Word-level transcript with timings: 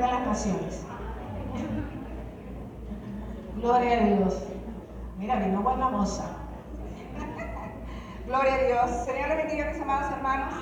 de 0.00 0.06
las 0.06 0.26
naciones. 0.26 0.86
Gloria 3.56 3.98
a 3.98 4.04
Dios. 4.04 4.42
Mira, 5.18 5.36
vino 5.36 5.62
buena 5.62 5.88
moza. 5.88 6.24
Gloria 8.26 8.54
a 8.54 8.58
Dios. 8.58 8.90
Señor 9.04 9.28
le 9.28 9.36
bendiga, 9.36 9.70
mis 9.70 9.80
amados 9.80 10.12
hermanos. 10.12 10.54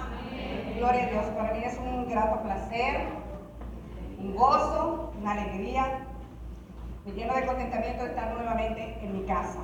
Gloria 0.76 1.04
a 1.04 1.10
Dios. 1.10 1.25
Para 1.36 1.52
mí 1.54 1.62
es 1.64 1.78
un 1.78 2.08
grato 2.08 2.42
placer, 2.42 3.08
un 4.19 4.34
gozo, 4.36 5.12
una 5.20 5.32
alegría. 5.32 6.06
Me 7.04 7.12
lleno 7.12 7.34
de 7.34 7.46
contentamiento 7.46 8.04
de 8.04 8.10
estar 8.10 8.32
nuevamente 8.34 8.98
en 9.02 9.12
mi 9.12 9.26
casa, 9.26 9.60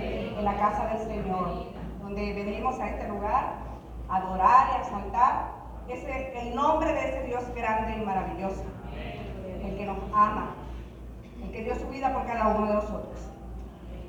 en 0.00 0.44
la 0.44 0.56
casa 0.56 0.86
del 0.88 0.98
Señor, 1.06 1.66
donde 2.02 2.34
venimos 2.34 2.78
a 2.80 2.88
este 2.88 3.08
lugar 3.08 3.54
a 4.08 4.16
adorar 4.16 4.68
y 4.70 4.74
a 4.74 4.78
exaltar 4.82 5.56
ese, 5.88 6.38
el 6.40 6.54
nombre 6.54 6.92
de 6.92 7.08
ese 7.08 7.22
Dios 7.24 7.44
grande 7.54 7.96
y 7.96 8.04
maravilloso, 8.04 8.64
el 9.62 9.76
que 9.76 9.86
nos 9.86 9.98
ama, 10.12 10.54
el 11.42 11.50
que 11.50 11.64
dio 11.64 11.74
su 11.76 11.88
vida 11.88 12.12
por 12.12 12.26
cada 12.26 12.48
uno 12.56 12.66
de 12.66 12.74
nosotros. 12.74 13.28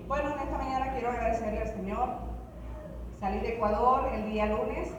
Bueno, 0.07 0.31
en 0.31 0.39
esta 0.39 0.57
mañana 0.57 0.91
quiero 0.93 1.09
agradecerle 1.09 1.61
al 1.61 1.67
Señor. 1.67 2.09
Salí 3.19 3.39
de 3.39 3.55
Ecuador 3.55 4.09
el 4.13 4.31
día 4.31 4.45
lunes 4.45 4.93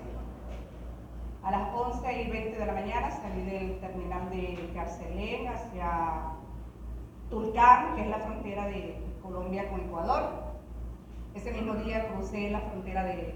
a 1.42 1.50
las 1.50 1.74
11 1.74 2.22
y 2.22 2.30
20 2.30 2.58
de 2.58 2.66
la 2.66 2.72
mañana, 2.72 3.10
salí 3.10 3.42
del 3.42 3.80
terminal 3.80 4.28
de 4.28 4.70
Carcelén 4.74 5.48
hacia 5.48 6.32
Tulcán, 7.30 7.94
que 7.94 8.02
es 8.02 8.08
la 8.08 8.18
frontera 8.18 8.66
de 8.66 9.02
Colombia 9.22 9.68
con 9.70 9.80
Ecuador. 9.80 10.30
Ese 11.34 11.52
mismo 11.52 11.74
día 11.74 12.08
crucé 12.08 12.50
la 12.50 12.60
frontera 12.60 13.04
de, 13.04 13.34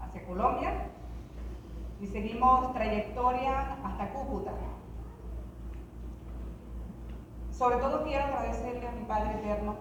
hacia 0.00 0.24
Colombia 0.24 0.88
y 2.00 2.06
seguimos 2.06 2.72
trayectoria 2.72 3.76
hasta 3.84 4.12
Cúcuta. 4.12 4.52
Sobre 7.62 7.76
todo 7.76 8.02
quiero 8.02 8.24
agradecerle 8.24 8.88
a 8.88 8.90
mi 8.90 9.04
Padre 9.04 9.38
Eterno 9.38 9.76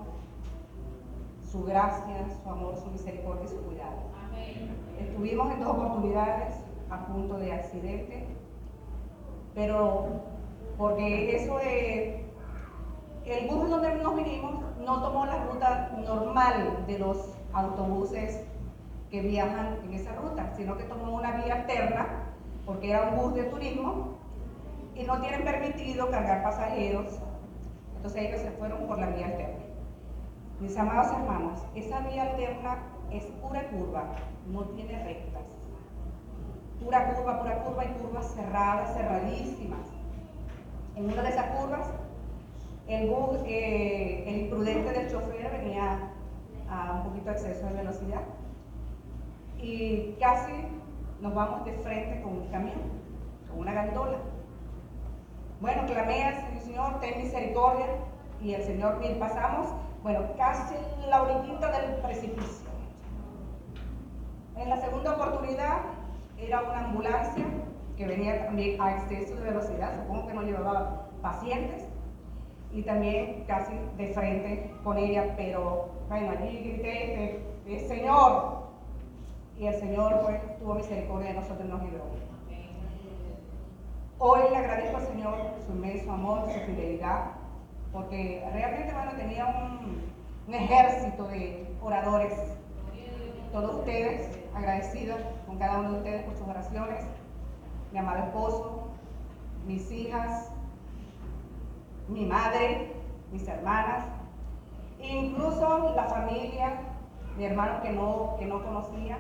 su 1.52 1.64
gracia, 1.64 2.28
su 2.44 2.48
amor, 2.48 2.78
su 2.78 2.92
misericordia 2.92 3.44
y 3.44 3.48
su 3.48 3.60
cuidado. 3.64 4.04
Estuvimos 5.00 5.52
en 5.52 5.62
dos 5.62 5.70
oportunidades 5.70 6.54
a 6.92 7.08
punto 7.08 7.40
de 7.40 7.52
accidente, 7.52 8.28
pero 9.56 10.06
porque 10.78 11.36
eso 11.36 11.58
de 11.58 12.24
el 13.26 13.48
bus 13.50 13.72
donde 13.72 13.96
nos 13.96 14.16
vinimos 14.16 14.62
no 14.86 15.02
tomó 15.02 15.26
la 15.26 15.44
ruta 15.46 15.90
normal 16.06 16.84
de 16.86 17.00
los 17.00 17.34
autobuses 17.52 18.44
que 19.10 19.22
viajan 19.22 19.80
en 19.86 19.94
esa 19.94 20.14
ruta, 20.18 20.54
sino 20.56 20.78
que 20.78 20.84
tomó 20.84 21.16
una 21.16 21.32
vía 21.32 21.56
alterna, 21.56 22.26
porque 22.64 22.92
era 22.92 23.10
un 23.10 23.18
bus 23.18 23.34
de 23.34 23.46
turismo, 23.46 24.20
y 24.94 25.04
no 25.04 25.20
tienen 25.20 25.44
permitido 25.44 26.12
cargar 26.12 26.44
pasajeros, 26.44 27.20
entonces 28.02 28.24
ellos 28.24 28.42
se 28.42 28.50
fueron 28.54 28.88
por 28.88 28.98
la 28.98 29.10
vía 29.10 29.28
alterna. 29.28 29.64
Mis 30.60 30.76
amados 30.76 31.12
hermanos, 31.12 31.60
esa 31.76 32.00
vía 32.00 32.32
alterna 32.32 32.80
es 33.12 33.26
pura 33.26 33.70
curva, 33.70 34.06
no 34.48 34.64
tiene 34.70 35.04
rectas. 35.04 35.44
Pura 36.84 37.14
curva, 37.14 37.40
pura 37.40 37.64
curva 37.64 37.86
y 37.86 37.90
curvas 37.90 38.34
cerradas, 38.34 38.96
cerradísimas. 38.96 39.86
En 40.96 41.12
una 41.12 41.22
de 41.22 41.30
esas 41.30 41.46
curvas, 41.56 41.92
el 42.88 43.08
bus, 43.08 43.38
eh, 43.46 44.24
el 44.26 44.42
imprudente 44.46 44.94
del 44.94 45.12
chofer 45.12 45.52
venía 45.52 46.10
a 46.72 46.94
un 46.94 47.04
poquito 47.04 47.30
de 47.30 47.32
exceso 47.34 47.68
de 47.68 47.74
velocidad 47.74 48.22
y 49.60 50.16
casi 50.20 50.54
nos 51.22 51.36
vamos 51.36 51.66
de 51.66 51.74
frente 51.74 52.20
con 52.24 52.34
un 52.34 52.48
camión, 52.48 52.82
con 53.48 53.60
una 53.60 53.74
gandola. 53.74 54.18
Bueno, 55.62 55.86
clamé 55.86 56.24
al 56.24 56.60
Señor, 56.60 57.00
ten 57.02 57.22
misericordia, 57.22 57.86
y 58.42 58.56
el 58.56 58.64
Señor, 58.64 58.98
bien, 59.00 59.20
pasamos, 59.20 59.68
bueno, 60.02 60.22
casi 60.36 60.74
la 61.08 61.22
orillita 61.22 61.72
del 61.72 62.02
precipicio. 62.02 62.68
En 64.56 64.70
la 64.72 64.82
segunda 64.82 65.14
oportunidad 65.14 65.82
era 66.40 66.62
una 66.62 66.86
ambulancia 66.86 67.46
que 67.96 68.08
venía 68.08 68.48
también 68.48 68.82
a 68.82 68.94
exceso 68.94 69.36
de 69.36 69.44
velocidad, 69.44 70.02
supongo 70.02 70.26
que 70.26 70.34
no 70.34 70.42
llevaba 70.42 71.10
pacientes, 71.22 71.84
y 72.72 72.82
también 72.82 73.44
casi 73.46 73.74
de 73.98 74.14
frente 74.16 74.74
con 74.84 74.98
ella, 74.98 75.36
pero 75.38 75.90
bueno, 76.10 76.32
allí 76.32 76.58
grité, 76.58 77.46
Señor, 77.88 78.64
y 79.60 79.68
el 79.68 79.76
Señor 79.76 80.22
pues, 80.24 80.58
tuvo 80.58 80.74
misericordia 80.74 81.34
de 81.34 81.40
nosotros 81.40 81.68
y 81.68 81.70
nos 81.70 81.84
libró. 81.84 82.31
Hoy 84.24 84.42
le 84.52 84.56
agradezco 84.56 84.98
al 84.98 85.08
Señor 85.08 85.36
su 85.66 85.72
inmenso 85.72 86.12
amor, 86.12 86.44
su 86.44 86.60
fidelidad, 86.60 87.32
porque 87.92 88.48
realmente 88.54 88.94
bueno, 88.94 89.14
tenía 89.14 89.48
un, 89.48 90.12
un 90.48 90.54
ejército 90.54 91.24
de 91.24 91.76
oradores, 91.82 92.32
todos 93.52 93.80
ustedes 93.80 94.38
agradecidos 94.54 95.20
con 95.48 95.58
cada 95.58 95.80
uno 95.80 95.94
de 95.94 95.98
ustedes 95.98 96.24
por 96.26 96.36
sus 96.36 96.48
oraciones, 96.48 97.04
mi 97.92 97.98
amado 97.98 98.26
esposo, 98.26 98.84
mis 99.66 99.92
hijas, 99.92 100.52
mi 102.08 102.24
madre, 102.24 102.94
mis 103.32 103.48
hermanas, 103.48 104.06
incluso 105.00 105.96
la 105.96 106.04
familia, 106.04 106.74
mi 107.36 107.46
hermano 107.46 107.82
que 107.82 107.90
no, 107.90 108.36
que 108.38 108.46
no 108.46 108.64
conocía, 108.64 109.18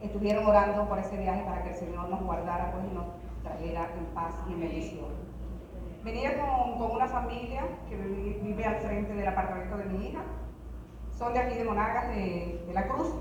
estuvieron 0.00 0.46
orando 0.46 0.88
por 0.88 0.98
ese 0.98 1.18
viaje 1.18 1.42
para 1.42 1.62
que 1.62 1.72
el 1.72 1.76
Señor 1.76 2.08
nos 2.08 2.22
guardara 2.22 2.72
pues, 2.72 2.86
y 2.90 2.94
nos 2.94 3.19
trajera 3.42 3.90
en 3.98 4.04
paz 4.14 4.34
y 4.48 4.52
en 4.52 4.60
bendición. 4.60 5.30
Venía 6.04 6.38
con, 6.38 6.78
con, 6.78 6.92
una 6.92 7.06
familia 7.06 7.62
que 7.88 7.96
vive 7.96 8.64
al 8.64 8.76
frente 8.76 9.14
del 9.14 9.28
apartamento 9.28 9.76
de 9.76 9.84
mi 9.84 10.06
hija. 10.06 10.20
Son 11.12 11.32
de 11.34 11.40
aquí 11.40 11.56
de 11.56 11.64
Monagas, 11.64 12.08
de, 12.08 12.64
de 12.66 12.72
la 12.72 12.88
Cruz. 12.88 13.14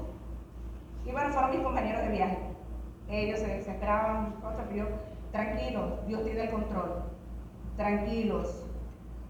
Y 1.06 1.12
bueno, 1.12 1.30
fueron 1.32 1.52
mis 1.52 1.62
compañeros 1.62 2.02
de 2.04 2.10
viaje. 2.10 2.38
Ellos 3.10 3.40
se, 3.40 3.64
se 3.64 3.72
esperaban, 3.72 4.36
tranquilos, 5.32 6.06
Dios 6.08 6.24
tiene 6.24 6.44
el 6.44 6.52
control. 6.52 7.04
Tranquilos. 7.76 8.66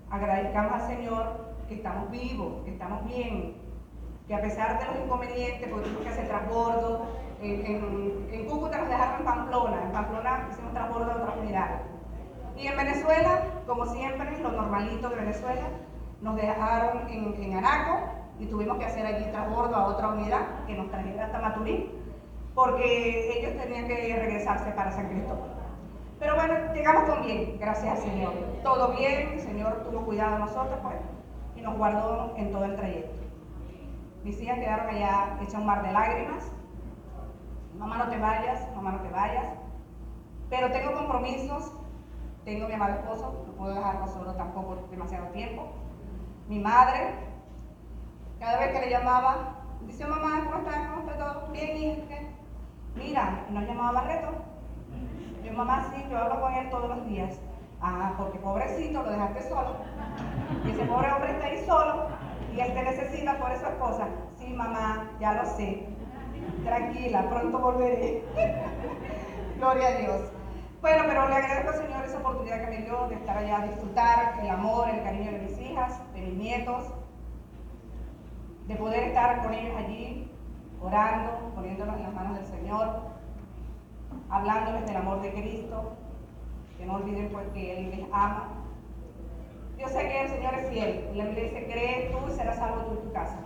Agradezcamos 0.10 0.74
al 0.74 0.88
Señor 0.88 1.50
que 1.68 1.76
estamos 1.76 2.12
vivos, 2.12 2.64
que 2.66 2.72
estamos 2.72 3.06
bien, 3.06 3.56
que 4.28 4.36
a 4.36 4.42
pesar 4.42 4.80
de 4.80 4.86
los 4.86 5.06
inconvenientes, 5.06 5.70
porque 5.70 5.86
tuvimos 5.86 6.04
que 6.04 6.10
hacer 6.10 6.28
transbordo, 6.28 7.06
en, 7.42 7.66
en, 7.66 8.28
en, 8.32 8.46
Cúcuta 8.48 8.80
nos 8.80 8.90
dejaron 8.90 9.20
en 9.20 9.26
Pamplona, 9.26 9.84
en 9.84 9.92
Pamplona 9.92 10.48
hicimos 10.52 10.74
transbordo 10.74 11.12
a 11.12 11.16
otra 11.16 11.34
unidad. 11.42 11.82
Y 12.60 12.68
en 12.68 12.76
Venezuela, 12.76 13.44
como 13.66 13.86
siempre, 13.86 14.38
lo 14.40 14.52
normalito 14.52 15.10
de 15.10 15.16
Venezuela, 15.16 15.70
nos 16.22 16.36
dejaron 16.36 17.08
en, 17.10 17.42
en 17.42 17.58
Anaco 17.58 18.00
y 18.38 18.48
tuvimos 18.48 18.78
que 18.78 18.86
hacer 18.86 19.06
allí 19.06 19.32
transbordo 19.32 19.74
a 19.78 19.88
otra 19.88 20.10
unidad 20.10 20.66
que 20.68 20.76
nos 20.76 20.90
trajera 20.90 21.28
hasta 21.28 21.40
Maturín, 21.40 21.90
porque 22.54 23.40
ellos 23.40 23.62
tenían 23.62 23.88
que 23.88 24.14
regresarse 24.14 24.72
para 24.72 24.92
San 24.92 25.08
Cristóbal. 25.08 25.52
Pero 26.20 26.36
bueno, 26.36 26.74
llegamos 26.74 27.10
con 27.10 27.26
bien, 27.26 27.58
gracias 27.60 27.98
al 27.98 28.04
Señor. 28.04 28.34
Todo 28.62 28.90
bien, 28.90 29.30
el 29.34 29.40
Señor 29.40 29.86
tuvo 29.90 30.02
cuidado 30.02 30.34
de 30.34 30.40
nosotros 30.40 30.80
pues, 30.84 30.96
y 31.56 31.62
nos 31.62 31.78
guardó 31.78 32.34
en 32.36 32.52
todo 32.52 32.66
el 32.66 32.76
trayecto. 32.76 33.16
Mis 34.26 34.42
hijas 34.42 34.60
quedaron 34.60 34.90
allá 34.90 35.40
hechas 35.42 35.62
un 35.62 35.66
mar 35.66 35.82
de 35.82 35.94
lágrimas. 35.94 36.52
Mamá, 37.78 38.00
no 38.00 38.10
te 38.10 38.18
vayas, 38.18 38.68
mamá, 38.76 38.92
no 38.92 39.00
te 39.00 39.10
vayas. 39.12 39.46
Pero 40.50 40.72
tengo 40.72 40.94
compromisos, 40.94 41.72
tengo 42.46 42.68
mi 42.68 42.74
amado 42.74 42.94
esposo, 42.94 43.44
no 43.48 43.54
puedo 43.54 43.76
dejarlo 43.76 44.08
solo 44.08 44.34
tampoco 44.34 44.88
demasiado 44.90 45.28
tiempo. 45.28 45.68
Mi 46.48 46.60
madre, 46.60 47.14
cada 48.40 48.60
vez 48.60 48.72
que 48.72 48.86
le 48.86 48.90
llamaba, 48.90 49.56
dice, 49.82 50.06
mamá, 50.06 50.46
¿cómo 50.46 50.60
estás? 50.60 50.88
¿Cómo 50.88 51.02
está 51.02 51.18
todo? 51.18 51.52
Bien, 51.52 51.78
hija. 51.78 52.16
Mira, 52.96 53.46
nos 53.50 53.64
llamaba 53.66 54.02
Barreto. 54.02 54.30
Yo, 55.44 55.54
mamá, 55.54 55.92
sí, 55.94 56.04
yo 56.10 56.18
hablo 56.18 56.42
con 56.42 56.54
él 56.54 56.70
todos 56.70 56.90
los 56.90 57.06
días. 57.06 57.40
Ah, 57.82 58.14
porque 58.18 58.40
pobrecito, 58.40 59.04
lo 59.04 59.12
dejaste 59.12 59.48
solo. 59.48 59.76
Y 60.66 60.72
ese 60.72 60.86
pobre 60.86 61.12
hombre 61.12 61.32
está 61.32 61.46
ahí 61.46 61.66
solo 61.66 62.08
y 62.54 62.60
él 62.60 62.74
te 62.74 62.84
necesita 62.84 63.38
por 63.38 63.56
su 63.58 63.66
esposa. 63.66 64.08
Sí, 64.38 64.54
mamá, 64.54 65.12
ya 65.20 65.34
lo 65.34 65.46
sé. 65.46 65.88
Tranquila, 66.64 67.30
pronto 67.30 67.60
volveré. 67.60 68.24
Gloria 69.58 69.88
a 69.88 69.92
Dios. 69.92 70.39
Bueno, 70.82 71.04
pero 71.08 71.28
le 71.28 71.36
agradezco 71.36 71.72
al 71.72 71.86
Señor 71.86 72.06
esa 72.06 72.20
oportunidad 72.20 72.62
que 72.62 72.78
me 72.78 72.78
dio 72.84 73.08
de 73.08 73.16
estar 73.16 73.38
allá, 73.38 73.68
disfrutar 73.68 74.40
el 74.42 74.50
amor, 74.50 74.88
el 74.90 75.04
cariño 75.04 75.32
de 75.32 75.40
mis 75.40 75.60
hijas, 75.60 76.00
de 76.14 76.22
mis 76.22 76.36
nietos, 76.36 76.94
de 78.66 78.76
poder 78.76 79.04
estar 79.04 79.44
con 79.44 79.54
ellos 79.54 79.76
allí, 79.78 80.32
orando, 80.82 81.52
poniéndonos 81.54 81.98
en 81.98 82.04
las 82.04 82.14
manos 82.14 82.38
del 82.38 82.46
Señor. 82.46 83.10
hablándoles 84.30 84.86
del 84.86 84.96
amor 84.96 85.22
de 85.22 85.32
Cristo, 85.34 85.94
que 86.78 86.86
no 86.86 86.96
olviden 86.96 87.30
pues 87.30 87.48
que 87.50 87.78
Él 87.78 87.92
les 87.92 88.08
ama. 88.12 88.50
Yo 89.78 89.88
sé 89.88 90.00
que 90.08 90.22
el 90.22 90.30
Señor 90.30 90.54
es 90.56 90.70
fiel. 90.70 91.12
La 91.16 91.26
Biblia 91.26 91.44
dice, 91.46 91.66
cree 91.66 92.12
tú 92.12 92.32
y 92.32 92.36
serás 92.36 92.58
salvo 92.58 92.86
tú 92.86 92.94
y 92.96 93.08
tu 93.08 93.14
casa. 93.14 93.38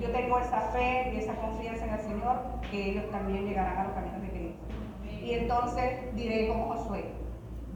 Yo 0.00 0.10
tengo 0.10 0.38
esa 0.38 0.60
fe 0.72 1.12
y 1.14 1.18
esa 1.18 1.34
confianza 1.36 1.84
en 1.86 1.94
el 1.94 2.00
Señor 2.00 2.36
que 2.70 2.90
ellos 2.90 3.10
también 3.10 3.46
llegarán 3.46 3.78
a 3.78 3.84
los 3.84 3.92
caminos 3.92 4.20
de 4.22 4.28
Cristo. 4.28 4.35
Y 5.26 5.34
entonces 5.34 6.14
diré 6.14 6.46
como 6.46 6.72
Josué, 6.72 7.04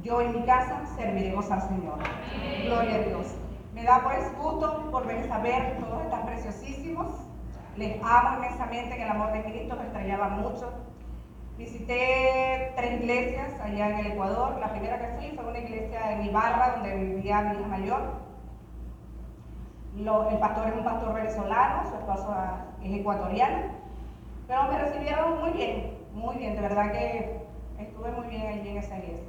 yo 0.05 0.21
en 0.21 0.39
mi 0.39 0.47
casa 0.47 0.83
serviremos 0.97 1.51
al 1.51 1.61
Señor. 1.63 1.99
Gloria 2.65 2.95
a 2.95 2.99
Dios. 2.99 3.35
Me 3.75 3.83
da 3.83 4.05
pues 4.05 4.39
gusto 4.39 4.89
volver 4.93 5.29
a 5.33 5.39
ver, 5.39 5.79
todos 5.81 6.01
están 6.05 6.27
preciosísimos. 6.27 7.09
Les 7.77 8.01
amo 8.05 8.37
inmensamente 8.37 8.95
en 8.95 9.03
el 9.03 9.09
amor 9.09 9.33
de 9.33 9.43
Cristo, 9.43 9.75
me 9.75 9.83
extrañaba 9.83 10.29
mucho. 10.29 10.73
Visité 11.59 12.73
tres 12.77 13.01
iglesias 13.01 13.61
allá 13.61 13.89
en 13.89 13.99
el 13.99 14.13
Ecuador. 14.13 14.57
La 14.61 14.71
primera 14.71 15.01
que 15.01 15.17
fui 15.19 15.37
fue 15.37 15.51
una 15.51 15.59
iglesia 15.59 16.13
en 16.13 16.27
Ibarra, 16.27 16.75
donde 16.77 16.95
vivía 16.95 17.41
mi 17.41 17.59
hija 17.59 17.67
mayor. 17.67 18.01
el 20.31 20.39
pastor 20.39 20.69
es 20.69 20.75
un 20.77 20.85
pastor 20.85 21.15
venezolano, 21.15 21.91
su 21.91 21.97
esposa 21.97 22.67
es 22.81 23.01
ecuatoriana. 23.01 23.73
Pero 24.47 24.63
me 24.71 24.79
recibieron 24.79 25.41
muy 25.41 25.51
bien, 25.51 26.00
muy 26.15 26.37
bien. 26.37 26.55
De 26.55 26.61
verdad 26.61 26.93
que 26.93 27.41
estuve 27.79 28.11
muy 28.13 28.27
bien 28.29 28.47
allí 28.47 28.69
en 28.69 28.77
esa 28.79 28.99
iglesia. 28.99 29.29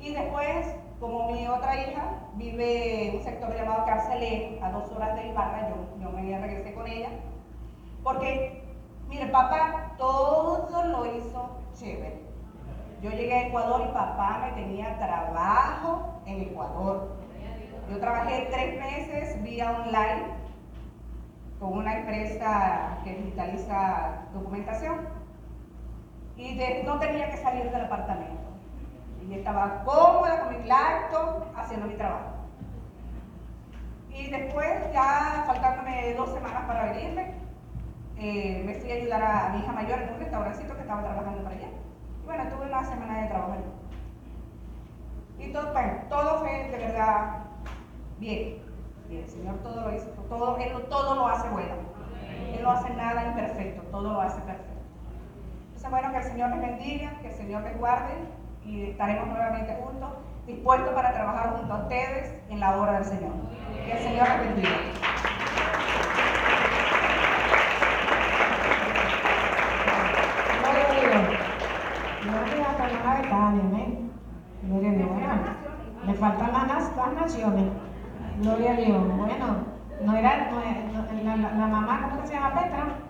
Y 0.00 0.14
después, 0.14 0.74
como 0.98 1.30
mi 1.30 1.46
otra 1.46 1.76
hija 1.76 2.02
vive 2.34 3.08
en 3.08 3.16
un 3.16 3.22
sector 3.22 3.54
llamado 3.54 3.84
Carcelé, 3.84 4.58
a 4.62 4.70
dos 4.70 4.90
horas 4.92 5.14
de 5.16 5.28
Ibarra, 5.28 5.68
yo, 5.68 6.02
yo 6.02 6.10
me 6.10 6.38
regresé 6.38 6.74
con 6.74 6.86
ella. 6.86 7.10
Porque, 8.02 8.64
mire, 9.08 9.26
papá 9.26 9.92
todo 9.98 10.84
lo 10.84 11.06
hizo 11.06 11.50
chévere. 11.74 12.20
Yo 13.02 13.10
llegué 13.10 13.34
a 13.34 13.46
Ecuador 13.48 13.82
y 13.88 13.92
papá 13.92 14.42
me 14.44 14.62
tenía 14.62 14.98
trabajo 14.98 16.20
en 16.26 16.42
Ecuador. 16.42 17.16
Yo 17.90 17.98
trabajé 17.98 18.48
tres 18.50 18.78
meses 18.78 19.42
vía 19.42 19.70
online 19.70 20.40
con 21.58 21.78
una 21.78 21.98
empresa 21.98 22.98
que 23.04 23.14
digitaliza 23.14 24.26
documentación 24.32 25.19
y 26.36 26.82
no 26.84 26.98
tenía 26.98 27.30
que 27.30 27.36
salir 27.36 27.70
del 27.70 27.84
apartamento. 27.84 28.50
Y 29.28 29.34
estaba 29.34 29.84
cómoda 29.84 30.40
con 30.40 30.58
mi 30.58 30.66
laptop 30.66 31.44
haciendo 31.56 31.86
mi 31.86 31.94
trabajo. 31.94 32.40
Y 34.10 34.30
después, 34.30 34.92
ya 34.92 35.44
faltándome 35.46 36.14
dos 36.14 36.30
semanas 36.32 36.64
para 36.66 36.92
venirme, 36.92 37.34
eh, 38.16 38.62
me 38.66 38.74
fui 38.74 38.90
a 38.90 38.94
ayudar 38.94 39.22
a, 39.22 39.48
mi 39.50 39.60
hija 39.60 39.72
mayor 39.72 40.02
en 40.02 40.14
un 40.14 40.20
restaurancito 40.20 40.74
que 40.74 40.82
estaba 40.82 41.02
trabajando 41.02 41.42
para 41.42 41.56
allá. 41.56 41.68
Y 42.22 42.26
bueno, 42.26 42.44
tuve 42.50 42.66
una 42.66 42.84
semana 42.84 43.22
de 43.22 43.28
trabajo 43.28 43.54
Y 45.38 45.52
todo, 45.52 45.72
todo 46.08 46.38
fue 46.40 46.68
de 46.70 46.78
verdad 46.78 47.44
bien. 48.18 48.62
Bien, 49.08 49.24
el 49.24 49.30
Señor 49.30 49.56
todo 49.62 49.80
lo 49.80 49.96
hizo, 49.96 50.06
todo, 50.28 50.56
Él 50.58 50.86
todo 50.88 51.14
lo 51.14 51.26
hace 51.26 51.48
bueno. 51.48 51.74
Él 52.54 52.62
no 52.62 52.70
hace 52.70 52.90
nada 52.90 53.26
imperfecto, 53.26 53.82
todo 53.90 54.12
lo 54.12 54.20
hace 54.20 54.40
perfecto. 54.42 54.69
Entonces, 55.82 55.98
bueno, 55.98 56.12
que 56.12 56.26
el 56.26 56.32
Señor 56.32 56.50
les 56.50 56.60
bendiga, 56.60 57.10
que 57.22 57.28
el 57.28 57.34
Señor 57.34 57.62
les 57.62 57.78
guarde 57.78 58.12
y 58.66 58.82
estaremos 58.90 59.28
nuevamente 59.28 59.78
juntos, 59.82 60.10
dispuestos 60.46 60.92
para 60.92 61.14
trabajar 61.14 61.56
junto 61.56 61.72
a 61.72 61.78
ustedes 61.78 62.34
en 62.50 62.60
la 62.60 62.76
obra 62.76 62.92
del 63.00 63.04
Señor. 63.06 63.32
Que 63.86 63.92
el 63.92 63.98
Señor 63.98 64.28
les 64.28 64.40
bendiga. 64.40 64.76
Gloria 74.66 74.90
a 74.90 74.94
Dios. 74.96 75.08
le 76.06 76.14
faltan 76.14 76.52
las, 76.52 76.94
las 76.94 77.12
naciones. 77.14 77.72
Gloria 78.42 78.72
a 78.72 78.76
Dios. 78.76 79.16
Bueno, 79.16 79.46
no 80.04 80.14
era, 80.14 80.50
no, 80.50 80.60
la, 81.24 81.36
la, 81.36 81.66
mamá, 81.66 82.10
¿cómo 82.10 82.26
se 82.26 82.34
llama 82.34 82.60
Petra? 82.60 83.09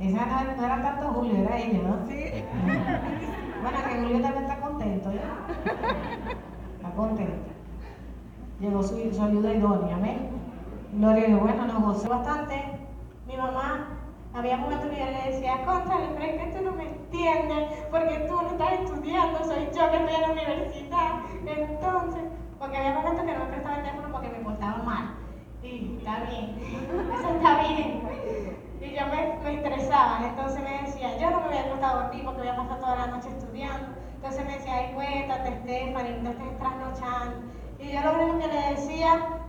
Esa 0.00 0.26
no, 0.26 0.56
no, 0.56 0.64
era 0.64 0.82
tanto 0.82 1.08
Julio, 1.08 1.38
era 1.38 1.58
ella, 1.58 1.80
¿no? 1.82 2.06
Sí. 2.06 2.14
Bueno, 3.60 3.78
que 3.88 3.96
Julio 3.96 4.22
también 4.22 4.44
está 4.44 4.60
contento, 4.60 5.12
¿ya? 5.12 5.72
Está 6.76 6.90
contento. 6.94 7.50
Llegó 8.60 8.82
su, 8.84 9.12
su 9.12 9.22
ayuda 9.22 9.52
idónea, 9.52 9.96
amén. 9.96 10.30
Gloria 10.92 11.34
a. 11.34 11.38
Bueno, 11.38 11.66
nos 11.66 11.82
gozó 11.82 12.08
bastante. 12.08 12.54
Mi 13.26 13.36
mamá 13.36 13.88
había 14.32 14.58
momentos 14.58 14.88
que 14.90 14.98
yo 15.00 15.06
le 15.06 15.32
decía, 15.32 15.64
contrale, 15.64 16.06
pero 16.14 16.24
es 16.24 16.42
que 16.42 16.56
tú 16.56 16.64
no 16.64 16.72
me 16.72 16.84
entiendes, 16.84 17.84
porque 17.90 18.26
tú 18.28 18.34
no 18.40 18.48
estás 18.48 18.72
estudiando, 18.74 19.44
soy 19.44 19.68
yo 19.74 19.90
que 19.90 19.96
estoy 19.96 20.14
en 20.14 20.20
la 20.20 20.30
universidad. 20.30 21.10
Entonces, 21.44 22.22
porque 22.60 22.76
había 22.76 22.94
momentos 22.94 23.24
que 23.24 23.32
no 23.32 23.38
me 23.40 23.50
prestaba 23.50 23.76
el 23.76 23.82
teléfono 23.82 24.12
porque 24.12 24.28
me 24.28 24.44
portaba 24.44 24.82
mal. 24.84 25.14
Y 25.64 25.96
está 25.98 26.20
bien, 26.30 26.56
eso 27.18 27.28
está 27.28 27.68
bien. 27.68 28.67
Y 28.80 28.94
yo 28.94 29.06
me, 29.06 29.38
me 29.42 29.54
estresaba, 29.54 30.20
entonces 30.24 30.62
me 30.62 30.82
decía, 30.82 31.16
yo 31.18 31.30
no 31.30 31.40
me 31.40 31.48
voy 31.48 31.56
a 31.56 31.88
a 31.88 31.94
dormir 31.94 32.24
porque 32.24 32.40
voy 32.40 32.48
a 32.48 32.78
toda 32.78 32.96
la 32.96 33.06
noche 33.08 33.28
estudiando. 33.28 33.88
Entonces 34.14 34.44
me 34.44 34.54
decía, 34.54 34.74
ay, 34.76 34.92
cuéntate, 34.94 35.60
Stephanie, 35.62 36.18
no 36.22 36.30
estés 36.30 36.58
trasnochando. 36.58 37.36
Y 37.78 37.92
yo 37.92 38.00
lo 38.02 38.12
único 38.12 38.38
que 38.38 38.46
le 38.48 38.70
decía, 38.70 39.40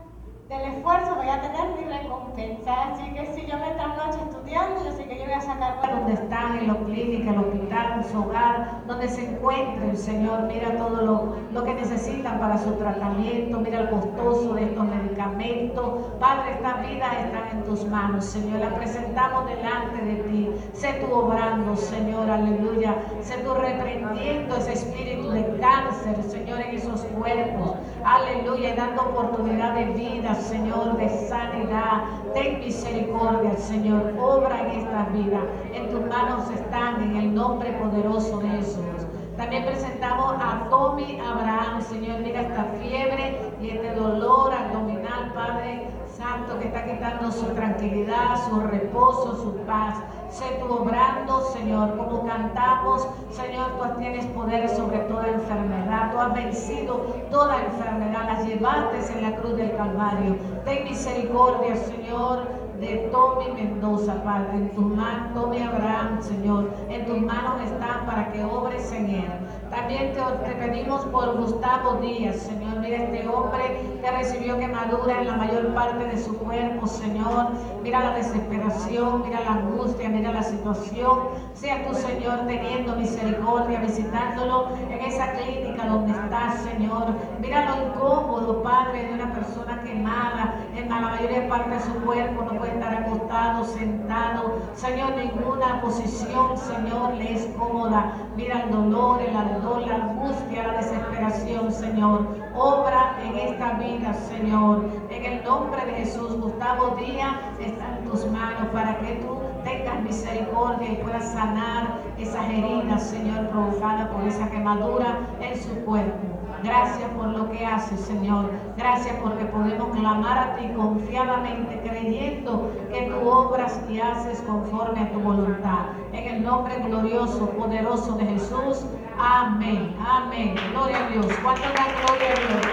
del 0.50 0.62
esfuerzo 0.62 1.15
voy 1.15 1.29
a 1.29 1.41
tener 1.41 1.77
mi 1.77 1.84
recompensa. 1.84 2.89
Así 2.91 3.13
que 3.13 3.27
si 3.36 3.46
yo 3.46 3.56
me 3.58 3.70
noche 3.70 4.20
estudiando, 4.24 4.84
yo 4.84 4.91
sé 4.91 5.06
que 5.06 5.20
yo 5.20 5.25
voy 5.25 5.34
a 5.34 5.41
sacar 5.41 5.79
donde 5.91 6.13
están, 6.13 6.58
en 6.58 6.68
la 6.68 6.75
clínica, 6.86 7.32
el 7.32 7.38
hospital, 7.38 7.94
en 7.98 8.03
su 8.12 8.20
hogar, 8.20 8.82
donde 8.88 9.08
se 9.08 9.29
encuentre 9.29 9.91
el 9.91 9.98
Señor, 9.98 10.44
mira 10.44 10.75
todo 10.77 11.01
lo, 11.01 11.36
lo 11.51 11.63
que 11.63 11.74
necesitan 11.75 12.39
para 12.39 12.58
su 12.58 12.72
tratamiento, 12.74 13.60
mira 13.60 13.82
el 13.82 13.89
costoso 13.91 14.56
de 14.56 14.63
estos 14.63 14.86
medicamentos. 14.86 16.08
Padre, 16.20 16.53
estas 16.53 16.88
vidas 16.88 17.13
están 17.25 17.58
en 17.58 17.63
tus 17.65 17.86
manos, 17.86 18.25
Señor. 18.25 18.60
Las 18.60 18.74
presentamos 18.74 19.46
delante 19.46 20.03
de 20.03 20.15
ti. 20.24 20.50
Sé 20.74 20.94
tú 20.94 21.13
obrando, 21.13 21.75
Señor, 21.75 22.29
aleluya. 22.29 22.96
Sé 23.22 23.38
tú 23.39 23.53
reprendiendo 23.53 24.56
ese 24.56 24.74
espíritu 24.74 25.29
de 25.29 25.58
cáncer, 25.60 26.24
Señor, 26.24 26.62
en 26.62 26.75
esos 26.75 27.03
cuerpos. 27.03 27.75
Aleluya, 28.03 28.74
y 28.74 28.75
dando 28.75 29.01
oportunidad 29.01 29.75
de 29.75 29.86
vida, 29.86 30.34
Señor, 30.39 30.98
de 30.98 31.10
sanidad. 31.27 32.03
Ten 32.34 32.60
misericordia, 32.60 33.55
Señor. 33.58 34.13
Obra 34.19 34.62
en 34.62 34.79
esta 34.79 35.03
vida. 35.13 35.41
En 35.74 35.89
tus 35.89 36.05
manos 36.08 36.50
están 36.51 37.01
en 37.03 37.15
el 37.15 37.36
nombre 37.36 37.72
poderoso 37.74 38.39
de 38.39 38.50
Jesús. 38.50 39.05
También 39.38 39.65
presentamos 39.65 40.36
a 40.39 40.67
Tommy 40.69 41.19
Abraham, 41.19 41.81
Señor. 41.81 42.19
Mira 42.19 42.41
esta 42.41 42.65
fiebre 42.81 43.39
y 43.62 43.69
este 43.69 43.96
dolor 43.96 44.53
abdominal, 44.53 45.31
Padre 45.34 45.88
Santo, 46.17 46.60
que 46.60 46.67
está 46.67 46.84
quitando 46.86 47.31
su 47.31 47.46
tranquilidad, 47.53 48.36
su 48.50 48.60
reposo, 48.60 49.36
su 49.41 49.55
paz. 49.65 49.96
Sé 50.29 50.46
tú 50.60 50.74
obrando, 50.74 51.41
Señor, 51.53 51.96
como 51.98 52.25
cantamos, 52.25 53.08
Señor, 53.31 53.72
tú 53.79 54.00
tienes 54.00 54.25
poder 54.27 54.69
sobre 54.69 55.00
toda 55.00 55.27
enfermedad, 55.27 56.12
tú 56.12 56.19
has 56.19 56.34
vencido 56.34 57.05
toda 57.29 57.63
enfermedad, 57.63 58.25
la 58.25 58.43
llevaste 58.43 59.13
en 59.13 59.21
la 59.29 59.38
cruz 59.38 59.55
del 59.57 59.75
Calvario. 59.75 60.36
Ten 60.65 60.83
misericordia, 60.83 61.75
Señor, 61.75 62.48
de 62.79 63.09
Tommy 63.12 63.51
Mendoza, 63.51 64.24
Padre, 64.24 64.53
en 64.53 64.69
tus 64.69 64.86
manos, 64.86 65.33
Tommy 65.33 65.62
Abraham, 65.62 66.21
Señor, 66.21 66.69
en 66.89 67.05
tus 67.05 67.19
manos 67.19 67.62
están 67.62 68.05
para 68.05 68.31
que 68.31 68.43
obres 68.43 68.91
en 68.93 69.09
él. 69.09 69.31
También 69.69 70.13
te, 70.13 70.51
pedimos 70.55 71.05
por 71.05 71.38
Gustavo 71.38 72.00
Díaz, 72.01 72.38
Señor. 72.38 72.78
Mira 72.89 73.03
este 73.03 73.27
hombre 73.27 74.00
que 74.01 74.10
recibió 74.10 74.58
quemadura 74.58 75.22
en 75.22 75.27
la 75.27 75.36
mayor 75.36 75.75
parte 75.75 76.05
de 76.05 76.17
su 76.17 76.36
cuerpo, 76.39 76.88
Señor. 76.88 77.50
Mira 77.84 78.00
la 78.00 78.15
desesperación, 78.15 79.22
mira 79.27 79.41
la 79.41 79.51
angustia, 79.51 80.10
mira 80.10 80.31
la 80.31 80.41
situación. 80.41 81.19
Sea 81.53 81.88
tu 81.88 81.93
Señor 81.93 82.48
teniendo 82.48 82.96
misericordia, 82.96 83.79
visitándolo 83.81 84.69
en 84.89 85.01
esa 85.01 85.34
clínica 85.34 85.86
donde 85.86 86.13
está, 86.13 86.58
Señor. 86.63 87.10
Mira 87.39 87.69
lo 87.69 87.89
incómodo, 87.89 88.63
Padre, 88.63 89.05
de 89.05 89.13
una 89.13 89.34
persona 89.34 89.84
quemada 89.84 90.55
en 90.75 90.89
la 90.89 91.00
mayoría 91.00 91.48
parte 91.48 91.69
de 91.69 91.81
su 91.81 91.93
cuerpo. 92.03 92.41
No 92.41 92.58
puede 92.58 92.74
estar 92.74 93.03
acostado, 93.03 93.65
sentado. 93.65 94.55
Señor, 94.74 95.12
ninguna 95.15 95.79
posición, 95.81 96.58
Señor, 96.58 97.13
le 97.13 97.36
es 97.36 97.46
cómoda. 97.55 98.13
Mira 98.36 98.63
el 98.63 98.72
dolor, 98.72 99.22
el 99.22 99.36
ardor, 99.36 99.86
la 99.86 99.96
angustia, 99.96 100.65
la 100.65 100.74
desesperación, 100.77 101.72
Señor. 101.72 102.25
Obra 102.55 102.78
obra 102.79 103.15
en 103.24 103.36
esta 103.36 103.74
vida, 103.74 104.13
Señor. 104.13 104.86
En 105.09 105.25
el 105.25 105.43
nombre 105.43 105.86
de 105.86 105.91
Jesús, 105.93 106.39
Gustavo 106.39 106.95
Díaz 106.98 107.36
está 107.59 107.98
en 107.98 108.09
tus 108.09 108.25
manos 108.27 108.67
para 108.74 108.98
que 109.00 109.15
tú 109.15 109.38
tengas 109.63 110.01
misericordia 110.03 110.91
y 110.91 110.95
puedas 110.98 111.31
sanar 111.31 112.00
esas 112.17 112.45
heridas, 112.50 113.03
Señor, 113.03 113.50
provocadas 113.50 114.07
por 114.09 114.24
esa 114.27 114.50
quemadura 114.50 115.19
en 115.41 115.62
su 115.62 115.75
cuerpo. 115.86 116.39
Gracias 116.63 117.09
por 117.12 117.27
lo 117.27 117.50
que 117.51 117.65
haces, 117.65 118.01
Señor. 118.01 118.51
Gracias 118.77 119.15
porque 119.24 119.45
podemos 119.45 119.95
clamar 119.95 120.38
a 120.38 120.55
ti 120.55 120.67
confiadamente, 120.75 121.81
creyendo 121.81 122.71
que 122.91 123.03
tú 123.03 123.29
obras 123.29 123.79
y 123.89 124.00
haces 124.00 124.41
conforme 124.41 125.01
a 125.01 125.12
tu 125.12 125.19
voluntad. 125.19 125.86
En 126.12 126.36
el 126.36 126.43
nombre 126.43 126.75
glorioso, 126.79 127.50
poderoso 127.51 128.13
de 128.15 128.25
Jesús. 128.25 128.86
Amén. 129.21 129.97
Amén. 129.99 130.55
Gloria 130.71 131.05
a 131.05 131.09
Dios. 131.09 131.25
¿Cuánto 131.43 131.63
da 131.63 131.88
gloria 131.99 132.29
a 132.29 132.39
Dios? 132.39 132.63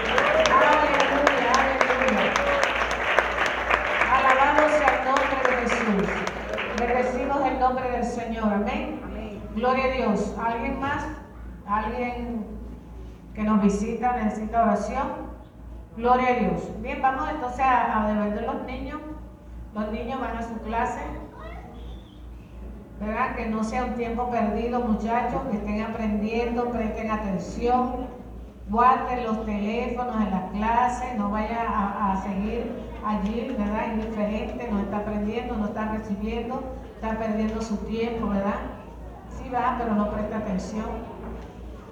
Aleluya, 0.49 1.51
aleluya. 1.59 2.33
Alabado 4.13 4.69
sea 4.69 4.91
el 4.97 5.05
nombre 5.05 5.35
de 5.43 5.67
Jesús. 5.67 6.07
Bendecimos 6.79 7.45
el 7.45 7.59
nombre 7.59 7.91
del 7.91 8.03
Señor. 8.05 8.45
Amén. 8.45 9.01
Amén. 9.03 9.41
Gloria 9.55 9.83
a 9.83 9.87
Dios. 9.89 10.35
¿Alguien 10.41 10.79
más? 10.79 11.05
¿Alguien 11.67 12.47
que 13.35 13.43
nos 13.43 13.61
visita 13.61 14.13
necesita 14.15 14.63
oración? 14.63 15.27
Gloria 15.97 16.29
a 16.29 16.33
Dios. 16.33 16.81
Bien, 16.81 17.01
vamos 17.01 17.29
entonces 17.29 17.59
a, 17.59 18.05
a 18.05 18.07
deber 18.07 18.39
de 18.39 18.47
los 18.47 18.63
niños. 18.63 19.01
Los 19.73 19.91
niños 19.91 20.21
van 20.21 20.37
a 20.37 20.43
su 20.43 20.57
clase. 20.61 21.01
¿Verdad? 22.99 23.35
Que 23.35 23.45
no 23.47 23.63
sea 23.63 23.85
un 23.85 23.93
tiempo 23.93 24.29
perdido, 24.31 24.79
muchachos, 24.79 25.41
que 25.51 25.57
estén 25.57 25.81
aprendiendo, 25.83 26.71
presten 26.71 27.11
atención, 27.11 28.07
guarden 28.69 29.23
los 29.23 29.45
teléfonos 29.45 30.15
en 30.15 30.31
las 30.31 30.51
clases, 30.51 31.15
no 31.17 31.29
vayan 31.29 31.67
a, 31.67 32.13
a 32.13 32.21
seguir 32.23 32.71
allí, 33.05 33.55
¿verdad? 33.57 33.93
Indiferente, 33.93 34.67
no 34.71 34.79
está 34.79 34.97
aprendiendo, 34.97 35.55
no 35.55 35.65
está 35.67 35.91
recibiendo, 35.91 36.63
está 36.95 37.17
perdiendo 37.17 37.61
su 37.61 37.77
tiempo, 37.85 38.27
¿verdad? 38.27 38.59
Sí 39.29 39.49
va, 39.49 39.75
pero 39.77 39.93
no 39.93 40.09
presta 40.11 40.37
atención. 40.37 40.85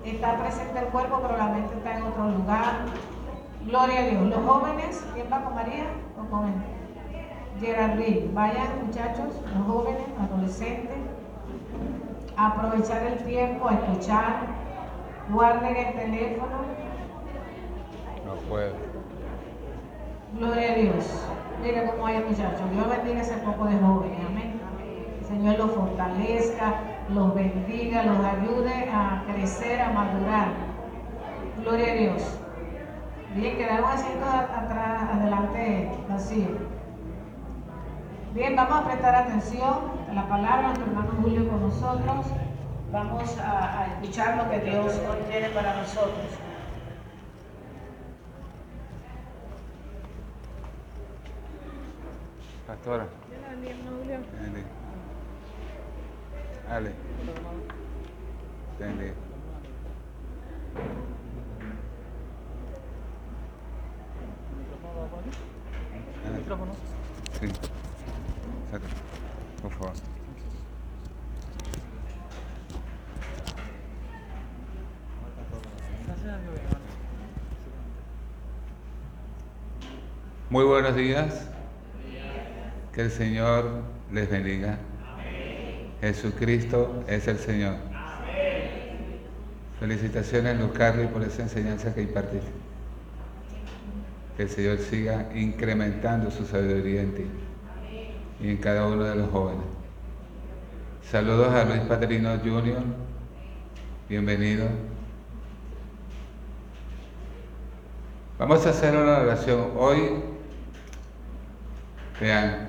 Está 0.03 0.37
presente 0.37 0.79
el 0.79 0.85
cuerpo, 0.85 1.19
pero 1.21 1.37
la 1.37 1.47
mente 1.47 1.73
está 1.75 1.97
en 1.97 2.03
otro 2.03 2.29
lugar. 2.29 2.85
Gloria 3.65 3.99
a 3.99 4.03
Dios. 4.03 4.23
Los 4.23 4.45
jóvenes, 4.45 5.05
¿quién 5.13 5.27
va 5.31 5.43
con 5.43 5.55
María 5.55 5.85
o 6.19 6.29
con 6.29 6.47
él? 6.47 6.74
Gerardín, 7.59 8.31
vayan 8.33 8.85
muchachos, 8.85 9.33
los 9.55 9.65
jóvenes, 9.67 10.03
adolescentes, 10.19 10.97
a 12.35 12.47
aprovechar 12.47 13.03
el 13.03 13.17
tiempo, 13.23 13.67
a 13.69 13.73
escuchar, 13.75 14.39
guarden 15.29 15.75
el 15.75 15.93
teléfono, 15.93 16.65
No 18.25 18.33
puedo. 18.49 18.73
gloria 20.37 20.71
a 20.71 20.75
Dios. 20.75 21.27
Mire 21.63 21.89
cómo 21.91 22.05
hay 22.07 22.19
muchachos, 22.27 22.69
Dios 22.71 22.89
bendiga 22.89 23.21
ese 23.21 23.37
poco 23.37 23.65
de 23.65 23.77
jóvenes, 23.79 24.19
amén. 24.27 24.59
El 25.21 25.25
Señor 25.25 25.57
los 25.57 25.71
fortalezca, 25.71 26.73
los 27.09 27.33
bendiga, 27.33 28.03
los 28.03 28.19
ayude 28.19 28.89
a 28.91 29.23
crecer, 29.31 29.81
a 29.81 29.91
madurar. 29.91 30.47
Gloria 31.61 31.91
a 31.91 31.95
Dios. 31.95 32.39
Bien, 33.33 33.57
quedaron 33.57 33.85
asientos 33.89 34.27
atrás, 34.29 35.03
adelante 35.11 35.89
vacíos. 36.09 36.51
Bien, 38.35 38.53
vamos 38.53 38.81
a 38.81 38.83
prestar 38.83 39.15
atención 39.15 39.93
a 40.09 40.13
la 40.13 40.27
palabra, 40.27 40.63
nuestro 40.63 40.87
hermano 40.87 41.11
Julio 41.21 41.47
con 41.47 41.61
nosotros. 41.61 42.25
Vamos 42.91 43.37
a, 43.37 43.79
a 43.79 43.87
escuchar 43.93 44.35
lo 44.35 44.51
que 44.51 44.59
Dios 44.59 44.93
hoy 45.09 45.23
tiene 45.31 45.49
para 45.51 45.77
nosotros. 45.77 46.27
Pastora. 52.67 53.07
Bendiga. 53.61 54.67
Ale. 56.69 56.91
Bendiga. 58.77 59.13
¿El 66.25 66.33
micrófono? 66.33 66.73
Sí. 67.39 67.84
Sácalo, 68.71 68.93
por 69.61 69.71
favor. 69.71 69.93
Muy 80.49 80.63
buenos 80.63 80.95
días. 80.95 81.47
Que 82.93 83.01
el 83.01 83.11
Señor 83.11 83.81
les 84.11 84.29
bendiga. 84.29 84.77
Jesucristo 86.01 87.03
es 87.07 87.27
el 87.27 87.37
Señor. 87.37 87.75
Felicitaciones, 89.79 90.57
Luz 90.57 90.71
por 91.11 91.23
esa 91.23 91.43
enseñanza 91.43 91.93
que 91.93 92.03
impartiste. 92.03 92.47
Que 94.37 94.43
el 94.43 94.49
Señor 94.49 94.79
siga 94.79 95.29
incrementando 95.35 96.31
su 96.31 96.45
sabiduría 96.45 97.01
en 97.01 97.15
ti 97.15 97.25
y 98.39 98.49
en 98.49 98.57
cada 98.57 98.87
uno 98.87 99.03
de 99.03 99.15
los 99.15 99.29
jóvenes. 99.29 99.65
Saludos 101.09 101.53
a 101.53 101.65
Luis 101.65 101.81
Patrino 101.81 102.37
Jr. 102.43 102.83
Bienvenido. 104.09 104.67
Vamos 108.37 108.65
a 108.65 108.71
hacer 108.71 108.95
una 108.95 109.19
oración. 109.19 109.71
Hoy, 109.77 110.21
vean, 112.19 112.67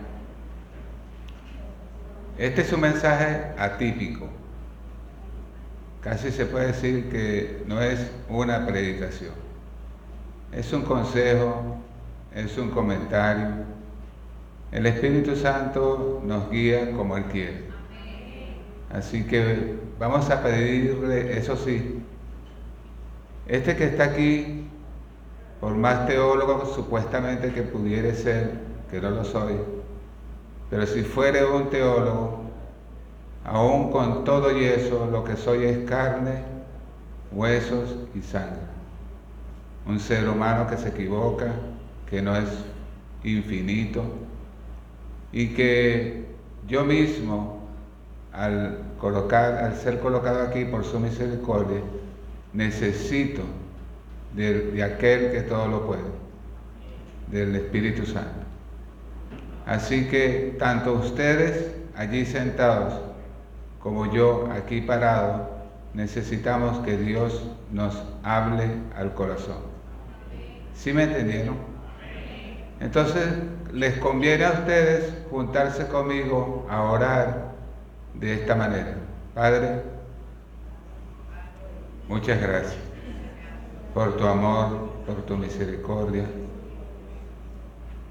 este 2.38 2.60
es 2.60 2.72
un 2.72 2.80
mensaje 2.80 3.52
atípico. 3.58 4.28
Casi 6.02 6.30
se 6.30 6.46
puede 6.46 6.68
decir 6.68 7.10
que 7.10 7.64
no 7.66 7.80
es 7.80 8.10
una 8.28 8.64
predicación. 8.64 9.32
Es 10.52 10.72
un 10.72 10.82
consejo, 10.82 11.78
es 12.32 12.56
un 12.58 12.70
comentario. 12.70 13.75
El 14.72 14.86
Espíritu 14.86 15.36
Santo 15.36 16.20
nos 16.24 16.50
guía 16.50 16.90
como 16.92 17.16
Él 17.16 17.24
quiere. 17.26 17.66
Así 18.92 19.24
que 19.24 19.76
vamos 19.98 20.28
a 20.30 20.42
pedirle, 20.42 21.38
eso 21.38 21.56
sí, 21.56 22.02
este 23.46 23.76
que 23.76 23.84
está 23.84 24.04
aquí, 24.04 24.68
por 25.60 25.74
más 25.74 26.06
teólogo 26.06 26.66
supuestamente 26.66 27.52
que 27.52 27.62
pudiera 27.62 28.12
ser, 28.14 28.52
que 28.90 29.00
no 29.00 29.10
lo 29.10 29.24
soy, 29.24 29.54
pero 30.68 30.86
si 30.86 31.02
fuere 31.02 31.44
un 31.44 31.70
teólogo, 31.70 32.42
aún 33.44 33.92
con 33.92 34.24
todo 34.24 34.56
y 34.56 34.64
eso, 34.64 35.08
lo 35.10 35.22
que 35.22 35.36
soy 35.36 35.64
es 35.64 35.88
carne, 35.88 36.42
huesos 37.30 37.96
y 38.14 38.22
sangre. 38.22 38.66
Un 39.86 40.00
ser 40.00 40.28
humano 40.28 40.66
que 40.66 40.76
se 40.76 40.88
equivoca, 40.88 41.52
que 42.10 42.20
no 42.20 42.36
es 42.36 42.48
infinito 43.22 44.25
y 45.36 45.48
que 45.48 46.24
yo 46.66 46.86
mismo, 46.86 47.60
al, 48.32 48.78
colocar, 48.98 49.62
al 49.62 49.76
ser 49.76 50.00
colocado 50.00 50.42
aquí 50.42 50.64
por 50.64 50.82
su 50.82 50.98
misericordia, 50.98 51.80
necesito 52.54 53.42
de, 54.34 54.70
de 54.70 54.82
aquel 54.82 55.32
que 55.32 55.42
todo 55.42 55.68
lo 55.68 55.86
puede, 55.86 56.08
del 57.26 57.54
Espíritu 57.54 58.06
Santo. 58.06 58.46
Así 59.66 60.08
que 60.08 60.56
tanto 60.58 60.94
ustedes 60.94 61.70
allí 61.94 62.24
sentados 62.24 62.94
como 63.78 64.10
yo 64.10 64.48
aquí 64.50 64.80
parado, 64.80 65.50
necesitamos 65.92 66.78
que 66.78 66.96
Dios 66.96 67.44
nos 67.70 68.02
hable 68.22 68.70
al 68.96 69.12
corazón. 69.12 69.58
¿Sí 70.74 70.94
me 70.94 71.02
entendieron? 71.02 71.58
Entonces, 72.80 73.26
les 73.72 73.98
conviene 73.98 74.44
a 74.44 74.52
ustedes 74.52 75.12
juntarse 75.30 75.86
conmigo 75.88 76.66
a 76.70 76.82
orar 76.82 77.52
de 78.14 78.34
esta 78.34 78.54
manera. 78.54 78.94
Padre, 79.34 79.82
muchas 82.08 82.40
gracias 82.40 82.76
por 83.94 84.16
tu 84.16 84.26
amor, 84.26 84.90
por 85.06 85.16
tu 85.26 85.36
misericordia. 85.36 86.24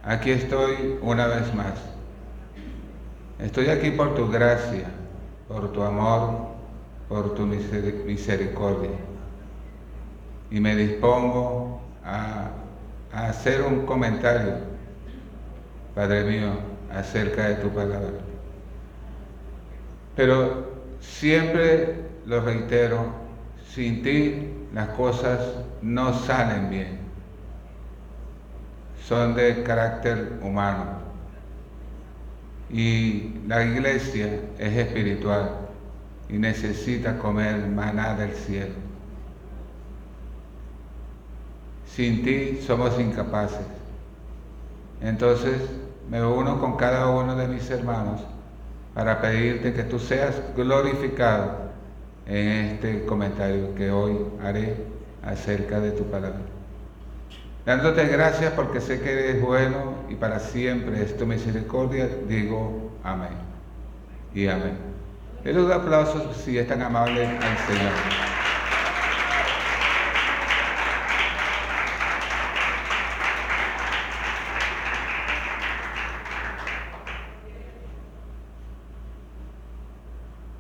Aquí 0.04 0.32
estoy 0.32 1.00
una 1.02 1.28
vez 1.28 1.54
más. 1.56 1.74
Estoy 3.40 3.68
aquí 3.68 3.92
por 3.92 4.16
tu 4.16 4.30
gracia, 4.30 4.88
por 5.48 5.72
tu 5.74 5.82
amor, 5.84 6.48
por 7.10 7.34
tu 7.36 7.44
miseri- 7.44 8.04
misericordia. 8.06 8.92
Y 10.52 10.60
me 10.60 10.76
dispongo 10.76 11.82
a 12.04 12.50
hacer 13.12 13.62
un 13.64 13.86
comentario, 13.86 14.54
Padre 15.96 16.26
mío, 16.26 16.52
acerca 16.94 17.48
de 17.48 17.56
tu 17.56 17.70
palabra. 17.70 18.20
Pero 20.16 20.74
siempre 21.00 21.96
lo 22.26 22.42
reitero, 22.42 23.14
sin 23.70 24.04
ti 24.04 24.50
las 24.74 24.90
cosas 24.90 25.40
no 25.82 26.14
salen 26.14 26.70
bien. 26.70 27.06
son 29.08 29.36
de 29.36 29.62
carácter 29.62 30.40
humano. 30.42 30.86
Y 32.72 33.36
la 33.48 33.64
iglesia 33.64 34.40
es 34.58 34.76
espiritual 34.76 35.52
y 36.28 36.40
necesita 36.40 37.20
comer 37.20 37.68
maná 37.68 38.16
del 38.16 38.34
cielo. 38.34 38.74
Sin 41.86 42.24
ti 42.24 42.60
somos 42.66 43.00
incapaces. 43.00 43.68
Entonces 45.02 45.62
me 46.10 46.24
uno 46.24 46.60
con 46.60 46.78
cada 46.78 47.08
uno 47.10 47.36
de 47.36 47.48
mis 47.48 47.70
hermanos 47.70 48.22
para 48.94 49.22
pedirte 49.22 49.74
que 49.74 49.84
tú 49.84 50.00
seas 50.00 50.36
glorificado 50.56 51.66
en 52.26 52.48
este 52.48 53.06
comentario 53.06 53.76
que 53.76 53.92
hoy 53.92 54.18
haré 54.44 54.76
acerca 55.24 55.80
de 55.80 55.92
tu 55.92 56.04
palabra. 56.06 56.40
Dándote 57.66 58.06
gracias 58.08 58.54
porque 58.54 58.80
sé 58.80 59.02
que 59.02 59.12
eres 59.12 59.42
bueno 59.42 59.96
y 60.10 60.16
para 60.16 60.40
siempre 60.40 61.02
es 61.02 61.18
tu 61.18 61.26
misericordia, 61.26 62.08
digo 62.28 62.92
amén. 63.04 63.30
Y 64.34 64.48
amén. 64.48 64.78
Le 65.44 65.54
doy 65.54 65.72
aplausos 65.72 66.36
si 66.38 66.58
es 66.58 66.68
tan 66.68 66.82
amable 66.82 67.26
al 67.26 67.58
Señor. 67.68 68.45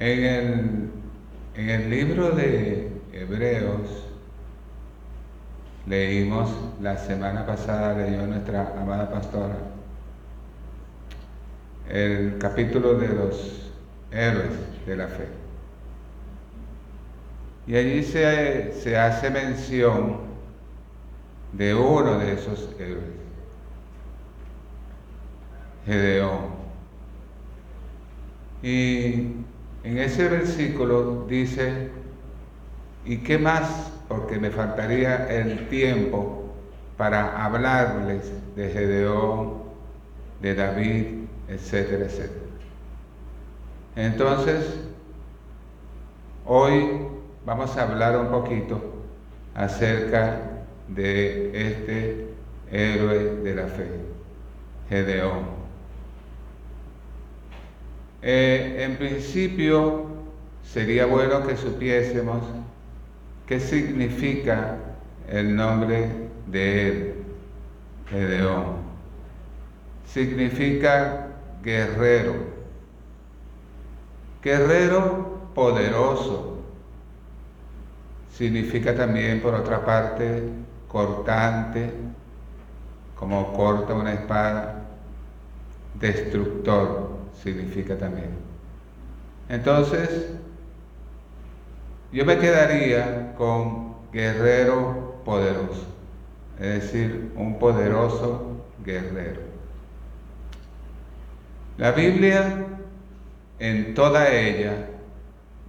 En 0.05 0.23
el, 0.23 0.89
en 1.55 1.69
el 1.71 1.89
libro 1.89 2.29
de 2.29 2.91
Hebreos, 3.11 4.05
leímos 5.87 6.51
la 6.79 6.95
semana 6.95 7.43
pasada, 7.43 7.97
leyó 7.97 8.27
nuestra 8.27 8.71
amada 8.79 9.09
pastora, 9.09 9.55
el 11.89 12.37
capítulo 12.37 12.99
de 12.99 13.07
los 13.07 13.71
héroes 14.11 14.53
de 14.85 14.95
la 14.95 15.07
fe. 15.07 15.27
Y 17.65 17.75
allí 17.75 18.03
se, 18.03 18.73
se 18.73 18.95
hace 18.95 19.31
mención 19.31 20.17
de 21.53 21.73
uno 21.73 22.19
de 22.19 22.33
esos 22.33 22.69
héroes, 22.77 23.05
Gedeón. 25.87 26.53
Y 28.61 29.45
en 29.85 29.99
ese 29.99 30.27
versículo 30.27 31.25
dice, 31.29 31.89
¿y 33.05 33.17
qué 33.17 33.37
más 33.37 33.91
porque 34.07 34.37
me 34.39 34.51
faltaría 34.51 35.27
el 35.27 35.67
tiempo 35.67 36.53
para 36.97 37.43
hablarles 37.43 38.31
de 38.55 38.69
Gedeón, 38.69 39.63
de 40.41 40.55
David, 40.55 41.05
etcétera, 41.47 42.05
etcétera. 42.05 42.45
Entonces, 43.95 44.79
hoy 46.45 47.07
vamos 47.45 47.75
a 47.77 47.83
hablar 47.83 48.17
un 48.17 48.27
poquito 48.27 48.81
acerca 49.55 50.41
de 50.87 51.69
este 51.69 52.27
héroe 52.71 53.37
de 53.37 53.55
la 53.55 53.67
fe, 53.67 53.87
Gedeón. 54.89 55.54
Eh, 58.27 58.77
en 58.79 58.97
principio, 58.97 60.07
sería 60.63 61.05
bueno 61.05 61.45
que 61.45 61.55
supiésemos 61.55 62.41
¿Qué 63.45 63.59
significa 63.59 64.77
el 65.29 65.55
nombre 65.55 66.09
de 66.47 66.88
él, 66.88 67.13
Gedeón? 68.09 68.77
Significa 70.07 71.27
guerrero. 71.61 72.33
Guerrero 74.41 75.41
poderoso. 75.53 76.57
Significa 78.35 78.95
también, 78.95 79.39
por 79.39 79.53
otra 79.53 79.85
parte, 79.85 80.49
cortante, 80.88 81.91
como 83.15 83.53
corta 83.53 83.93
una 83.93 84.13
espada. 84.13 84.81
Destructor 85.99 87.04
significa 87.43 87.97
también. 87.97 88.29
Entonces, 89.49 90.31
yo 92.11 92.25
me 92.25 92.37
quedaría 92.37 93.33
con 93.35 93.95
guerrero 94.11 95.21
poderoso, 95.25 95.85
es 96.59 96.83
decir, 96.83 97.31
un 97.35 97.59
poderoso 97.59 98.65
guerrero. 98.83 99.41
La 101.77 101.91
Biblia, 101.91 102.65
en 103.59 103.93
toda 103.93 104.31
ella, 104.31 104.87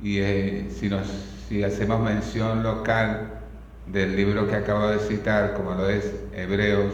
y 0.00 0.18
eh, 0.18 0.68
si, 0.70 0.88
nos, 0.88 1.09
si 1.48 1.64
hacemos 1.64 2.00
mención 2.00 2.62
local 2.62 3.40
del 3.87 4.14
libro 4.14 4.48
que 4.48 4.57
acabo 4.57 4.88
de 4.88 4.98
citar, 5.00 5.55
como 5.55 5.74
lo 5.74 5.88
es 5.88 6.14
Hebreos, 6.33 6.92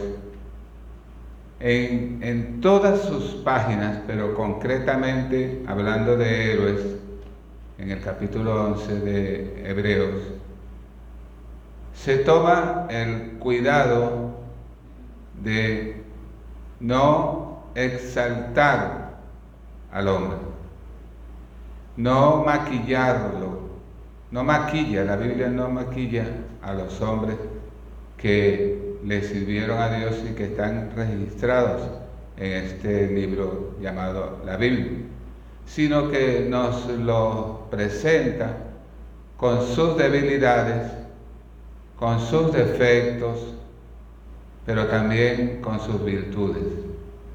en, 1.63 2.59
todas 2.59 3.03
sus 3.03 3.35
páginas, 3.35 3.99
pero 4.05 4.35
concretamente 4.35 5.63
hablando 5.65 6.17
de 6.17 6.53
héroes, 6.53 6.81
en 7.77 7.91
el 7.91 8.01
capítulo 8.01 8.65
11 8.65 8.99
de 8.99 9.69
Hebreos, 9.69 10.21
se 11.93 12.17
toma 12.17 12.87
el 12.89 13.37
cuidado 13.39 14.31
de 15.41 16.01
no 16.81 17.63
exaltar 17.75 19.19
al 19.91 20.07
hombre, 20.09 20.37
no 21.95 22.43
maquillarlo, 22.43 23.59
no 24.31 24.43
maquilla, 24.43 25.05
la 25.05 25.15
Biblia 25.15 25.47
no 25.47 25.69
maquilla 25.69 26.25
a 26.61 26.73
los 26.73 26.99
hombres 26.99 27.37
que 28.17 28.82
le 29.05 29.21
sirvieron 29.21 29.79
a 29.79 29.97
Dios 29.97 30.15
y 30.29 30.33
que 30.33 30.45
están 30.45 30.91
registrados 30.95 31.81
en 32.37 32.51
este 32.51 33.07
libro 33.07 33.75
llamado 33.81 34.41
la 34.45 34.57
Biblia 34.57 35.03
sino 35.65 36.09
que 36.09 36.45
nos 36.49 36.87
lo 36.87 37.67
presenta 37.69 38.57
con 39.37 39.65
sus 39.65 39.97
debilidades, 39.97 40.91
con 41.97 42.19
sus 42.19 42.53
defectos, 42.53 43.53
pero 44.65 44.87
también 44.87 45.59
con 45.61 45.79
sus 45.79 46.03
virtudes, 46.03 46.63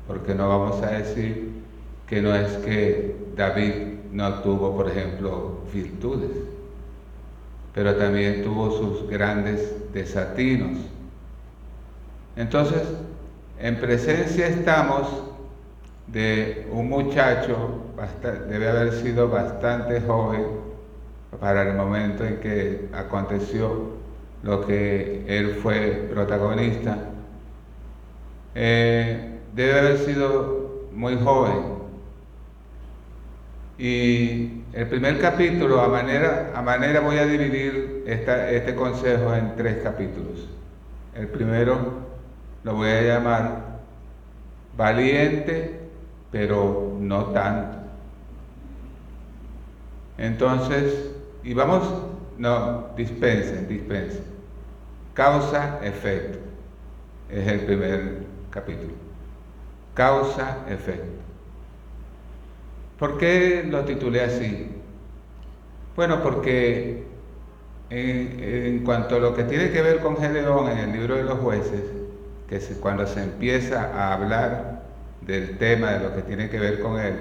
porque 0.07 0.35
no 0.35 0.49
vamos 0.49 0.83
a 0.83 0.91
decir 0.91 1.53
que 2.07 2.23
no 2.23 2.35
es 2.35 2.51
que 2.59 3.17
David 3.37 3.75
no 4.13 4.35
tuvo, 4.41 4.75
por 4.75 4.89
ejemplo, 4.89 5.61
virtudes, 5.73 6.31
pero 7.75 7.95
también 7.97 8.43
tuvo 8.43 8.71
sus 8.71 9.09
grandes 9.09 9.75
desatinos. 9.93 10.79
Entonces, 12.39 12.83
en 13.59 13.81
presencia 13.81 14.47
estamos 14.47 15.09
de 16.07 16.69
un 16.71 16.89
muchacho, 16.89 17.83
debe 18.49 18.69
haber 18.69 18.93
sido 18.93 19.29
bastante 19.29 20.01
joven 20.03 20.45
para 21.41 21.69
el 21.69 21.75
momento 21.77 22.25
en 22.25 22.37
que 22.37 22.89
aconteció 22.95 23.97
lo 24.45 24.65
que 24.65 25.25
él 25.27 25.59
fue 25.61 26.09
protagonista. 26.13 26.97
Eh, 28.55 29.41
debe 29.57 29.81
haber 29.81 29.99
sido 29.99 30.87
muy 30.93 31.17
joven. 31.17 31.79
Y 33.79 34.63
el 34.75 34.87
primer 34.89 35.19
capítulo, 35.19 35.81
a 35.81 35.89
manera, 35.89 36.53
a 36.55 36.63
manera 36.63 37.01
voy 37.01 37.19
a 37.19 37.27
dividir 37.27 38.05
este 38.07 38.77
consejo 38.77 39.35
en 39.35 39.57
tres 39.57 39.79
capítulos. 39.83 40.49
El 41.17 41.27
primero 41.27 42.08
lo 42.65 42.75
voy 42.75 42.89
a 42.89 43.03
llamar 43.03 43.79
valiente 44.77 45.79
pero 46.31 46.97
no 46.99 47.27
tanto. 47.27 47.79
Entonces, 50.19 51.11
y 51.45 51.55
vamos, 51.55 51.85
no, 52.37 52.89
dispensen, 52.97 53.69
dispensen. 53.69 54.25
Causa, 55.15 55.81
efecto. 55.83 56.39
Es 57.31 57.47
el 57.47 57.61
primer 57.61 58.25
capítulo. 58.51 58.95
Causa, 59.95 60.59
efecto. 60.69 61.23
¿Por 62.99 63.17
qué 63.19 63.65
lo 63.69 63.85
titulé 63.85 64.23
así? 64.23 64.71
Bueno, 65.95 66.23
porque 66.23 67.05
en, 67.91 68.41
en, 68.43 68.85
cuanto 68.85 69.17
a 69.17 69.19
lo 69.19 69.35
que 69.35 69.45
tiene 69.45 69.71
que 69.71 69.83
ver 69.83 70.01
con 70.01 70.17
Gedeón 70.17 70.69
en 70.69 70.79
el 70.79 70.93
libro 70.93 71.17
de 71.17 71.25
los 71.25 71.39
jueces, 71.39 71.83
que 72.49 72.59
cuando 72.81 73.07
se 73.07 73.23
empieza 73.23 73.93
a 73.95 74.15
hablar 74.15 74.83
del 75.21 75.59
tema, 75.59 75.93
de 75.93 76.01
lo 76.01 76.15
que 76.15 76.23
tiene 76.23 76.49
que 76.49 76.59
ver 76.59 76.81
con 76.81 76.99
él, 76.99 77.17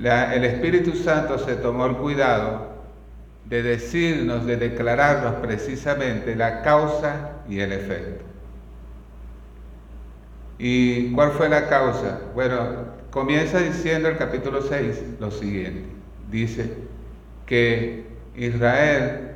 el 0.00 0.44
Espíritu 0.44 0.92
Santo 0.94 1.38
se 1.38 1.56
tomó 1.56 1.86
el 1.86 1.96
cuidado 1.96 2.74
de 3.44 3.62
decirnos, 3.62 4.46
de 4.46 4.56
declararnos 4.56 5.34
precisamente 5.36 6.34
la 6.34 6.62
causa 6.62 7.32
y 7.48 7.60
el 7.60 7.72
efecto. 7.72 8.24
¿Y 10.58 11.12
cuál 11.12 11.32
fue 11.32 11.48
la 11.48 11.68
causa? 11.68 12.20
Bueno, 12.34 12.56
comienza 13.10 13.58
diciendo 13.58 14.08
el 14.08 14.16
capítulo 14.16 14.62
6 14.62 15.02
lo 15.20 15.30
siguiente. 15.30 15.84
Dice 16.30 16.72
que 17.44 18.06
Israel 18.34 19.32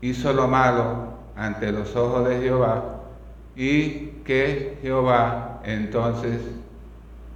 hizo 0.00 0.32
lo 0.32 0.46
malo 0.48 1.12
ante 1.36 1.72
los 1.72 1.94
ojos 1.96 2.28
de 2.28 2.40
Jehová 2.40 2.91
y 3.56 4.22
que 4.24 4.78
Jehová 4.82 5.60
entonces 5.64 6.40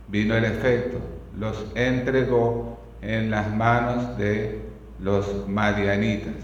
vino 0.08 0.36
el 0.36 0.44
efecto, 0.44 0.98
los 1.38 1.66
entregó 1.74 2.78
en 3.02 3.30
las 3.30 3.54
manos 3.54 4.16
de 4.16 4.60
los 5.00 5.48
madianitas. 5.48 6.34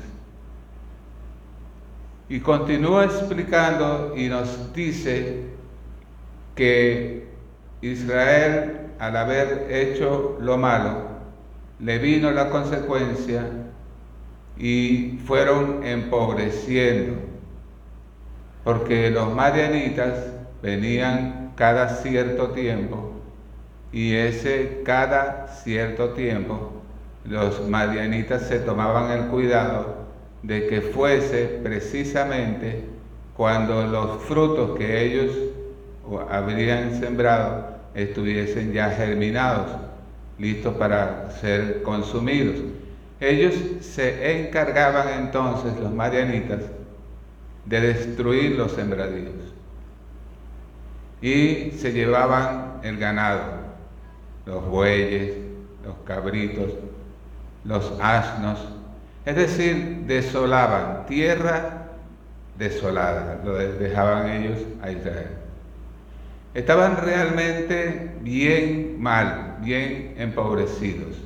Y 2.28 2.40
continúa 2.40 3.04
explicando 3.04 4.14
y 4.16 4.28
nos 4.28 4.72
dice 4.72 5.42
que 6.54 7.26
Israel, 7.82 8.88
al 8.98 9.16
haber 9.16 9.66
hecho 9.70 10.38
lo 10.40 10.56
malo, 10.56 11.12
le 11.80 11.98
vino 11.98 12.30
la 12.30 12.48
consecuencia 12.48 13.44
y 14.56 15.18
fueron 15.26 15.84
empobreciendo, 15.84 17.14
porque 18.64 19.10
los 19.10 19.34
madianitas 19.34 20.26
venían 20.62 21.52
cada 21.56 21.88
cierto 21.88 22.48
tiempo 22.48 23.12
y 23.92 24.14
ese 24.14 24.82
cada 24.84 25.48
cierto 25.48 26.10
tiempo 26.10 26.72
los 27.24 27.68
madianitas 27.68 28.42
se 28.42 28.58
tomaban 28.58 29.10
el 29.10 29.26
cuidado 29.28 30.02
de 30.42 30.66
que 30.66 30.80
fuese 30.80 31.60
precisamente 31.62 32.84
cuando 33.36 33.86
los 33.86 34.22
frutos 34.22 34.76
que 34.76 35.04
ellos 35.04 35.30
habrían 36.30 36.98
sembrado 36.98 37.76
estuviesen 37.94 38.72
ya 38.72 38.90
germinados, 38.90 39.68
listos 40.38 40.74
para 40.74 41.30
ser 41.40 41.82
consumidos. 41.82 42.56
Ellos 43.20 43.54
se 43.80 44.40
encargaban 44.40 45.08
entonces, 45.20 45.78
los 45.78 45.92
marianitas, 45.92 46.60
de 47.66 47.80
destruir 47.80 48.56
los 48.56 48.72
sembradíos 48.72 49.52
y 51.22 51.70
se 51.78 51.92
llevaban 51.92 52.80
el 52.82 52.98
ganado, 52.98 53.42
los 54.44 54.66
bueyes, 54.66 55.34
los 55.84 55.94
cabritos, 56.04 56.72
los 57.64 57.92
asnos, 58.00 58.58
es 59.24 59.36
decir, 59.36 60.02
desolaban 60.06 61.06
tierra 61.06 61.90
desolada, 62.58 63.40
lo 63.44 63.54
dejaban 63.54 64.28
ellos 64.30 64.58
a 64.82 64.90
Israel. 64.90 65.30
Estaban 66.54 66.96
realmente 66.96 68.16
bien 68.20 69.00
mal, 69.00 69.58
bien 69.60 70.14
empobrecidos. 70.18 71.16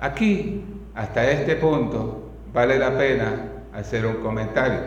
Aquí, 0.00 0.64
hasta 0.94 1.30
este 1.30 1.56
punto, 1.56 2.30
vale 2.52 2.78
la 2.78 2.96
pena 2.96 3.55
hacer 3.76 4.06
un 4.06 4.16
comentario. 4.16 4.80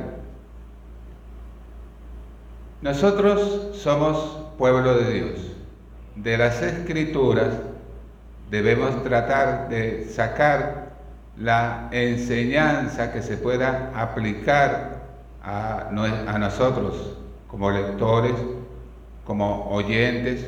Nosotros 2.81 3.77
somos 3.77 4.45
pueblo 4.57 4.95
de 4.95 5.13
Dios. 5.13 5.39
De 6.15 6.37
las 6.37 6.61
escrituras 6.61 7.49
debemos 8.49 9.03
tratar 9.03 9.69
de 9.69 10.05
sacar 10.05 10.89
la 11.37 11.87
enseñanza 11.91 13.13
que 13.13 13.21
se 13.21 13.37
pueda 13.37 13.91
aplicar 13.95 14.99
a, 15.43 15.89
nosotros 16.39 17.15
como 17.47 17.71
lectores, 17.71 18.33
como 19.25 19.69
oyentes, 19.69 20.45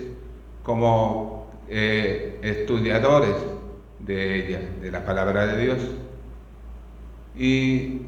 como 0.64 1.48
eh, 1.70 2.40
estudiadores 2.42 3.36
de 4.00 4.36
ella, 4.36 4.60
de 4.82 4.92
la 4.92 5.06
palabra 5.06 5.48
de 5.48 5.62
Dios. 5.62 5.80
¿Y 7.36 8.02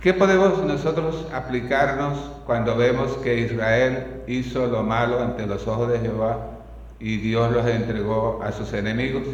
qué 0.00 0.14
podemos 0.14 0.62
nosotros 0.64 1.26
aplicarnos 1.32 2.18
cuando 2.46 2.76
vemos 2.76 3.12
que 3.18 3.40
Israel 3.40 4.22
hizo 4.26 4.66
lo 4.66 4.82
malo 4.82 5.20
ante 5.20 5.46
los 5.46 5.66
ojos 5.66 5.90
de 5.90 5.98
Jehová 6.00 6.50
y 6.98 7.18
Dios 7.18 7.52
los 7.52 7.66
entregó 7.66 8.40
a 8.42 8.52
sus 8.52 8.72
enemigos? 8.72 9.24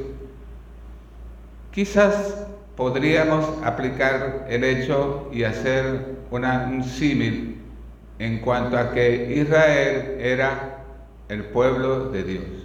Quizás 1.71 2.47
podríamos 2.77 3.47
aplicar 3.65 4.47
el 4.49 4.65
hecho 4.65 5.29
y 5.33 5.45
hacer 5.45 6.17
un 6.31 6.85
símil 6.85 7.61
en 8.19 8.39
cuanto 8.41 8.79
a 8.79 8.93
que 8.93 9.35
Israel 9.37 10.17
era 10.19 10.85
el 11.29 11.45
pueblo 11.45 12.11
de 12.11 12.23
Dios 12.25 12.63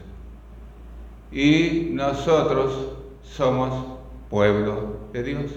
y 1.31 1.89
nosotros 1.93 2.93
somos 3.23 3.97
pueblo 4.29 4.97
de 5.13 5.23
Dios. 5.23 5.51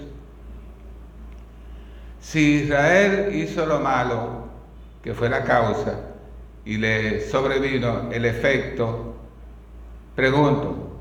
Si 2.21 2.63
Israel 2.65 3.35
hizo 3.35 3.65
lo 3.67 3.81
malo, 3.81 4.45
que 5.03 5.15
fue 5.15 5.29
la 5.29 5.43
causa, 5.45 5.99
y 6.65 6.77
le 6.77 7.21
sobrevino 7.29 8.11
el 8.13 8.27
efecto, 8.27 9.15
pregunto, 10.15 10.99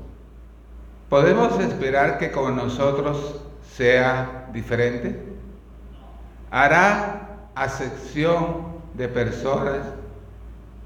¿podemos 1.08 1.60
esperar 1.60 2.18
que 2.18 2.30
con 2.30 2.56
nosotros 2.56 3.36
sea 3.76 4.48
diferente? 4.52 5.14
¿Hará 6.50 7.48
acepción 7.54 8.80
de 8.94 9.08
personas 9.08 9.78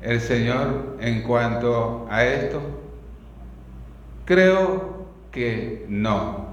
el 0.03 0.21
Señor 0.21 0.97
en 1.01 1.23
cuanto 1.23 2.07
a 2.11 2.25
esto? 2.25 2.61
Creo 4.25 5.07
que 5.31 5.87
no, 5.89 6.49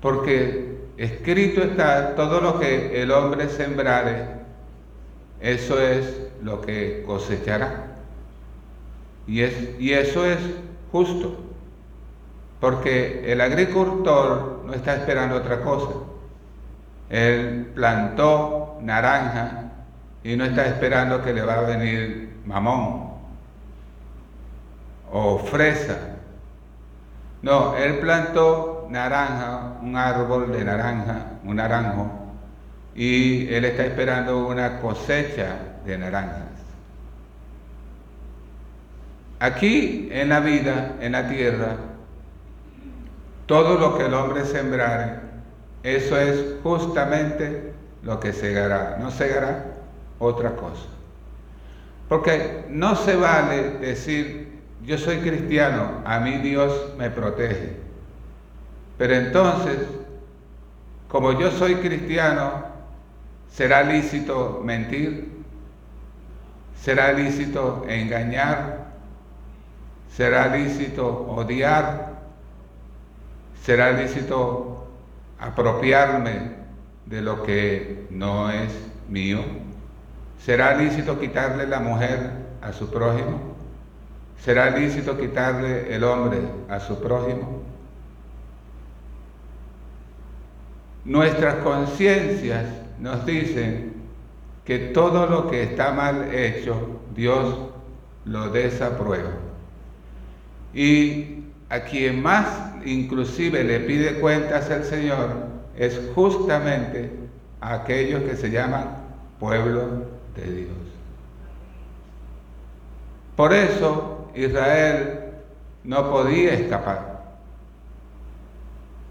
porque 0.00 0.75
escrito 0.96 1.62
está 1.62 2.14
todo 2.14 2.40
lo 2.40 2.58
que 2.58 3.02
el 3.02 3.10
hombre 3.10 3.48
sembrare, 3.48 4.26
eso 5.40 5.80
es 5.80 6.28
lo 6.42 6.60
que 6.60 7.02
cosechará. 7.06 7.96
Y, 9.26 9.42
es, 9.42 9.78
y 9.78 9.92
eso 9.92 10.24
es 10.24 10.38
justo, 10.92 11.36
porque 12.60 13.30
el 13.30 13.40
agricultor 13.40 14.62
no 14.64 14.72
está 14.72 14.96
esperando 14.96 15.36
otra 15.36 15.60
cosa. 15.60 15.90
Él 17.10 17.70
plantó 17.74 18.78
naranja 18.80 19.72
y 20.24 20.36
no 20.36 20.44
está 20.44 20.66
esperando 20.66 21.22
que 21.22 21.32
le 21.32 21.42
va 21.42 21.54
a 21.54 21.62
venir 21.62 22.36
mamón 22.44 23.06
o 25.12 25.38
fresa 25.38 26.16
no, 27.46 27.76
él 27.76 28.00
plantó 28.00 28.88
naranja, 28.90 29.75
un 29.86 29.96
árbol 29.96 30.50
de 30.50 30.64
naranja, 30.64 31.26
un 31.44 31.56
naranjo, 31.56 32.10
y 32.96 33.46
él 33.54 33.64
está 33.64 33.84
esperando 33.84 34.48
una 34.48 34.80
cosecha 34.80 35.58
de 35.84 35.96
naranjas. 35.96 36.42
Aquí 39.38 40.08
en 40.10 40.28
la 40.28 40.40
vida, 40.40 40.96
en 41.00 41.12
la 41.12 41.28
tierra, 41.28 41.76
todo 43.46 43.78
lo 43.78 43.96
que 43.96 44.06
el 44.06 44.14
hombre 44.14 44.44
sembrare, 44.44 45.20
eso 45.84 46.18
es 46.18 46.56
justamente 46.64 47.72
lo 48.02 48.18
que 48.18 48.32
segará, 48.32 48.96
no 48.98 49.12
segará 49.12 49.66
otra 50.18 50.56
cosa. 50.56 50.86
Porque 52.08 52.64
no 52.70 52.96
se 52.96 53.14
vale 53.14 53.78
decir 53.78 54.62
yo 54.84 54.98
soy 54.98 55.18
cristiano, 55.18 56.02
a 56.04 56.18
mí 56.18 56.38
Dios 56.38 56.94
me 56.98 57.10
protege. 57.10 57.85
Pero 58.98 59.14
entonces, 59.14 59.78
como 61.08 61.38
yo 61.38 61.50
soy 61.50 61.76
cristiano, 61.76 62.64
¿será 63.50 63.82
lícito 63.82 64.60
mentir? 64.64 65.36
¿Será 66.80 67.12
lícito 67.12 67.84
engañar? 67.88 68.86
¿Será 70.14 70.54
lícito 70.54 71.06
odiar? 71.06 72.14
¿Será 73.62 73.92
lícito 73.92 74.86
apropiarme 75.38 76.52
de 77.06 77.20
lo 77.20 77.42
que 77.42 78.06
no 78.10 78.50
es 78.50 78.72
mío? 79.08 79.40
¿Será 80.42 80.74
lícito 80.76 81.18
quitarle 81.18 81.66
la 81.66 81.80
mujer 81.80 82.30
a 82.62 82.72
su 82.72 82.88
prójimo? 82.90 83.56
¿Será 84.40 84.70
lícito 84.70 85.18
quitarle 85.18 85.94
el 85.94 86.04
hombre 86.04 86.38
a 86.68 86.78
su 86.78 87.00
prójimo? 87.00 87.55
Nuestras 91.06 91.62
conciencias 91.62 92.64
nos 92.98 93.24
dicen 93.24 93.94
que 94.64 94.78
todo 94.78 95.26
lo 95.26 95.48
que 95.48 95.62
está 95.62 95.92
mal 95.92 96.34
hecho, 96.34 97.00
Dios 97.14 97.54
lo 98.24 98.50
desaprueba. 98.50 99.30
Y 100.74 101.44
a 101.68 101.84
quien 101.84 102.20
más 102.20 102.72
inclusive 102.84 103.62
le 103.62 103.80
pide 103.80 104.18
cuentas 104.18 104.68
al 104.68 104.82
Señor 104.82 105.30
es 105.76 106.00
justamente 106.16 107.12
a 107.60 107.74
aquellos 107.74 108.22
que 108.24 108.34
se 108.34 108.50
llaman 108.50 108.88
pueblo 109.38 110.06
de 110.34 110.52
Dios. 110.52 110.76
Por 113.36 113.52
eso 113.52 114.28
Israel 114.34 115.20
no 115.84 116.10
podía 116.10 116.54
escapar. 116.54 117.22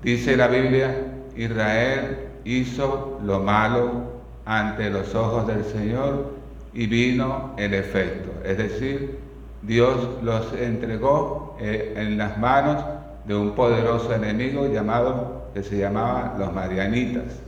Dice 0.04 0.36
la 0.36 0.48
Biblia, 0.50 1.15
Israel 1.36 2.30
hizo 2.44 3.20
lo 3.24 3.40
malo 3.40 4.16
ante 4.46 4.90
los 4.90 5.14
ojos 5.16 5.48
del 5.48 5.64
Señor 5.66 6.34
y 6.74 6.88
vino 6.88 7.54
el 7.58 7.74
efecto. 7.74 8.32
Es 8.44 8.58
decir, 8.58 9.20
Dios 9.62 10.08
los 10.22 10.54
entregó 10.54 11.58
eh, 11.60 11.94
en 11.98 12.18
las 12.18 12.38
manos 12.38 12.84
de 13.26 13.36
un 13.36 13.56
poderoso 13.56 14.14
enemigo 14.14 14.68
llamado, 14.68 15.50
que 15.54 15.64
se 15.64 15.78
llamaba 15.78 16.36
los 16.38 16.54
marianitas. 16.54 17.42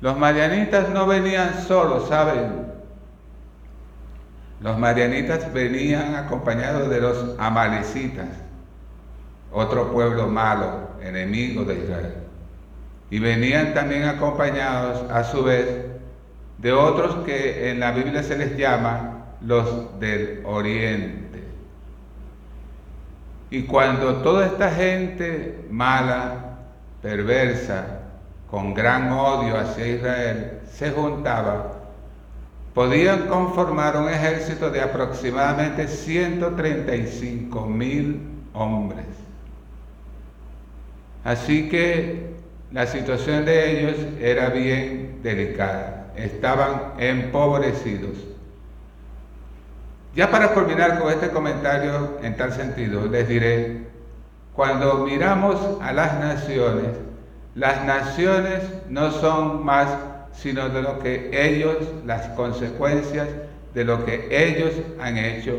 Los 0.00 0.16
marianitas 0.18 0.90
no 0.90 1.06
venían 1.06 1.62
solos, 1.62 2.08
¿saben? 2.08 2.66
Los 4.60 4.78
marianitas 4.78 5.52
venían 5.52 6.14
acompañados 6.14 6.88
de 6.88 7.00
los 7.00 7.34
amalecitas, 7.38 8.28
otro 9.54 9.92
pueblo 9.92 10.26
malo, 10.26 10.90
enemigo 11.00 11.64
de 11.64 11.76
Israel. 11.76 12.14
Y 13.10 13.18
venían 13.20 13.72
también 13.72 14.04
acompañados 14.04 15.10
a 15.10 15.24
su 15.24 15.44
vez 15.44 15.66
de 16.58 16.72
otros 16.72 17.24
que 17.24 17.70
en 17.70 17.80
la 17.80 17.92
Biblia 17.92 18.22
se 18.22 18.36
les 18.36 18.56
llama 18.56 19.26
los 19.40 19.98
del 20.00 20.42
oriente. 20.44 21.44
Y 23.50 23.62
cuando 23.62 24.16
toda 24.16 24.46
esta 24.46 24.70
gente 24.70 25.66
mala, 25.70 26.56
perversa, 27.02 28.00
con 28.50 28.74
gran 28.74 29.12
odio 29.12 29.58
hacia 29.58 29.86
Israel, 29.86 30.60
se 30.72 30.90
juntaba, 30.90 31.72
podían 32.74 33.26
conformar 33.28 33.96
un 33.96 34.08
ejército 34.08 34.70
de 34.70 34.80
aproximadamente 34.80 35.86
135 35.86 37.66
mil 37.66 38.20
hombres. 38.54 39.23
Así 41.24 41.68
que 41.68 42.34
la 42.70 42.86
situación 42.86 43.44
de 43.44 43.80
ellos 43.80 43.96
era 44.20 44.50
bien 44.50 45.20
delicada, 45.22 46.12
estaban 46.16 46.92
empobrecidos. 46.98 48.18
Ya 50.14 50.30
para 50.30 50.52
culminar 50.52 51.00
con 51.00 51.10
este 51.10 51.30
comentario 51.30 52.18
en 52.22 52.36
tal 52.36 52.52
sentido, 52.52 53.06
les 53.06 53.26
diré, 53.26 53.84
cuando 54.54 54.98
miramos 54.98 55.56
a 55.82 55.92
las 55.92 56.20
naciones, 56.20 56.90
las 57.54 57.84
naciones 57.84 58.62
no 58.88 59.10
son 59.10 59.64
más 59.64 59.88
sino 60.32 60.68
de 60.68 60.82
lo 60.82 60.98
que 60.98 61.30
ellos, 61.32 61.76
las 62.04 62.26
consecuencias 62.30 63.28
de 63.72 63.84
lo 63.84 64.04
que 64.04 64.28
ellos 64.30 64.72
han 65.00 65.16
hecho 65.16 65.56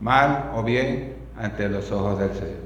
mal 0.00 0.50
o 0.54 0.62
bien 0.62 1.14
ante 1.38 1.68
los 1.68 1.90
ojos 1.90 2.18
del 2.18 2.32
Señor. 2.34 2.65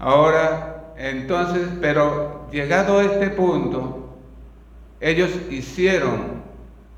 Ahora, 0.00 0.94
entonces, 0.96 1.68
pero 1.80 2.48
llegado 2.50 2.98
a 2.98 3.04
este 3.04 3.28
punto, 3.30 4.16
ellos 4.98 5.30
hicieron 5.50 6.42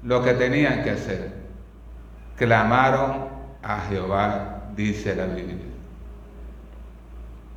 lo 0.05 0.23
que 0.23 0.35
tenían 0.35 0.85
que 0.85 0.91
hacer. 0.91 1.33
Clamaron 2.37 3.27
a 3.63 3.81
Jehová, 3.89 4.63
dice 4.77 5.17
la 5.17 5.27
Biblia. 5.27 5.57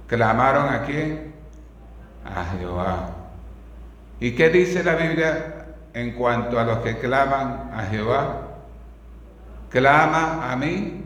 ¿Clamaron 0.08 0.68
a 0.68 0.84
quién? 0.84 1.34
A 2.26 2.44
Jehová. 2.58 3.10
¿Y 4.20 4.32
qué 4.32 4.50
dice 4.50 4.84
la 4.84 4.96
Biblia 4.96 5.66
en 5.94 6.14
cuanto 6.14 6.60
a 6.60 6.64
los 6.64 6.80
que 6.80 6.98
claman 6.98 7.72
a 7.72 7.84
Jehová? 7.84 8.42
Clama 9.70 10.52
a 10.52 10.56
mí. 10.56 11.04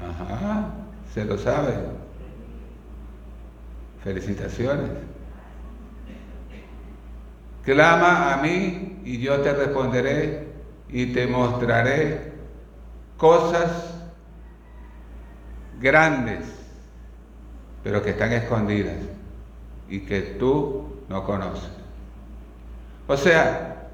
Ajá, 0.00 0.66
se 1.12 1.24
lo 1.24 1.38
sabe. 1.38 2.01
Felicitaciones. 4.02 4.90
Clama 7.64 8.34
a 8.34 8.36
mí 8.38 9.00
y 9.04 9.18
yo 9.18 9.40
te 9.40 9.52
responderé 9.52 10.48
y 10.88 11.12
te 11.12 11.26
mostraré 11.26 12.32
cosas 13.16 13.94
grandes, 15.80 16.40
pero 17.84 18.02
que 18.02 18.10
están 18.10 18.32
escondidas 18.32 18.96
y 19.88 20.00
que 20.00 20.20
tú 20.22 21.04
no 21.08 21.24
conoces. 21.24 21.70
O 23.06 23.16
sea, 23.16 23.88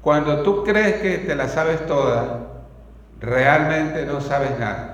cuando 0.00 0.42
tú 0.42 0.62
crees 0.62 1.00
que 1.00 1.18
te 1.18 1.34
la 1.34 1.48
sabes 1.48 1.84
toda, 1.86 2.46
realmente 3.20 4.06
no 4.06 4.20
sabes 4.20 4.58
nada. 4.58 4.93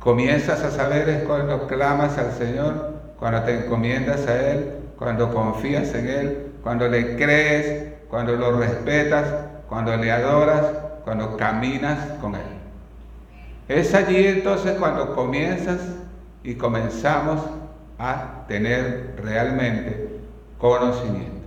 Comienzas 0.00 0.62
a 0.62 0.70
saber 0.70 1.08
es 1.08 1.22
cuando 1.24 1.66
clamas 1.66 2.18
al 2.18 2.32
Señor, 2.32 2.92
cuando 3.18 3.42
te 3.42 3.64
encomiendas 3.64 4.26
a 4.28 4.50
Él, 4.52 4.72
cuando 4.96 5.32
confías 5.34 5.92
en 5.94 6.08
Él, 6.08 6.52
cuando 6.62 6.88
le 6.88 7.16
crees, 7.16 7.94
cuando 8.08 8.36
lo 8.36 8.58
respetas, 8.58 9.26
cuando 9.68 9.96
le 9.96 10.10
adoras, 10.12 10.66
cuando 11.04 11.36
caminas 11.36 11.98
con 12.20 12.36
Él. 12.36 12.42
Es 13.68 13.94
allí 13.94 14.26
entonces 14.26 14.76
cuando 14.78 15.14
comienzas 15.14 15.80
y 16.42 16.54
comenzamos 16.54 17.40
a 17.98 18.44
tener 18.46 19.14
realmente 19.22 20.20
conocimiento. 20.58 21.46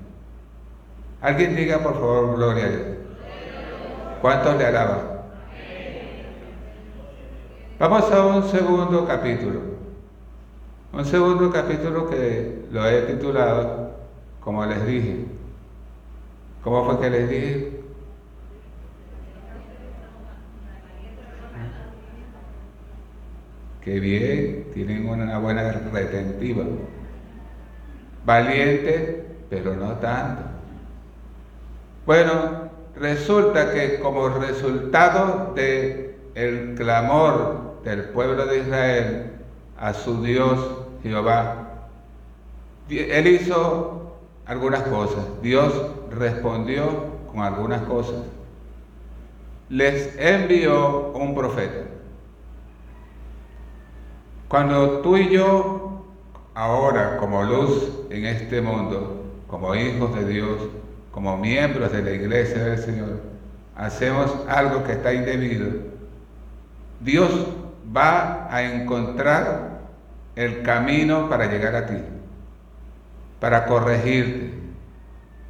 Alguien 1.22 1.56
diga 1.56 1.80
por 1.80 1.94
favor 1.94 2.36
gloria 2.36 2.66
a 2.66 2.70
Dios. 2.70 2.82
¿Cuántos 4.22 4.58
le 4.58 4.66
alaban? 4.66 5.11
Vamos 7.82 8.12
a 8.12 8.24
un 8.28 8.44
segundo 8.44 9.08
capítulo. 9.08 9.60
Un 10.94 11.04
segundo 11.04 11.52
capítulo 11.52 12.08
que 12.08 12.66
lo 12.72 12.86
he 12.86 13.02
titulado, 13.08 13.96
como 14.40 14.64
les 14.68 14.86
dije. 14.86 15.26
¿Cómo 16.64 16.86
fue 16.86 17.00
que 17.00 17.10
les 17.10 17.28
dije? 17.28 17.82
Qué 23.84 24.00
bien, 24.00 24.68
tienen 24.76 25.10
una 25.10 25.40
buena 25.40 25.72
retentiva. 25.72 26.64
Valiente, 28.24 29.26
pero 29.50 29.76
no 29.76 29.94
tanto. 29.94 30.44
Bueno, 32.06 32.70
resulta 32.96 33.74
que 33.74 34.00
como 34.00 34.30
resultado 34.30 35.56
de 35.56 36.16
clamor 36.78 37.71
del 37.84 38.06
pueblo 38.06 38.46
de 38.46 38.60
Israel 38.60 39.32
a 39.78 39.94
su 39.94 40.22
Dios 40.24 40.60
Jehová, 41.04 41.72
él 42.90 43.28
hizo 43.28 44.18
algunas 44.46 44.84
cosas. 44.84 45.24
Dios 45.42 45.74
respondió 46.12 46.86
con 47.32 47.42
algunas 47.42 47.82
cosas. 47.84 48.22
Les 49.70 50.16
envió 50.20 51.12
un 51.14 51.34
profeta. 51.34 51.88
Cuando 54.48 55.00
tú 55.00 55.16
y 55.16 55.30
yo, 55.30 56.04
ahora 56.54 57.18
como 57.18 57.42
luz 57.44 57.90
en 58.10 58.26
este 58.26 58.62
mundo, 58.62 59.24
como 59.48 59.74
hijos 59.74 60.14
de 60.14 60.26
Dios, 60.26 60.58
como 61.12 61.38
miembros 61.38 61.92
de 61.94 62.04
la 62.04 62.12
iglesia 62.12 62.64
del 62.64 62.78
Señor, 62.78 63.22
hacemos 63.76 64.30
algo 64.50 64.84
que 64.84 64.92
está 64.92 65.14
indebido, 65.14 65.70
Dios 67.00 67.32
va 67.96 68.48
a 68.50 68.64
encontrar 68.64 69.82
el 70.36 70.62
camino 70.64 71.30
para 71.30 71.46
llegar 71.48 71.76
a 71.76 71.86
ti, 71.86 71.98
para 73.40 73.66
corregirte, 73.66 74.54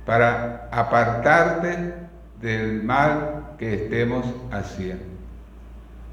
para 0.05 0.69
apartarte 0.71 1.93
del 2.41 2.83
mal 2.83 3.55
que 3.57 3.75
estemos 3.75 4.25
haciendo. 4.51 5.05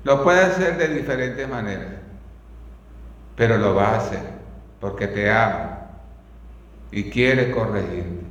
Lo 0.04 0.22
puede 0.22 0.40
hacer 0.42 0.76
de 0.76 0.88
diferentes 0.88 1.48
maneras 1.48 1.98
pero 3.38 3.56
lo 3.56 3.74
va 3.74 3.90
a 3.90 3.96
hacer 3.98 4.20
porque 4.80 5.06
te 5.06 5.30
ama 5.30 5.78
y 6.90 7.04
quiere 7.04 7.52
corregirte. 7.52 8.26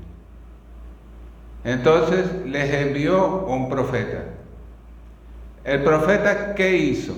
Entonces 1.63 2.25
les 2.45 2.73
envió 2.73 3.45
un 3.45 3.69
profeta. 3.69 4.25
El 5.63 5.83
profeta, 5.83 6.53
¿qué 6.55 6.75
hizo? 6.75 7.15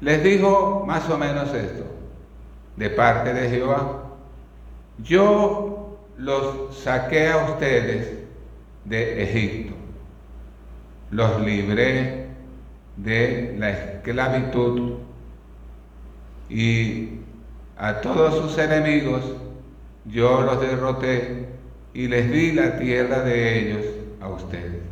Les 0.00 0.22
dijo 0.22 0.84
más 0.86 1.08
o 1.10 1.18
menos 1.18 1.52
esto, 1.52 1.84
de 2.76 2.90
parte 2.90 3.34
de 3.34 3.50
Jehová. 3.50 4.04
Yo 5.02 5.98
los 6.16 6.76
saqué 6.76 7.28
a 7.28 7.50
ustedes 7.52 8.18
de 8.84 9.22
Egipto, 9.22 9.74
los 11.10 11.40
libré 11.40 12.28
de 12.96 13.56
la 13.58 13.70
esclavitud 13.70 14.94
y 16.48 17.10
a 17.76 18.00
todos 18.00 18.34
sus 18.34 18.58
enemigos 18.58 19.22
yo 20.04 20.40
los 20.40 20.60
derroté 20.60 21.46
y 21.92 22.08
les 22.08 22.30
di 22.30 22.52
la 22.52 22.78
tierra 22.78 23.20
de 23.20 23.58
ellos 23.58 23.84
a 24.20 24.28
ustedes. 24.28 24.82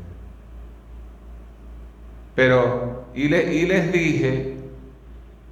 Pero, 2.35 3.07
y, 3.15 3.35
y 3.35 3.67
les 3.67 3.93
dije 3.93 4.56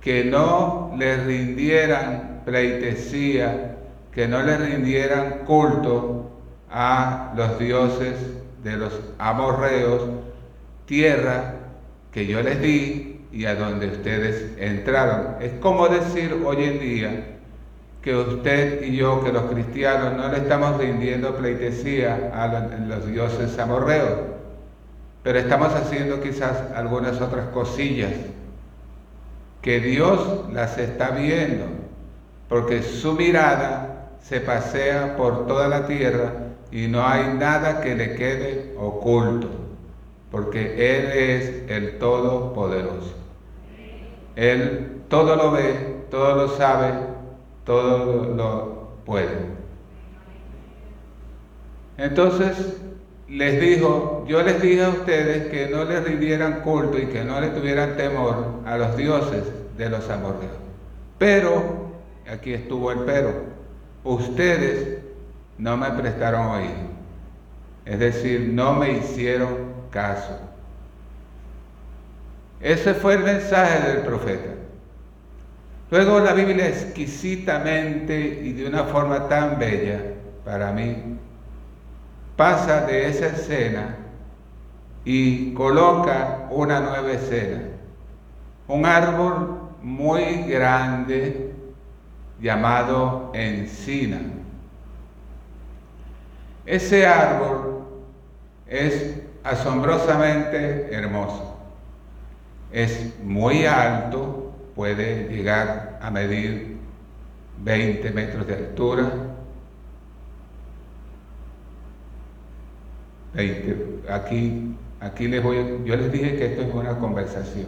que 0.04 0.22
no 0.22 0.94
les 0.98 1.24
rindieran 1.24 2.42
pleitesía, 2.44 3.76
que 4.12 4.28
no 4.28 4.42
les 4.42 4.60
rindieran 4.60 5.46
culto 5.46 6.30
a 6.70 7.32
los 7.34 7.58
dioses 7.58 8.14
de 8.62 8.76
los 8.76 9.00
amorreos, 9.18 10.02
tierra 10.84 11.54
que 12.12 12.26
yo 12.26 12.42
les 12.42 12.60
di 12.60 13.22
y 13.32 13.46
a 13.46 13.54
donde 13.54 13.86
ustedes 13.86 14.52
entraron. 14.58 15.36
Es 15.40 15.52
como 15.62 15.88
decir 15.88 16.38
hoy 16.44 16.64
en 16.64 16.80
día 16.80 17.26
que 18.02 18.14
usted 18.14 18.82
y 18.82 18.96
yo, 18.96 19.24
que 19.24 19.32
los 19.32 19.44
cristianos, 19.44 20.18
no 20.18 20.28
le 20.28 20.36
estamos 20.36 20.76
rindiendo 20.76 21.34
pleitesía 21.34 22.30
a 22.34 22.46
los 22.86 23.06
dioses 23.06 23.58
amorreos, 23.58 24.18
pero 25.22 25.38
estamos 25.38 25.72
haciendo 25.72 26.20
quizás 26.20 26.62
algunas 26.74 27.22
otras 27.22 27.46
cosillas 27.54 28.12
que 29.64 29.80
Dios 29.80 30.44
las 30.52 30.76
está 30.76 31.12
viendo, 31.12 31.64
porque 32.50 32.82
su 32.82 33.14
mirada 33.14 34.10
se 34.20 34.42
pasea 34.42 35.16
por 35.16 35.46
toda 35.46 35.68
la 35.68 35.86
tierra 35.86 36.34
y 36.70 36.86
no 36.86 37.02
hay 37.02 37.32
nada 37.32 37.80
que 37.80 37.94
le 37.94 38.14
quede 38.14 38.74
oculto, 38.78 39.48
porque 40.30 40.74
Él 40.74 41.06
es 41.12 41.70
el 41.70 41.98
Todopoderoso. 41.98 43.14
Él 44.36 45.00
todo 45.08 45.34
lo 45.34 45.52
ve, 45.52 46.04
todo 46.10 46.34
lo 46.36 46.48
sabe, 46.48 46.92
todo 47.64 48.34
lo 48.34 48.88
puede. 49.06 49.46
Entonces 51.96 52.82
les 53.34 53.60
dijo, 53.60 54.24
yo 54.28 54.42
les 54.42 54.62
dije 54.62 54.84
a 54.84 54.90
ustedes 54.90 55.48
que 55.48 55.66
no 55.66 55.84
les 55.84 56.04
rindieran 56.04 56.60
culto 56.60 56.96
y 56.98 57.06
que 57.06 57.24
no 57.24 57.40
le 57.40 57.48
tuvieran 57.48 57.96
temor 57.96 58.60
a 58.64 58.76
los 58.76 58.96
dioses 58.96 59.42
de 59.76 59.90
los 59.90 60.08
amorreos. 60.08 60.52
Pero, 61.18 61.90
aquí 62.30 62.54
estuvo 62.54 62.92
el 62.92 63.00
pero, 63.00 63.32
ustedes 64.04 64.98
no 65.58 65.76
me 65.76 65.90
prestaron 65.90 66.46
oído. 66.46 66.94
Es 67.84 67.98
decir, 67.98 68.50
no 68.52 68.74
me 68.74 68.92
hicieron 68.92 69.74
caso. 69.90 70.38
Ese 72.60 72.94
fue 72.94 73.14
el 73.14 73.24
mensaje 73.24 73.88
del 73.88 74.02
profeta. 74.04 74.50
Luego 75.90 76.20
la 76.20 76.34
Biblia 76.34 76.68
exquisitamente 76.68 78.16
y 78.16 78.52
de 78.52 78.68
una 78.68 78.84
forma 78.84 79.28
tan 79.28 79.58
bella 79.58 80.00
para 80.44 80.70
mí 80.70 81.18
pasa 82.36 82.82
de 82.86 83.08
esa 83.08 83.26
escena 83.26 83.96
y 85.04 85.52
coloca 85.54 86.46
una 86.50 86.80
nueva 86.80 87.12
escena. 87.12 87.62
Un 88.66 88.86
árbol 88.86 89.60
muy 89.82 90.44
grande 90.44 91.52
llamado 92.40 93.30
encina. 93.34 94.20
Ese 96.66 97.06
árbol 97.06 97.84
es 98.66 99.20
asombrosamente 99.42 100.92
hermoso. 100.94 101.58
Es 102.72 103.14
muy 103.22 103.66
alto, 103.66 104.52
puede 104.74 105.28
llegar 105.28 105.98
a 106.02 106.10
medir 106.10 106.78
20 107.58 108.10
metros 108.10 108.46
de 108.46 108.54
altura. 108.54 109.33
20. 113.34 114.02
Aquí, 114.10 114.76
aquí 115.00 115.28
les 115.28 115.42
voy, 115.42 115.82
yo 115.84 115.96
les 115.96 116.12
dije 116.12 116.36
que 116.36 116.46
esto 116.46 116.62
es 116.62 116.74
una 116.74 116.98
conversación. 116.98 117.66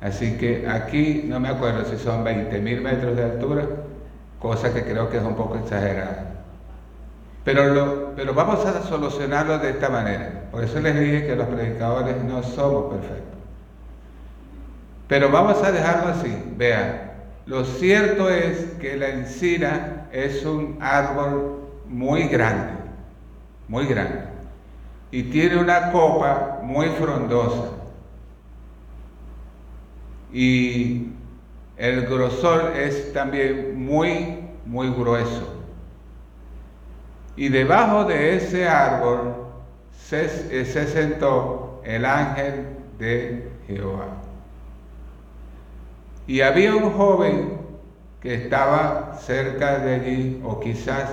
Así 0.00 0.36
que 0.36 0.68
aquí 0.68 1.24
no 1.26 1.40
me 1.40 1.48
acuerdo 1.48 1.84
si 1.84 1.96
son 1.98 2.22
20 2.22 2.60
mil 2.60 2.80
metros 2.80 3.16
de 3.16 3.24
altura, 3.24 3.66
cosa 4.38 4.72
que 4.72 4.82
creo 4.82 5.10
que 5.10 5.16
es 5.16 5.24
un 5.24 5.34
poco 5.34 5.56
exagerada. 5.56 6.28
Pero, 7.44 8.12
pero 8.14 8.34
vamos 8.34 8.64
a 8.64 8.82
solucionarlo 8.82 9.58
de 9.58 9.70
esta 9.70 9.88
manera. 9.88 10.48
Por 10.52 10.62
eso 10.62 10.80
les 10.80 10.98
dije 10.98 11.26
que 11.26 11.36
los 11.36 11.46
predicadores 11.46 12.22
no 12.24 12.42
somos 12.42 12.92
perfectos. 12.94 13.38
Pero 15.08 15.30
vamos 15.30 15.62
a 15.64 15.72
dejarlo 15.72 16.12
así. 16.12 16.32
Vean, 16.56 17.08
lo 17.46 17.64
cierto 17.64 18.28
es 18.28 18.66
que 18.78 18.96
la 18.96 19.08
encina 19.08 20.06
es 20.12 20.44
un 20.44 20.76
árbol 20.80 21.60
muy 21.88 22.28
grande, 22.28 22.74
muy 23.68 23.86
grande. 23.86 24.20
Y 25.10 25.24
tiene 25.24 25.58
una 25.58 25.92
copa 25.92 26.58
muy 26.62 26.88
frondosa. 26.88 27.70
Y 30.32 31.08
el 31.76 32.06
grosor 32.06 32.72
es 32.76 33.12
también 33.12 33.82
muy, 33.82 34.40
muy 34.66 34.90
grueso. 34.90 35.54
Y 37.36 37.48
debajo 37.48 38.04
de 38.04 38.36
ese 38.36 38.68
árbol 38.68 39.34
se, 39.92 40.28
se 40.64 40.86
sentó 40.86 41.80
el 41.84 42.04
ángel 42.04 42.66
de 42.98 43.48
Jehová. 43.66 44.08
Y 46.26 46.40
había 46.40 46.74
un 46.74 46.92
joven 46.92 47.58
que 48.20 48.34
estaba 48.34 49.14
cerca 49.20 49.78
de 49.78 49.94
allí, 49.94 50.42
o 50.44 50.58
quizás, 50.60 51.08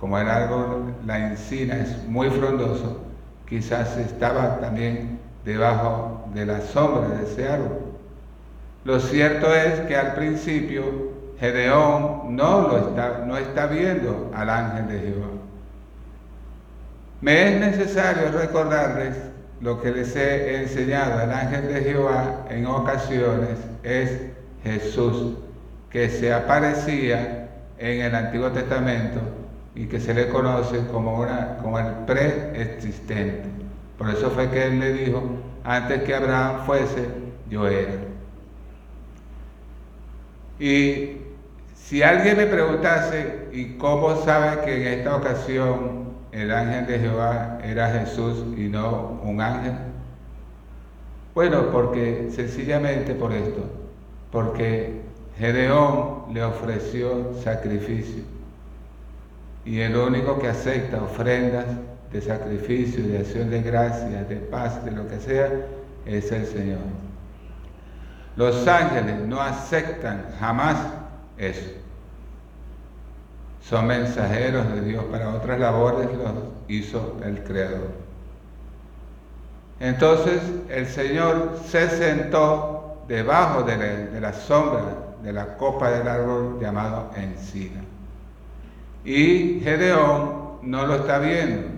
como 0.00 0.18
el 0.18 0.30
árbol, 0.30 0.94
la 1.06 1.28
encina 1.28 1.76
es 1.76 2.08
muy 2.08 2.30
frondoso, 2.30 3.02
quizás 3.46 3.98
estaba 3.98 4.58
también 4.58 5.20
debajo 5.44 6.24
de 6.32 6.46
la 6.46 6.62
sombra 6.62 7.06
de 7.08 7.24
ese 7.24 7.46
árbol. 7.46 7.80
Lo 8.84 8.98
cierto 8.98 9.54
es 9.54 9.80
que 9.80 9.94
al 9.94 10.14
principio 10.14 10.82
Gedeón 11.38 12.34
no 12.34 12.62
lo 12.62 12.88
está, 12.88 13.24
no 13.26 13.36
está 13.36 13.66
viendo 13.66 14.30
al 14.34 14.48
ángel 14.48 14.88
de 14.88 15.00
Jehová. 15.00 15.26
Me 17.20 17.54
es 17.54 17.60
necesario 17.60 18.32
recordarles 18.32 19.16
lo 19.60 19.82
que 19.82 19.90
les 19.90 20.16
he 20.16 20.62
enseñado 20.62 21.18
al 21.18 21.30
ángel 21.30 21.68
de 21.68 21.82
Jehová 21.82 22.46
en 22.48 22.64
ocasiones 22.64 23.58
es 23.82 24.18
Jesús, 24.64 25.34
que 25.90 26.08
se 26.08 26.32
aparecía 26.32 27.48
en 27.78 28.00
el 28.00 28.14
Antiguo 28.14 28.50
Testamento 28.50 29.39
y 29.80 29.86
que 29.86 29.98
se 30.00 30.12
le 30.12 30.28
conoce 30.28 30.86
como, 30.92 31.20
una, 31.20 31.56
como 31.62 31.78
el 31.78 31.86
preexistente. 32.06 33.48
Por 33.96 34.10
eso 34.10 34.30
fue 34.30 34.50
que 34.50 34.66
él 34.66 34.80
le 34.80 34.92
dijo, 34.92 35.22
antes 35.64 36.02
que 36.02 36.14
Abraham 36.14 36.66
fuese, 36.66 37.08
yo 37.48 37.66
era. 37.66 37.94
Y 40.58 41.16
si 41.74 42.02
alguien 42.02 42.36
me 42.36 42.46
preguntase, 42.46 43.48
¿y 43.52 43.76
cómo 43.78 44.16
sabe 44.16 44.64
que 44.64 44.76
en 44.76 44.98
esta 44.98 45.16
ocasión 45.16 46.10
el 46.32 46.52
ángel 46.52 46.86
de 46.86 46.98
Jehová 46.98 47.58
era 47.64 47.90
Jesús 47.90 48.44
y 48.56 48.68
no 48.68 49.20
un 49.22 49.40
ángel? 49.40 49.72
Bueno, 51.34 51.70
porque 51.70 52.28
sencillamente 52.30 53.14
por 53.14 53.32
esto 53.32 53.80
porque 54.30 55.00
Gedeón 55.38 56.32
le 56.32 56.42
ofreció 56.42 57.34
sacrificio. 57.42 58.22
Y 59.64 59.80
el 59.80 59.96
único 59.96 60.38
que 60.38 60.48
acepta 60.48 61.02
ofrendas 61.02 61.66
de 62.12 62.20
sacrificio, 62.20 63.06
de 63.06 63.18
acción 63.18 63.50
de 63.50 63.62
gracia, 63.62 64.24
de 64.24 64.36
paz, 64.36 64.84
de 64.84 64.90
lo 64.90 65.06
que 65.06 65.18
sea, 65.18 65.50
es 66.06 66.32
el 66.32 66.46
Señor. 66.46 66.78
Los 68.36 68.66
ángeles 68.66 69.20
no 69.26 69.40
aceptan 69.40 70.24
jamás 70.38 70.76
eso. 71.36 71.70
Son 73.62 73.86
mensajeros 73.86 74.72
de 74.74 74.80
Dios 74.80 75.04
para 75.04 75.28
otras 75.30 75.60
labores, 75.60 76.06
los 76.06 76.34
hizo 76.68 77.18
el 77.24 77.42
Creador. 77.44 77.90
Entonces 79.78 80.40
el 80.68 80.86
Señor 80.86 81.58
se 81.66 81.88
sentó 81.88 83.04
debajo 83.08 83.62
de 83.62 84.20
la, 84.20 84.32
sombra 84.32 84.82
de 85.22 85.32
la 85.32 85.56
copa 85.56 85.90
del 85.90 86.06
árbol 86.06 86.58
llamado 86.60 87.10
encina. 87.16 87.80
Y 89.04 89.60
Gedeón 89.62 90.58
no 90.62 90.86
lo 90.86 90.96
está 90.96 91.18
viendo 91.18 91.68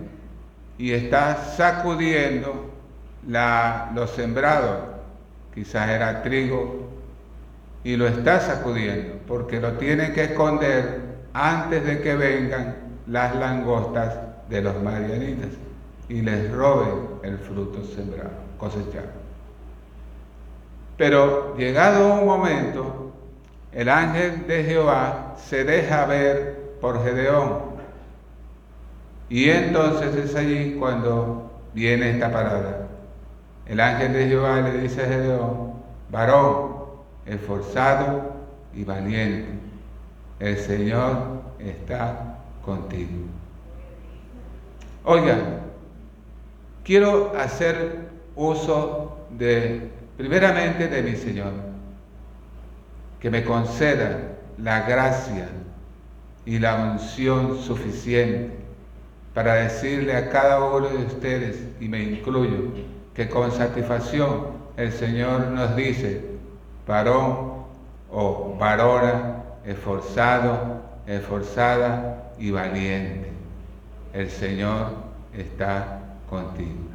y 0.77 0.91
está 0.91 1.35
sacudiendo 1.35 2.71
la, 3.27 3.91
los 3.93 4.09
sembrados, 4.11 4.79
quizás 5.53 5.89
era 5.89 6.23
trigo, 6.23 6.89
y 7.83 7.95
lo 7.95 8.07
está 8.07 8.39
sacudiendo 8.39 9.15
porque 9.27 9.59
lo 9.59 9.73
tiene 9.73 10.13
que 10.13 10.25
esconder 10.25 11.01
antes 11.33 11.85
de 11.85 12.01
que 12.01 12.15
vengan 12.15 12.75
las 13.07 13.35
langostas 13.35 14.17
de 14.49 14.61
los 14.61 14.81
marianitas 14.81 15.49
y 16.09 16.21
les 16.21 16.51
roben 16.51 17.05
el 17.23 17.37
fruto 17.37 17.83
sembrado, 17.83 18.31
cosechado. 18.57 19.07
Pero 20.97 21.55
llegado 21.57 22.13
un 22.19 22.25
momento, 22.25 23.11
el 23.71 23.89
ángel 23.89 24.45
de 24.47 24.63
Jehová 24.63 25.35
se 25.37 25.63
deja 25.63 26.05
ver 26.05 26.62
por 26.83 27.01
Gedeón 27.01 27.59
Y 29.29 29.49
entonces 29.49 30.13
es 30.17 30.35
allí 30.35 30.75
cuando 30.77 31.49
viene 31.73 32.11
esta 32.11 32.29
palabra. 32.29 32.87
El 33.65 33.79
ángel 33.79 34.11
de 34.11 34.27
Jehová 34.27 34.59
le 34.59 34.79
dice 34.79 35.01
a 35.01 35.07
Gedeón, 35.07 35.75
varón, 36.11 36.73
esforzado 37.25 38.33
y 38.75 38.83
valiente, 38.83 39.47
el 40.41 40.57
Señor 40.57 41.41
está 41.57 42.39
contigo. 42.65 43.27
Oiga, 45.05 45.37
quiero 46.83 47.31
hacer 47.39 48.09
uso 48.35 49.19
de, 49.29 49.89
primeramente, 50.17 50.89
de 50.89 51.01
mi 51.01 51.15
Señor, 51.15 51.53
que 53.21 53.29
me 53.29 53.45
conceda 53.45 54.19
la 54.57 54.81
gracia 54.81 55.47
y 56.45 56.59
la 56.59 56.75
unción 56.75 57.57
suficiente 57.59 58.51
para 59.33 59.55
decirle 59.55 60.15
a 60.15 60.29
cada 60.29 60.63
uno 60.63 60.89
de 60.89 61.05
ustedes, 61.05 61.59
y 61.79 61.87
me 61.87 62.03
incluyo, 62.03 62.71
que 63.15 63.29
con 63.29 63.51
satisfacción 63.51 64.47
el 64.77 64.91
Señor 64.91 65.47
nos 65.47 65.75
dice, 65.75 66.21
varón 66.87 67.63
o 68.11 68.55
varona, 68.59 69.43
esforzado, 69.65 70.81
esforzada 71.07 72.31
y 72.37 72.51
valiente. 72.51 73.31
El 74.13 74.29
Señor 74.29 74.91
está 75.35 75.99
contigo. 76.29 76.93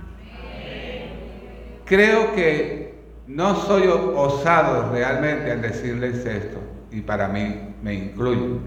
Creo 1.84 2.34
que 2.34 2.94
no 3.26 3.56
soy 3.56 3.86
osado 3.88 4.92
realmente 4.92 5.50
al 5.50 5.62
decirles 5.62 6.24
esto, 6.24 6.58
y 6.92 7.00
para 7.00 7.28
mí 7.28 7.74
me 7.82 7.94
incluyo, 7.94 8.58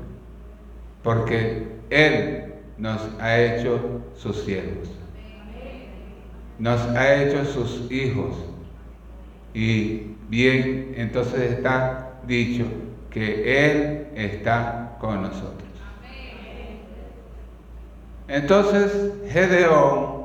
porque 1.04 1.68
Él 1.90 2.54
nos 2.78 3.02
ha 3.20 3.40
hecho 3.40 4.02
sus 4.16 4.44
siervos, 4.44 4.90
nos 6.60 6.82
ha 6.82 7.24
hecho 7.24 7.46
sus 7.46 7.92
hijos, 7.92 8.36
y 9.54 10.16
bien, 10.30 10.94
entonces 10.96 11.52
está 11.52 12.14
dicho 12.26 12.66
que 13.10 13.68
Él 13.68 14.08
está 14.16 14.96
con 15.00 15.24
nosotros. 15.24 15.62
Entonces 18.28 19.12
Gedeón 19.30 20.22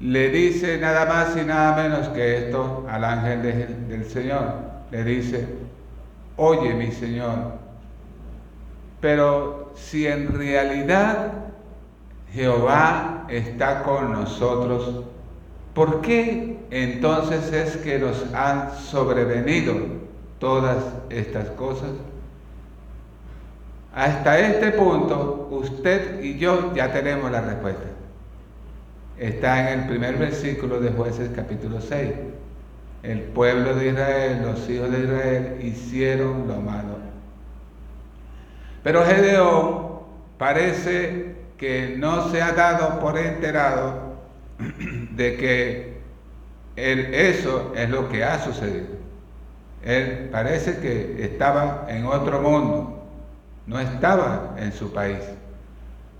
le 0.00 0.30
dice 0.30 0.78
nada 0.78 1.06
más 1.06 1.36
y 1.36 1.44
nada 1.44 1.82
menos 1.82 2.08
que 2.08 2.38
esto 2.38 2.84
al 2.90 3.04
ángel 3.04 3.42
del 3.88 4.04
Señor. 4.04 4.54
Le 4.90 5.04
dice, 5.04 5.46
oye 6.36 6.74
mi 6.74 6.90
Señor, 6.90 7.52
pero 9.00 9.72
si 9.74 10.06
en 10.06 10.34
realidad 10.36 11.32
Jehová 12.32 13.26
está 13.28 13.82
con 13.82 14.12
nosotros, 14.12 15.04
¿por 15.74 16.00
qué 16.00 16.58
entonces 16.70 17.52
es 17.52 17.76
que 17.78 17.98
nos 17.98 18.32
han 18.34 18.76
sobrevenido 18.76 19.74
todas 20.38 20.78
estas 21.10 21.48
cosas? 21.50 21.90
Hasta 23.94 24.38
este 24.38 24.72
punto, 24.72 25.48
usted 25.50 26.22
y 26.22 26.38
yo 26.38 26.74
ya 26.74 26.92
tenemos 26.92 27.30
la 27.30 27.40
respuesta. 27.40 27.84
Está 29.18 29.72
en 29.72 29.80
el 29.80 29.88
primer 29.88 30.16
versículo 30.16 30.78
de 30.80 30.90
jueces 30.90 31.30
capítulo 31.34 31.80
6. 31.80 32.12
El 33.02 33.20
pueblo 33.22 33.74
de 33.74 33.88
Israel, 33.88 34.42
los 34.42 34.68
hijos 34.68 34.90
de 34.90 35.00
Israel, 35.00 35.58
hicieron 35.62 36.46
lo 36.46 36.60
malo. 36.60 37.07
Pero 38.82 39.04
Gedeón 39.04 39.88
parece 40.38 41.36
que 41.56 41.96
no 41.98 42.30
se 42.30 42.40
ha 42.40 42.52
dado 42.52 43.00
por 43.00 43.18
enterado 43.18 44.16
de 44.58 45.36
que 45.36 45.98
eso 46.76 47.72
es 47.74 47.90
lo 47.90 48.08
que 48.08 48.24
ha 48.24 48.38
sucedido. 48.38 48.98
Él 49.84 50.28
parece 50.30 50.78
que 50.78 51.24
estaba 51.24 51.86
en 51.88 52.06
otro 52.06 52.40
mundo 52.40 52.98
no 53.68 53.78
estaba 53.78 54.54
en 54.56 54.72
su 54.72 54.92
país, 54.92 55.22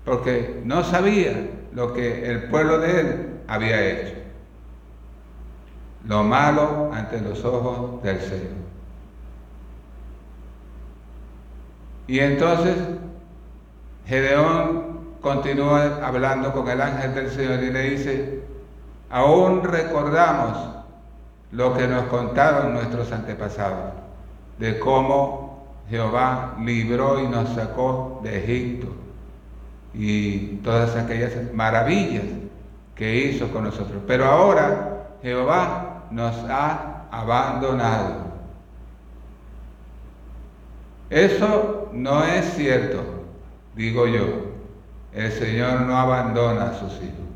porque 0.05 0.61
no 0.63 0.83
sabía 0.83 1.49
lo 1.73 1.93
que 1.93 2.29
el 2.29 2.43
pueblo 2.43 2.77
de 2.77 2.99
él 2.99 3.29
había 3.47 3.85
hecho. 3.85 4.13
Lo 6.05 6.23
malo 6.23 6.91
ante 6.93 7.19
los 7.19 7.43
ojos 7.43 8.03
del 8.03 8.21
Señor. 8.21 8.68
Y 12.09 12.19
entonces 12.21 12.75
Gedeón 14.07 14.99
continúa 15.21 16.03
hablando 16.03 16.51
con 16.51 16.67
el 16.67 16.81
ángel 16.81 17.13
del 17.13 17.29
Señor 17.29 17.63
y 17.63 17.69
le 17.69 17.81
dice, 17.91 18.43
aún 19.11 19.63
recordamos 19.63 20.57
lo 21.51 21.77
que 21.77 21.87
nos 21.87 22.05
contaron 22.05 22.73
nuestros 22.73 23.11
antepasados, 23.11 23.93
de 24.57 24.79
cómo 24.79 25.67
Jehová 25.91 26.55
libró 26.59 27.19
y 27.19 27.27
nos 27.27 27.49
sacó 27.49 28.19
de 28.23 28.39
Egipto 28.43 28.87
y 29.93 30.55
todas 30.63 30.95
aquellas 30.95 31.33
maravillas 31.53 32.25
que 32.95 33.17
hizo 33.17 33.49
con 33.49 33.65
nosotros. 33.65 34.01
Pero 34.07 34.25
ahora 34.25 35.09
Jehová 35.21 36.05
nos 36.09 36.35
ha 36.49 37.03
abandonado. 37.11 38.28
Eso 41.09 41.89
no 41.93 42.23
es 42.23 42.53
cierto, 42.53 43.03
digo 43.75 44.07
yo. 44.07 44.49
El 45.13 45.31
Señor 45.31 45.81
no 45.81 45.97
abandona 45.97 46.69
a 46.69 46.73
sus 46.79 46.93
hijos. 46.97 47.29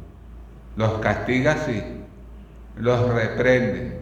Los 0.75 0.99
castiga 0.99 1.57
sí, 1.57 1.83
los 2.77 3.09
reprende. 3.13 3.99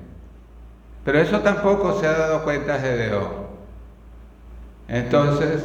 Pero 1.05 1.19
eso 1.19 1.39
tampoco 1.39 1.99
se 1.99 2.07
ha 2.07 2.11
dado 2.11 2.43
cuenta 2.43 2.79
Gedeón. 2.79 3.41
Entonces, 4.87 5.63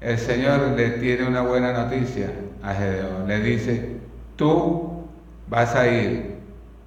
el 0.00 0.18
Señor 0.18 0.60
le 0.76 0.90
tiene 0.90 1.26
una 1.26 1.42
buena 1.42 1.72
noticia 1.72 2.30
a 2.62 2.74
Gedeón. 2.74 3.26
Le 3.26 3.40
dice, 3.40 3.96
tú 4.36 5.04
vas 5.48 5.74
a 5.74 5.88
ir 5.88 6.36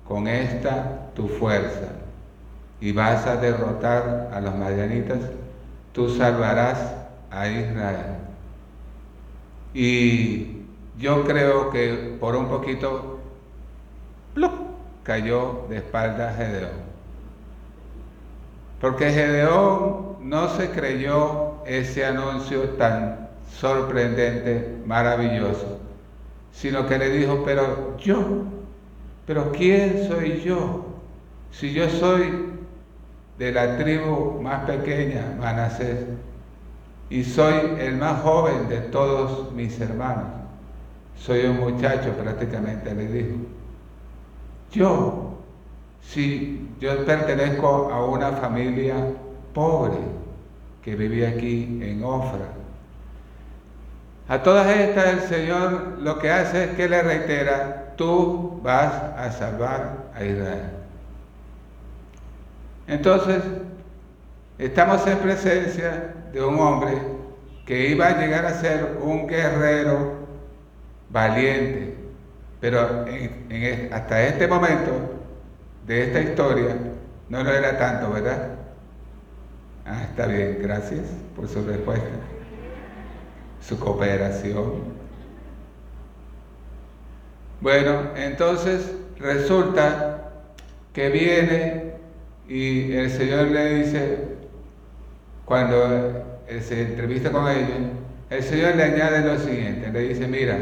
con 0.08 0.28
esta 0.28 1.10
tu 1.16 1.28
fuerza 1.28 1.90
y 2.80 2.92
vas 2.92 3.26
a 3.28 3.36
derrotar 3.36 4.30
a 4.34 4.40
los 4.40 4.56
madianitas, 4.56 5.20
tú 5.94 6.10
salvarás 6.10 6.96
a 7.30 7.48
Israel. 7.48 8.18
Y 9.74 10.64
yo 10.98 11.24
creo 11.24 11.70
que 11.70 12.18
por 12.20 12.36
un 12.36 12.48
poquito 12.48 13.20
cayó 15.04 15.66
de 15.70 15.78
espalda 15.78 16.34
Gedeón. 16.34 16.92
Porque 18.80 19.12
Gedeón 19.12 20.18
no 20.22 20.50
se 20.50 20.70
creyó 20.72 21.64
ese 21.66 22.06
anuncio 22.06 22.70
tan 22.72 23.30
sorprendente, 23.60 24.78
maravilloso, 24.86 25.80
sino 26.52 26.88
que 26.88 26.98
le 26.98 27.10
dijo, 27.10 27.44
pero 27.46 27.98
yo, 27.98 28.44
pero 29.26 29.52
¿quién 29.52 30.08
soy 30.08 30.42
yo? 30.42 30.86
Si 31.52 31.74
yo 31.74 31.90
soy 31.90 32.52
de 33.42 33.52
la 33.52 33.76
tribu 33.76 34.40
más 34.40 34.66
pequeña, 34.66 35.36
Manasés, 35.40 36.06
y 37.10 37.24
soy 37.24 37.56
el 37.80 37.98
más 37.98 38.22
joven 38.22 38.70
de 38.70 38.82
todos 38.82 39.52
mis 39.54 39.82
hermanos. 39.82 40.28
Soy 41.18 41.46
un 41.46 41.60
muchacho 41.60 42.12
prácticamente, 42.12 42.94
le 42.94 43.08
dijo. 43.08 43.38
Yo, 44.72 45.40
si 46.04 46.70
yo 46.80 47.04
pertenezco 47.04 47.90
a 47.92 48.06
una 48.06 48.32
familia 48.34 48.94
pobre 49.56 49.98
que 50.84 50.96
vivía 50.96 51.30
aquí 51.30 51.80
en 51.82 52.04
Ofra. 52.04 52.46
A 54.28 54.44
todas 54.44 54.68
estas 54.68 55.08
el 55.08 55.22
Señor 55.22 55.98
lo 56.00 56.20
que 56.20 56.30
hace 56.30 56.66
es 56.66 56.70
que 56.76 56.88
le 56.88 57.02
reitera, 57.02 57.96
tú 57.98 58.60
vas 58.62 58.94
a 59.18 59.32
salvar 59.32 60.12
a 60.14 60.24
Israel. 60.24 60.81
Entonces, 62.92 63.42
estamos 64.58 65.08
en 65.08 65.18
presencia 65.20 66.14
de 66.34 66.44
un 66.44 66.60
hombre 66.60 66.92
que 67.66 67.88
iba 67.88 68.08
a 68.08 68.18
llegar 68.18 68.46
a 68.46 68.54
ser 68.54 68.98
un 69.02 69.28
guerrero 69.28 70.16
valiente, 71.10 71.96
pero 72.60 73.06
hasta 73.94 74.24
este 74.24 74.46
momento 74.46 74.92
de 75.88 76.04
esta 76.04 76.20
historia 76.20 76.76
no 77.30 77.42
lo 77.46 77.54
era 77.54 77.78
tanto, 77.78 78.12
¿verdad? 78.12 78.56
Ah, 79.86 80.04
está 80.10 80.26
bien, 80.28 80.60
gracias 80.62 81.06
por 81.34 81.48
su 81.48 81.66
respuesta, 81.66 82.10
su 83.66 83.80
cooperación. 83.80 84.84
Bueno, 87.62 88.02
entonces 88.18 88.92
resulta 89.18 90.30
que 90.92 91.08
viene 91.08 91.91
y 92.52 92.92
el 92.94 93.10
Señor 93.10 93.48
le 93.48 93.76
dice, 93.76 94.18
cuando 95.46 96.42
se 96.60 96.82
entrevista 96.82 97.32
con 97.32 97.48
ella, 97.48 97.78
el 98.30 98.44
Señor 98.44 98.76
le 98.76 98.84
añade 98.84 99.22
lo 99.22 99.40
siguiente, 99.40 99.90
le 99.90 100.10
dice, 100.10 100.28
mira, 100.28 100.58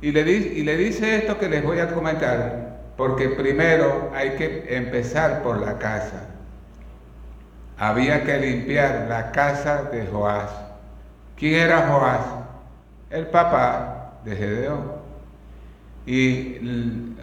y 0.00 0.10
le, 0.10 0.22
y 0.22 0.62
le 0.62 0.76
dice 0.78 1.16
esto 1.16 1.38
que 1.38 1.50
les 1.50 1.62
voy 1.62 1.80
a 1.80 1.92
comentar, 1.92 2.78
porque 2.96 3.28
primero 3.28 4.10
hay 4.14 4.30
que 4.30 4.74
empezar 4.74 5.42
por 5.42 5.60
la 5.60 5.78
casa. 5.78 6.28
Había 7.76 8.24
que 8.24 8.38
limpiar 8.38 9.04
la 9.06 9.30
casa 9.32 9.82
de 9.92 10.06
Joás. 10.06 10.50
¿Quién 11.36 11.56
era 11.56 11.88
Joás? 11.88 12.20
El 13.10 13.26
papá 13.26 14.14
de 14.24 14.34
Gedeón. 14.34 14.92
Y 16.06 16.56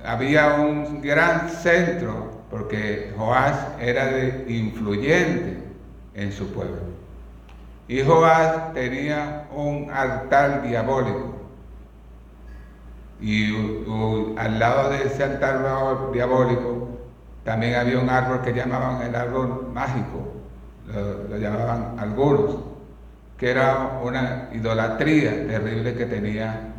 había 0.05 0.55
un 0.55 1.01
gran 1.01 1.49
centro, 1.49 2.36
porque 2.49 3.13
Joás 3.17 3.55
era 3.79 4.07
de 4.07 4.45
influyente 4.47 5.57
en 6.13 6.31
su 6.31 6.51
pueblo. 6.51 6.81
Y 7.87 8.01
Joás 8.01 8.73
tenía 8.73 9.47
un 9.55 9.89
altar 9.91 10.61
diabólico. 10.63 11.35
Y 13.19 13.53
al 14.37 14.59
lado 14.59 14.89
de 14.89 15.03
ese 15.03 15.23
altar 15.23 16.11
diabólico 16.13 16.89
también 17.43 17.75
había 17.75 17.99
un 17.99 18.09
árbol 18.09 18.41
que 18.41 18.53
llamaban 18.53 19.01
el 19.01 19.15
árbol 19.15 19.69
mágico, 19.73 20.33
lo, 20.93 21.37
llamaban 21.37 21.95
algunos, 21.97 22.57
que 23.37 23.51
era 23.51 23.99
una 24.03 24.49
idolatría 24.53 25.47
terrible 25.47 25.95
que 25.95 26.05
tenía. 26.07 26.73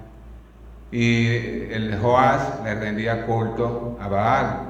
Y 0.91 1.27
el 1.73 1.99
Joás 2.01 2.63
le 2.65 2.75
rendía 2.75 3.25
culto 3.25 3.97
a 3.99 4.09
Baal. 4.09 4.68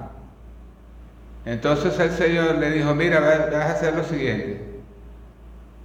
Entonces 1.49 1.99
el 1.99 2.11
Señor 2.11 2.57
le 2.57 2.71
dijo, 2.73 2.95
mira, 2.95 3.21
vas 3.21 3.55
a 3.55 3.71
hacer 3.71 3.95
lo 3.95 4.05
siguiente. 4.05 4.61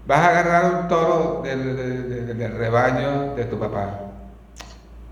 Vas 0.06 0.20
a 0.20 0.28
agarrar 0.28 0.76
un 0.76 0.88
toro 0.90 1.42
del, 1.42 2.58
rebaño 2.58 3.34
de 3.36 3.46
tu 3.46 3.58
papá 3.58 3.98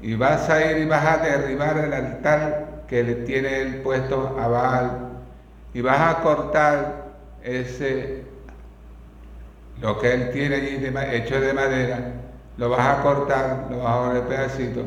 y 0.02 0.16
vas 0.16 0.50
a 0.50 0.70
ir 0.70 0.80
y 0.80 0.86
vas 0.86 1.06
a 1.06 1.18
derribar 1.20 1.78
el 1.78 1.94
altar 1.94 2.84
que 2.90 3.02
le 3.02 3.14
tiene 3.14 3.62
él 3.62 3.76
puesto 3.78 4.38
a 4.38 4.48
Baal 4.50 4.92
y 5.74 5.80
vas 5.80 6.02
a 6.02 6.22
cortar 6.22 7.06
ese 7.44 8.24
lo 9.80 10.00
que 10.00 10.14
él 10.14 10.32
tiene 10.32 10.56
allí 10.56 11.16
hecho 11.16 11.40
de 11.40 11.54
madera, 11.54 12.12
lo 12.58 12.70
vas 12.70 13.00
a 13.00 13.02
cortar, 13.02 13.68
lo 13.70 13.78
vas 13.78 13.96
a 13.96 14.08
poner 14.08 14.24
pedacitos 14.24 14.84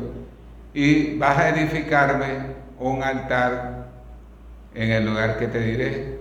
y 0.75 1.17
vas 1.17 1.37
a 1.39 1.49
edificarme 1.49 2.53
un 2.77 3.01
altar 3.01 3.84
en 4.75 4.91
el 4.91 5.05
lugar 5.05 5.37
que 5.39 5.47
te 5.47 5.59
diré 5.59 6.19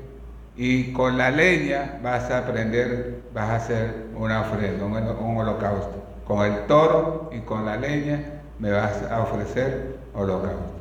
y 0.57 0.93
con 0.93 1.19
la 1.19 1.31
leña 1.31 1.99
vas 2.03 2.31
a 2.31 2.39
aprender, 2.39 3.23
vas 3.35 3.51
a 3.51 3.57
hacer 3.57 4.07
una 4.17 4.43
ofrenda, 4.43 4.85
un 4.85 5.37
holocausto, 5.37 6.05
con 6.27 6.47
el 6.47 6.67
toro 6.67 7.31
y 7.33 7.41
con 7.41 7.67
la 7.67 7.77
leña 7.77 8.43
me 8.61 8.71
vas 8.71 9.03
a 9.11 9.23
ofrecer 9.23 9.97
holocausto. 10.15 10.75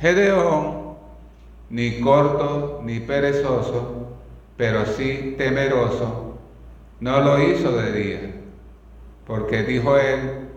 Gedeón, 0.00 0.96
ni 1.70 2.00
corto 2.00 2.80
ni 2.82 2.98
perezoso, 2.98 4.08
pero 4.56 4.84
sí 4.86 5.36
temeroso, 5.38 6.34
no 7.00 7.20
lo 7.20 7.40
hizo 7.40 7.72
de 7.76 7.92
día, 7.92 8.20
porque 9.26 9.62
dijo 9.62 9.96
él, 9.96 10.48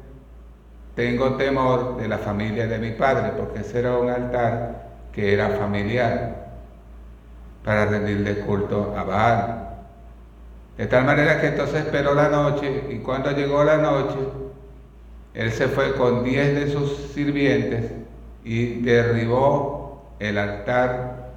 tengo 0.96 1.36
temor 1.36 1.98
de 1.98 2.08
la 2.08 2.18
familia 2.18 2.66
de 2.66 2.80
mi 2.80 2.92
padre, 2.92 3.34
porque 3.38 3.60
ese 3.60 3.80
era 3.80 3.98
un 3.98 4.10
altar 4.10 4.87
que 5.18 5.34
era 5.34 5.50
familiar 5.50 6.46
para 7.66 7.88
rendirle 7.88 8.42
culto 8.42 8.94
a 8.96 9.04
Baal. 9.04 9.70
De 10.78 10.86
tal 10.86 11.06
manera 11.06 11.42
que 11.42 11.48
entonces 11.48 11.86
esperó 11.86 12.14
la 12.14 12.30
noche 12.30 12.84
y 12.92 13.00
cuando 13.00 13.32
llegó 13.32 13.64
la 13.64 13.78
noche, 13.78 14.20
él 15.34 15.52
se 15.52 15.70
fue 15.70 15.96
con 15.96 16.24
diez 16.24 16.54
de 16.54 16.72
sus 16.72 16.96
sirvientes 17.16 17.92
y 18.44 18.82
derribó 18.84 20.14
el 20.20 20.38
altar 20.38 21.32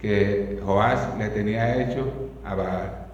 que 0.00 0.58
Joás 0.64 1.00
le 1.18 1.28
tenía 1.28 1.76
hecho 1.76 2.10
a 2.42 2.54
Baal. 2.54 3.06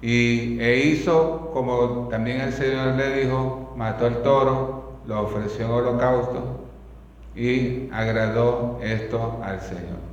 Y 0.00 0.60
e 0.60 0.76
hizo 0.76 1.50
como 1.52 2.06
también 2.08 2.40
el 2.40 2.52
Señor 2.52 2.94
le 2.94 3.24
dijo, 3.24 3.74
mató 3.76 4.06
el 4.06 4.22
toro, 4.22 4.92
lo 5.08 5.22
ofreció 5.22 5.64
en 5.64 5.72
holocausto 5.72 6.63
y 7.36 7.88
agradó 7.92 8.78
esto 8.82 9.40
al 9.44 9.60
Señor. 9.60 10.04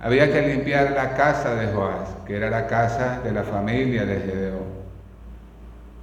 Había 0.00 0.30
que 0.32 0.42
limpiar 0.42 0.92
la 0.92 1.14
casa 1.14 1.54
de 1.54 1.72
Joás, 1.72 2.08
que 2.26 2.36
era 2.36 2.50
la 2.50 2.66
casa 2.66 3.20
de 3.22 3.32
la 3.32 3.42
familia 3.42 4.04
de 4.04 4.20
Gedeón. 4.20 4.74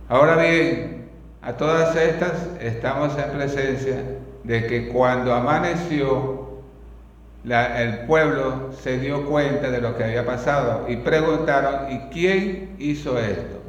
Ahora 0.09 0.35
bien, 0.37 1.09
a 1.41 1.53
todas 1.53 1.95
estas 1.95 2.49
estamos 2.59 3.17
en 3.17 3.31
presencia 3.31 4.03
de 4.43 4.65
que 4.67 4.89
cuando 4.89 5.33
amaneció, 5.33 6.41
el 7.43 7.99
pueblo 8.05 8.71
se 8.81 8.99
dio 8.99 9.25
cuenta 9.25 9.71
de 9.71 9.81
lo 9.81 9.97
que 9.97 10.03
había 10.03 10.25
pasado 10.25 10.85
y 10.87 10.97
preguntaron, 10.97 11.91
¿y 11.91 11.99
quién 12.11 12.75
hizo 12.77 13.17
esto? 13.17 13.61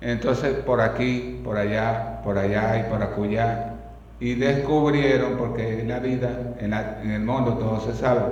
Entonces 0.00 0.54
por 0.54 0.80
aquí, 0.80 1.40
por 1.44 1.56
allá, 1.56 2.20
por 2.22 2.36
allá 2.36 2.78
y 2.78 2.90
por 2.90 3.02
acullá, 3.02 3.71
y 4.22 4.36
descubrieron, 4.36 5.36
porque 5.36 5.80
en 5.80 5.88
la 5.88 5.98
vida, 5.98 6.54
en, 6.60 6.72
el 6.72 7.22
mundo 7.22 7.54
todo 7.54 7.80
se 7.80 7.92
sabe, 7.92 8.22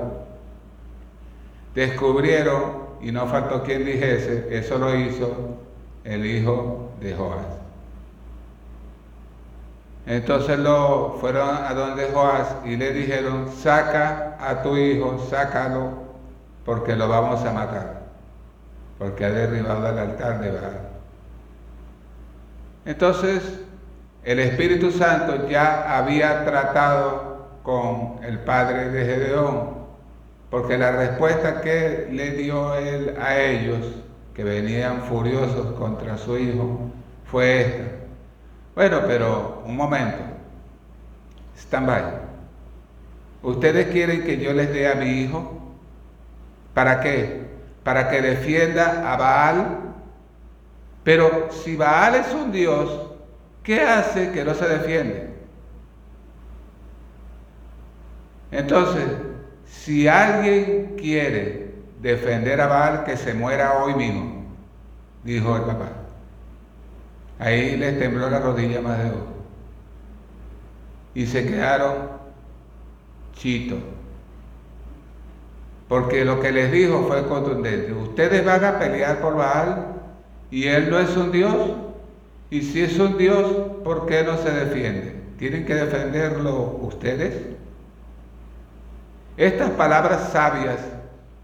descubrieron, 1.74 2.90
y 3.00 3.10
no 3.10 3.26
faltó 3.26 3.64
quien 3.64 3.84
dijese, 3.84 4.46
eso 4.56 4.78
lo 4.78 4.94
hizo 4.94 5.56
el 6.04 6.24
hijo 6.26 6.90
de 7.00 7.12
Joás. 7.12 7.44
Entonces 10.06 10.60
lo 10.60 11.16
fueron 11.20 11.56
a 11.56 11.74
donde 11.74 12.06
Joás 12.12 12.54
y 12.64 12.76
le 12.76 12.92
dijeron, 12.92 13.50
saca 13.50 14.36
a 14.38 14.62
tu 14.62 14.76
hijo, 14.76 15.18
sácalo, 15.28 15.90
porque 16.64 16.94
lo 16.94 17.08
vamos 17.08 17.44
a 17.44 17.52
matar, 17.52 18.02
porque 18.96 19.24
ha 19.24 19.30
derribado 19.30 19.88
el 19.88 19.98
altar 19.98 20.40
de 20.40 20.52
Baal. 20.52 20.80
Entonces, 22.84 23.42
el 24.24 24.38
Espíritu 24.38 24.90
Santo 24.90 25.48
ya 25.48 25.96
había 25.98 26.44
tratado 26.44 27.48
con 27.62 28.18
el 28.22 28.38
padre 28.40 28.90
de 28.90 29.04
Gedeón, 29.04 29.80
porque 30.50 30.76
la 30.76 30.92
respuesta 30.92 31.60
que 31.60 32.08
le 32.10 32.32
dio 32.32 32.74
él 32.74 33.16
a 33.20 33.38
ellos, 33.38 33.86
que 34.34 34.44
venían 34.44 35.02
furiosos 35.02 35.72
contra 35.78 36.18
su 36.18 36.36
hijo, 36.36 36.90
fue 37.24 37.60
esta. 37.60 37.84
Bueno, 38.74 39.00
pero 39.06 39.62
un 39.64 39.76
momento. 39.76 40.18
Stand 41.56 41.86
by. 41.86 42.02
¿Ustedes 43.42 43.88
quieren 43.88 44.24
que 44.24 44.38
yo 44.38 44.52
les 44.52 44.72
dé 44.72 44.88
a 44.88 44.94
mi 44.94 45.22
hijo? 45.22 45.60
¿Para 46.74 47.00
qué? 47.00 47.42
Para 47.84 48.08
que 48.08 48.20
defienda 48.20 49.12
a 49.12 49.16
Baal. 49.16 49.78
Pero 51.04 51.48
si 51.50 51.76
Baal 51.76 52.16
es 52.16 52.32
un 52.32 52.52
Dios, 52.52 53.09
¿qué 53.62 53.80
hace 53.82 54.32
que 54.32 54.44
no 54.44 54.54
se 54.54 54.68
defiende? 54.68 55.30
Entonces, 58.50 59.04
si 59.66 60.08
alguien 60.08 60.96
quiere 60.98 61.74
defender 62.00 62.60
a 62.60 62.66
Baal, 62.66 63.04
que 63.04 63.16
se 63.16 63.34
muera 63.34 63.82
hoy 63.82 63.94
mismo, 63.94 64.44
dijo 65.24 65.56
el 65.56 65.62
papá. 65.62 65.92
Ahí 67.38 67.76
les 67.76 67.98
tembló 67.98 68.28
la 68.28 68.40
rodilla 68.40 68.80
más 68.80 68.98
de 68.98 69.04
uno. 69.04 69.30
Y 71.14 71.26
se 71.26 71.46
quedaron 71.46 72.10
chitos. 73.34 73.78
Porque 75.88 76.24
lo 76.24 76.38
que 76.40 76.52
les 76.52 76.70
dijo 76.70 77.04
fue 77.08 77.26
contundente. 77.26 77.92
Ustedes 77.92 78.44
van 78.44 78.64
a 78.64 78.78
pelear 78.78 79.20
por 79.20 79.36
Baal 79.36 79.86
y 80.50 80.66
él 80.66 80.90
no 80.90 80.98
es 80.98 81.16
un 81.16 81.32
Dios. 81.32 81.56
Y 82.50 82.62
si 82.62 82.82
es 82.82 82.98
un 82.98 83.16
Dios, 83.16 83.46
¿por 83.84 84.06
qué 84.06 84.24
no 84.24 84.36
se 84.36 84.50
defiende? 84.50 85.14
¿Tienen 85.38 85.64
que 85.64 85.74
defenderlo 85.74 86.78
ustedes? 86.82 87.34
Estas 89.36 89.70
palabras 89.70 90.32
sabias 90.32 90.80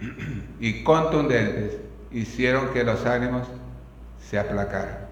y 0.61 0.83
contundentes 0.83 1.79
hicieron 2.11 2.71
que 2.71 2.83
los 2.83 3.07
ánimos 3.07 3.47
se 4.21 4.39
aplacaran. 4.39 5.07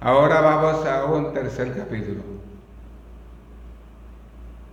Ahora 0.00 0.40
vamos 0.40 0.84
a 0.84 1.04
un 1.04 1.32
tercer 1.32 1.74
capítulo. 1.74 2.22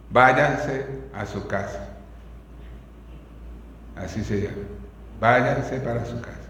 Váyanse 0.10 0.86
a 1.14 1.26
su 1.26 1.48
casa. 1.48 1.90
Así 3.96 4.24
se 4.24 4.42
llama. 4.42 4.68
Váyanse 5.20 5.80
para 5.80 6.06
su 6.06 6.20
casa. 6.20 6.43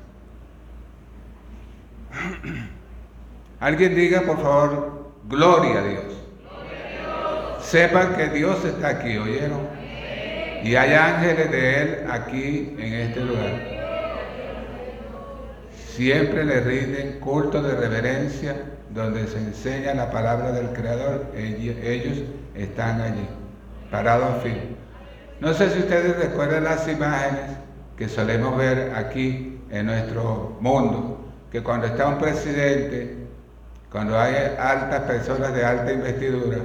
Alguien 3.60 3.96
diga, 3.96 4.22
por 4.22 4.42
favor, 4.42 5.14
gloria 5.28 5.80
a 5.80 5.84
Dios. 5.84 6.04
Sepan 7.62 8.16
que 8.16 8.30
Dios 8.30 8.64
está 8.66 8.90
aquí, 8.90 9.18
¿oyeron? 9.18 9.68
Y 10.64 10.76
hay 10.76 10.94
ángeles 10.94 11.52
de 11.52 11.82
Él 11.82 12.06
aquí 12.10 12.76
en 12.78 12.94
este 12.94 13.20
lugar. 13.22 13.74
siempre 15.96 16.44
le 16.44 16.62
rinden 16.62 17.20
culto 17.20 17.62
de 17.62 17.76
reverencia 17.76 18.56
donde 18.90 19.28
se 19.28 19.38
enseña 19.38 19.94
la 19.94 20.10
palabra 20.10 20.52
del 20.52 20.70
Creador. 20.70 21.32
Ellos 21.36 22.24
están 22.56 23.02
allí, 23.02 23.28
parados 23.92 24.42
firmes. 24.42 24.78
No 25.40 25.54
sé 25.54 25.70
si 25.72 25.80
ustedes 25.80 26.18
recuerdan 26.18 26.64
las 26.64 26.88
imágenes 26.88 27.58
que 27.98 28.08
solemos 28.08 28.58
ver 28.58 28.94
aquí 28.96 29.60
en 29.70 29.88
nuestro 29.88 30.58
mundo, 30.62 31.23
que 31.54 31.62
cuando 31.62 31.86
está 31.86 32.08
un 32.08 32.18
presidente, 32.18 33.16
cuando 33.92 34.20
hay 34.20 34.34
altas 34.58 35.02
personas 35.02 35.54
de 35.54 35.64
alta 35.64 35.94
investidura, 35.94 36.58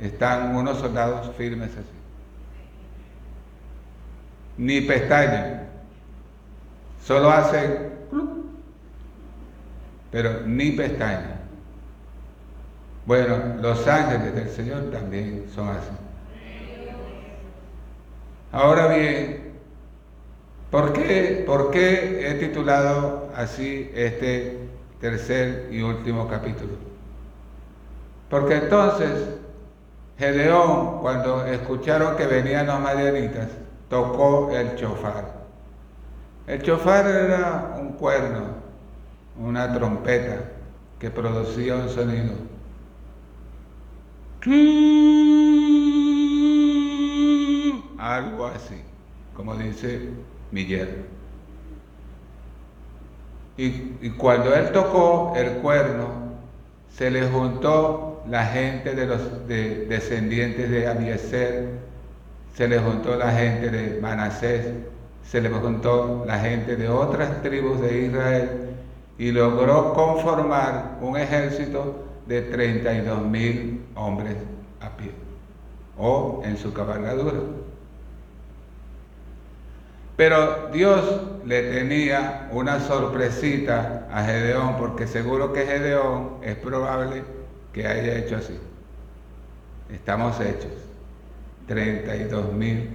están 0.00 0.56
unos 0.56 0.78
soldados 0.78 1.30
firmes 1.36 1.70
así. 1.72 1.84
Ni 4.56 4.80
pestañas, 4.80 5.64
solo 7.04 7.30
hacen 7.30 7.92
pero 10.10 10.40
ni 10.46 10.70
pestañas. 10.70 11.40
Bueno, 13.04 13.36
los 13.60 13.86
ángeles 13.86 14.34
del 14.34 14.48
Señor 14.48 14.90
también 14.90 15.44
son 15.54 15.68
así. 15.68 15.90
Ahora 18.52 18.86
bien, 18.86 19.53
¿por 20.74 20.92
qué, 20.92 21.44
¿por 21.46 21.70
qué 21.70 22.28
he 22.28 22.34
titulado 22.34 23.28
así 23.36 23.92
este 23.94 24.58
tercer 25.00 25.68
y 25.70 25.82
último 25.82 26.26
capítulo? 26.26 26.72
Porque 28.28 28.56
entonces 28.56 29.36
Gedeón, 30.18 30.98
cuando 31.00 31.46
escucharon 31.46 32.16
que 32.16 32.26
venían 32.26 32.66
los 32.66 32.80
madianitas, 32.80 33.50
tocó 33.88 34.50
el 34.50 34.74
chofar. 34.74 35.44
El 36.48 36.60
chofar 36.60 37.06
era 37.06 37.76
un 37.78 37.92
cuerno, 37.92 38.42
una 39.38 39.72
trompeta 39.72 40.40
que 40.98 41.08
producía 41.08 41.76
un 41.76 41.88
sonido. 41.88 42.32
Algo 47.96 48.46
así, 48.46 48.82
como 49.36 49.54
dice 49.54 50.10
Y, 53.56 54.10
cuando 54.10 54.54
él 54.54 54.70
tocó 54.72 55.32
el 55.36 55.58
cuerno, 55.58 56.08
se 56.90 57.10
le 57.10 57.28
juntó 57.28 58.22
la 58.28 58.46
gente 58.46 58.94
de 58.94 59.06
los 59.06 59.46
descendientes 59.48 60.70
de 60.70 60.86
Abieser, 60.86 61.68
se 62.54 62.68
le 62.68 62.78
juntó 62.78 63.16
la 63.16 63.32
gente 63.32 63.70
de 63.70 64.00
Manasés, 64.00 64.66
se 65.24 65.40
le 65.40 65.50
juntó 65.50 66.24
la 66.26 66.38
gente 66.38 66.76
de 66.76 66.88
otras 66.88 67.42
tribus 67.42 67.80
de 67.80 68.02
Israel 68.02 68.48
y 69.18 69.32
logró 69.32 69.92
conformar 69.94 70.98
un 71.00 71.16
ejército 71.16 72.04
de 72.26 72.42
32 72.42 73.22
mil 73.22 73.84
hombres 73.96 74.36
a 74.80 74.96
pie 74.96 75.10
o 75.98 76.42
en 76.44 76.56
su 76.56 76.72
cabalgadura. 76.72 77.40
Pero 80.16 80.68
Dios 80.72 81.22
le 81.44 81.72
tenía 81.72 82.48
una 82.52 82.80
sorpresita 82.80 84.06
a 84.12 84.24
Gedeón, 84.24 84.76
porque 84.76 85.06
seguro 85.06 85.52
que 85.52 85.66
Gedeón 85.66 86.36
es 86.42 86.56
probable 86.56 87.24
que 87.72 87.86
haya 87.86 88.16
hecho 88.16 88.36
así. 88.36 88.58
Estamos 89.90 90.40
hechos. 90.40 90.72
32 91.66 92.52
mil 92.52 92.90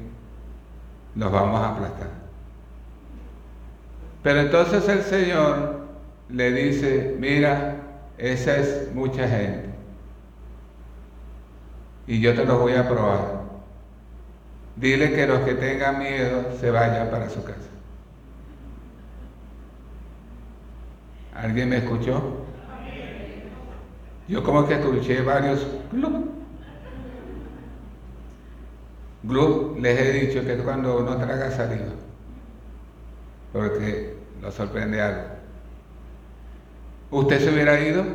los 1.15 1.31
vamos 1.31 1.59
a 1.61 1.69
aplastar. 1.75 2.09
Pero 4.23 4.41
entonces 4.41 4.87
el 4.87 5.01
Señor 5.03 5.79
le 6.29 6.51
dice, 6.51 7.15
mira, 7.19 7.75
esa 8.17 8.57
es 8.57 8.93
mucha 8.93 9.27
gente. 9.27 9.69
Y 12.07 12.19
yo 12.21 12.33
te 12.35 12.45
lo 12.45 12.59
voy 12.59 12.73
a 12.73 12.87
probar. 12.87 13.38
Dile 14.79 15.13
que 15.13 15.27
los 15.27 15.41
que 15.41 15.55
tengan 15.55 15.99
miedo 15.99 16.55
se 16.57 16.71
vayan 16.71 17.09
para 17.09 17.29
su 17.29 17.43
casa. 17.43 17.59
¿Alguien 21.35 21.67
me 21.67 21.77
escuchó? 21.77 22.45
Yo 24.29 24.43
como 24.43 24.65
que 24.65 24.75
escuché 24.75 25.21
varios 25.21 25.67
club. 25.91 26.31
les 29.81 29.99
he 29.99 30.13
dicho 30.13 30.45
que 30.45 30.53
es 30.53 30.61
cuando 30.61 30.99
uno 30.99 31.17
traga 31.17 31.51
saliva, 31.51 31.91
porque 33.51 34.15
lo 34.41 34.51
sorprende 34.51 35.01
algo. 35.01 35.23
¿Usted 37.11 37.39
se 37.39 37.53
hubiera 37.53 37.79
ido? 37.81 38.05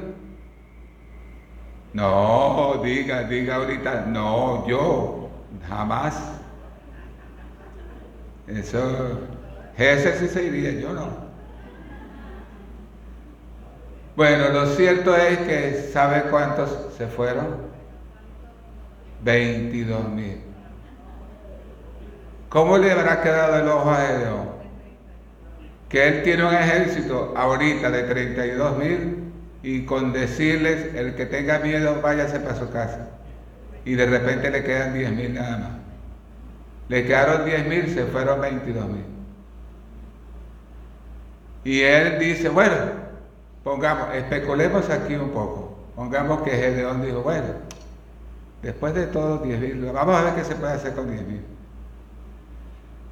No, 1.92 2.80
diga, 2.82 3.24
diga 3.24 3.56
ahorita, 3.56 4.06
no, 4.06 4.66
yo, 4.66 5.28
jamás. 5.68 6.33
Eso, 8.46 9.20
ese 9.76 10.18
sí 10.18 10.28
se 10.28 10.44
iría, 10.44 10.72
yo 10.72 10.92
no. 10.92 11.08
Bueno, 14.16 14.50
lo 14.50 14.66
cierto 14.66 15.16
es 15.16 15.38
que, 15.38 15.90
¿sabe 15.92 16.24
cuántos 16.30 16.94
se 16.96 17.06
fueron? 17.08 17.56
22 19.24 20.08
mil. 20.10 20.40
¿Cómo 22.48 22.78
le 22.78 22.92
habrá 22.92 23.20
quedado 23.22 23.58
el 23.58 23.68
ojo 23.68 23.90
a 23.90 23.96
Gedeón? 23.96 24.48
Que 25.88 26.08
él 26.08 26.22
tiene 26.22 26.44
un 26.44 26.54
ejército 26.54 27.34
ahorita 27.36 27.90
de 27.90 28.02
32 28.04 28.78
mil 28.78 29.32
y 29.62 29.84
con 29.86 30.12
decirles, 30.12 30.94
el 30.94 31.14
que 31.14 31.26
tenga 31.26 31.58
miedo, 31.58 32.00
váyase 32.02 32.38
para 32.38 32.54
su 32.54 32.70
casa. 32.70 33.08
Y 33.84 33.94
de 33.94 34.06
repente 34.06 34.50
le 34.50 34.62
quedan 34.62 34.94
10 34.94 35.12
mil 35.12 35.34
nada 35.34 35.56
más. 35.58 35.83
Le 36.88 37.06
quedaron 37.06 37.44
10 37.44 37.66
mil, 37.66 37.94
se 37.94 38.04
fueron 38.06 38.40
22 38.40 38.86
mil. 38.88 39.04
Y 41.64 41.80
él 41.80 42.18
dice, 42.18 42.48
bueno, 42.50 43.04
Pongamos, 43.64 44.14
especulemos 44.14 44.90
aquí 44.90 45.14
un 45.14 45.30
poco. 45.30 45.74
Pongamos 45.96 46.42
que 46.42 46.50
Gedeón 46.50 47.02
dijo, 47.02 47.22
bueno, 47.22 47.46
después 48.62 48.94
de 48.94 49.06
todo 49.06 49.38
10 49.38 49.58
mil, 49.58 49.90
vamos 49.90 50.14
a 50.14 50.22
ver 50.22 50.34
qué 50.34 50.44
se 50.44 50.54
puede 50.54 50.74
hacer 50.74 50.92
con 50.92 51.10
10 51.10 51.26
mil. 51.26 51.40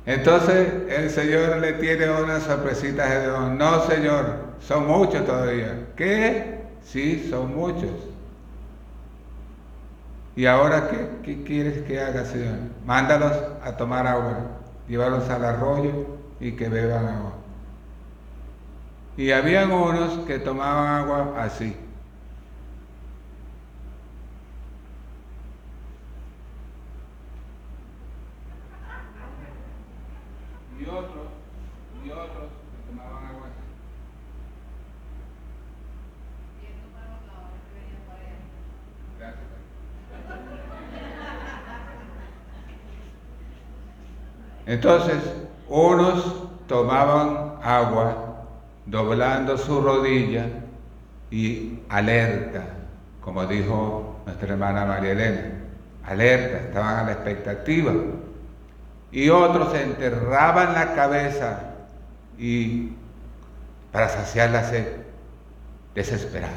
Entonces 0.05 0.69
el 0.91 1.09
Señor 1.09 1.57
le 1.59 1.73
tiene 1.75 2.11
una 2.11 2.39
sorpresita 2.41 3.05
a 3.05 3.09
Gedeón. 3.09 3.57
No, 3.57 3.83
Señor, 3.87 4.27
son 4.61 4.87
muchos 4.87 5.25
todavía. 5.25 5.87
¿Qué? 5.97 6.61
Sí, 6.85 7.29
son 7.31 7.55
muchos. 7.57 7.91
¿Y 10.35 10.47
ahora 10.47 10.89
qué, 11.23 11.43
quieres 11.45 11.83
que 11.83 12.01
haga, 12.01 12.25
Señor? 12.25 12.57
Mándalos 12.87 13.33
a 13.63 13.77
tomar 13.77 14.07
agua, 14.07 14.39
llévalos 14.89 15.29
al 15.29 15.45
arroyo 15.45 16.07
y 16.41 16.53
que 16.53 16.69
beban 16.71 17.07
agua. 17.07 17.33
Y 19.17 19.31
habían 19.31 19.71
unos 19.73 20.21
que 20.27 20.39
tomaban 20.39 21.03
agua 21.03 21.35
así. 21.39 21.77
Y 30.81 30.85
otros, 30.85 31.29
y 32.05 32.11
otros 32.11 32.49
que 32.73 32.91
tomaban 32.91 33.27
agua 33.27 33.47
así. 33.49 33.63
Gracias. 39.19 39.53
Entonces, 44.73 45.19
unos 45.69 46.45
tomaban 46.67 47.57
agua 47.63 48.47
doblando 48.87 49.59
su 49.59 49.83
rodilla 49.83 50.47
y 51.31 51.81
alerta, 51.91 52.63
como 53.21 53.45
dijo 53.45 54.17
nuestra 54.25 54.55
hermana 54.55 54.87
María 54.87 55.13
Elena, 55.13 55.43
alerta, 56.07 56.57
estaban 56.69 57.01
a 57.01 57.03
la 57.05 57.13
expectativa. 57.13 57.93
Y 59.11 59.29
otros 59.29 59.73
se 59.73 59.83
enterraban 59.83 60.73
la 60.73 60.95
cabeza 60.95 61.75
y 62.39 62.93
para 63.93 64.09
saciar 64.09 64.53
la 64.53 64.65
sed, 64.65 64.87
desesperados. 65.95 66.57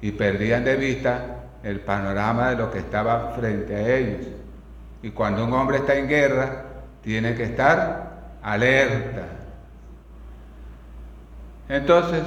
Y 0.00 0.10
perdían 0.10 0.64
de 0.64 0.74
vista 0.74 1.44
el 1.62 1.78
panorama 1.78 2.50
de 2.50 2.56
lo 2.56 2.72
que 2.72 2.80
estaba 2.80 3.34
frente 3.36 3.72
a 3.72 3.88
ellos. 3.88 4.26
Y 5.00 5.10
cuando 5.10 5.44
un 5.44 5.52
hombre 5.52 5.78
está 5.78 5.94
en 5.94 6.08
guerra, 6.08 6.71
tiene 7.02 7.34
que 7.34 7.44
estar 7.44 8.12
alerta, 8.42 9.22
entonces 11.68 12.22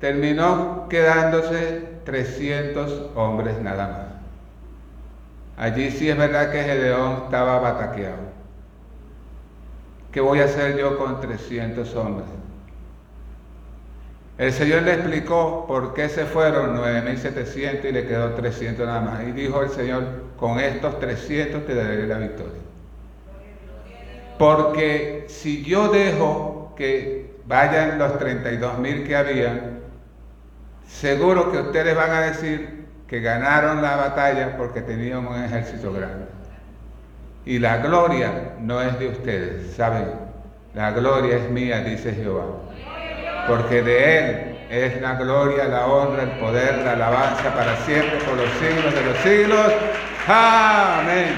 terminó 0.00 0.86
quedándose 0.88 2.00
300 2.04 3.10
hombres 3.14 3.60
nada 3.60 3.88
más. 3.88 4.08
Allí 5.56 5.90
sí 5.90 6.08
es 6.08 6.16
verdad 6.16 6.52
que 6.52 6.62
Gedeón 6.62 7.24
estaba 7.24 7.58
bataqueado. 7.58 8.28
¿Qué 10.12 10.20
voy 10.20 10.40
a 10.40 10.44
hacer 10.44 10.78
yo 10.78 10.96
con 10.96 11.20
300 11.20 11.94
hombres? 11.96 12.28
El 14.38 14.52
Señor 14.52 14.82
le 14.82 14.94
explicó 14.94 15.66
por 15.66 15.94
qué 15.94 16.08
se 16.08 16.24
fueron 16.24 16.76
9.700 16.76 17.84
y 17.84 17.92
le 17.92 18.06
quedó 18.06 18.30
300 18.34 18.86
nada 18.86 19.00
más. 19.00 19.24
Y 19.24 19.32
dijo 19.32 19.62
el 19.62 19.70
Señor, 19.70 20.04
con 20.38 20.60
estos 20.60 21.00
300 21.00 21.66
te 21.66 21.74
daré 21.74 22.06
la 22.06 22.18
victoria. 22.18 22.67
Porque 24.38 25.24
si 25.28 25.64
yo 25.64 25.88
dejo 25.88 26.74
que 26.76 27.38
vayan 27.46 27.98
los 27.98 28.12
32.000 28.12 29.06
que 29.06 29.16
habían, 29.16 29.80
seguro 30.86 31.50
que 31.50 31.58
ustedes 31.58 31.96
van 31.96 32.10
a 32.10 32.20
decir 32.20 32.86
que 33.06 33.20
ganaron 33.20 33.82
la 33.82 33.96
batalla 33.96 34.56
porque 34.56 34.80
tenían 34.80 35.26
un 35.26 35.42
ejército 35.42 35.92
grande. 35.92 36.26
Y 37.44 37.58
la 37.58 37.78
gloria 37.78 38.54
no 38.60 38.80
es 38.82 38.98
de 38.98 39.08
ustedes, 39.08 39.74
¿saben? 39.74 40.10
La 40.74 40.92
gloria 40.92 41.36
es 41.36 41.50
mía, 41.50 41.80
dice 41.80 42.12
Jehová 42.12 42.44
porque 43.48 43.82
de 43.82 44.18
Él 44.18 44.58
es 44.70 45.00
la 45.00 45.14
gloria, 45.14 45.64
la 45.64 45.86
honra, 45.86 46.24
el 46.24 46.30
poder, 46.32 46.78
la 46.84 46.92
alabanza 46.92 47.54
para 47.54 47.74
siempre, 47.78 48.18
por 48.18 48.36
los 48.36 48.50
siglos 48.60 48.94
de 48.94 49.02
los 49.02 49.16
siglos. 49.18 49.72
Amén. 50.28 51.34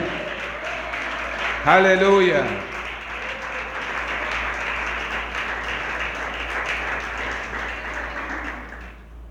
Aleluya. 1.65 2.43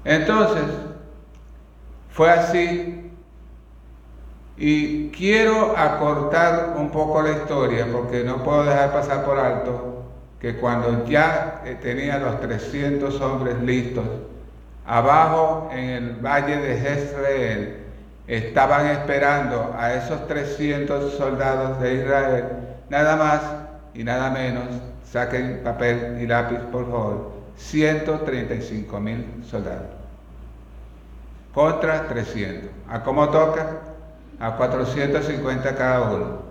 Entonces, 0.10 0.64
fue 2.10 2.32
así. 2.32 3.12
Y 4.57 5.10
quiero 5.10 5.78
acortar 5.78 6.74
un 6.78 6.89
poco 6.89 7.22
la 7.22 7.34
historia 7.34 7.86
porque 7.91 8.24
no 8.24 8.43
puedo 8.43 8.64
dejar 8.64 8.91
pasar 8.91 9.24
por 9.24 9.38
alto 9.38 10.05
que 10.39 10.57
cuando 10.57 11.05
ya 11.05 11.62
eh, 11.64 11.78
tenía 11.80 12.18
los 12.18 12.41
300 12.41 13.22
hombres 13.22 13.62
listos, 13.62 14.03
abajo 14.88 15.70
en 15.72 15.89
el 15.89 16.14
valle 16.16 16.57
de 16.57 16.78
Jezreel, 16.78 17.76
estaban 18.26 18.88
esperando 18.88 19.76
a 19.78 19.93
esos 19.93 20.28
300 20.28 21.14
soldados 21.14 21.80
de 21.82 21.93
Israel, 21.93 22.45
nada 22.89 23.16
más 23.16 23.41
y 23.93 24.03
nada 24.03 24.32
menos, 24.32 24.66
saquen 25.03 25.62
papel 25.64 26.18
y 26.20 26.26
lápiz 26.26 26.60
por 26.72 26.86
favor, 26.89 27.32
135 27.57 28.99
mil 28.99 29.43
soldados. 29.47 29.99
Contra 31.54 32.08
300. 32.08 32.70
¿A 32.88 33.04
cómo 33.04 33.30
toca? 33.30 33.82
A 34.39 34.56
450 34.56 35.76
cada 35.76 36.12
uno. 36.12 36.50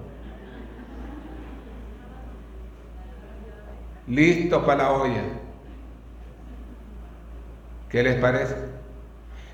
listo 4.09 4.65
para 4.65 4.85
la 4.85 4.93
olla. 4.93 5.23
¿Qué 7.89 8.03
les 8.03 8.17
parece? 8.17 8.55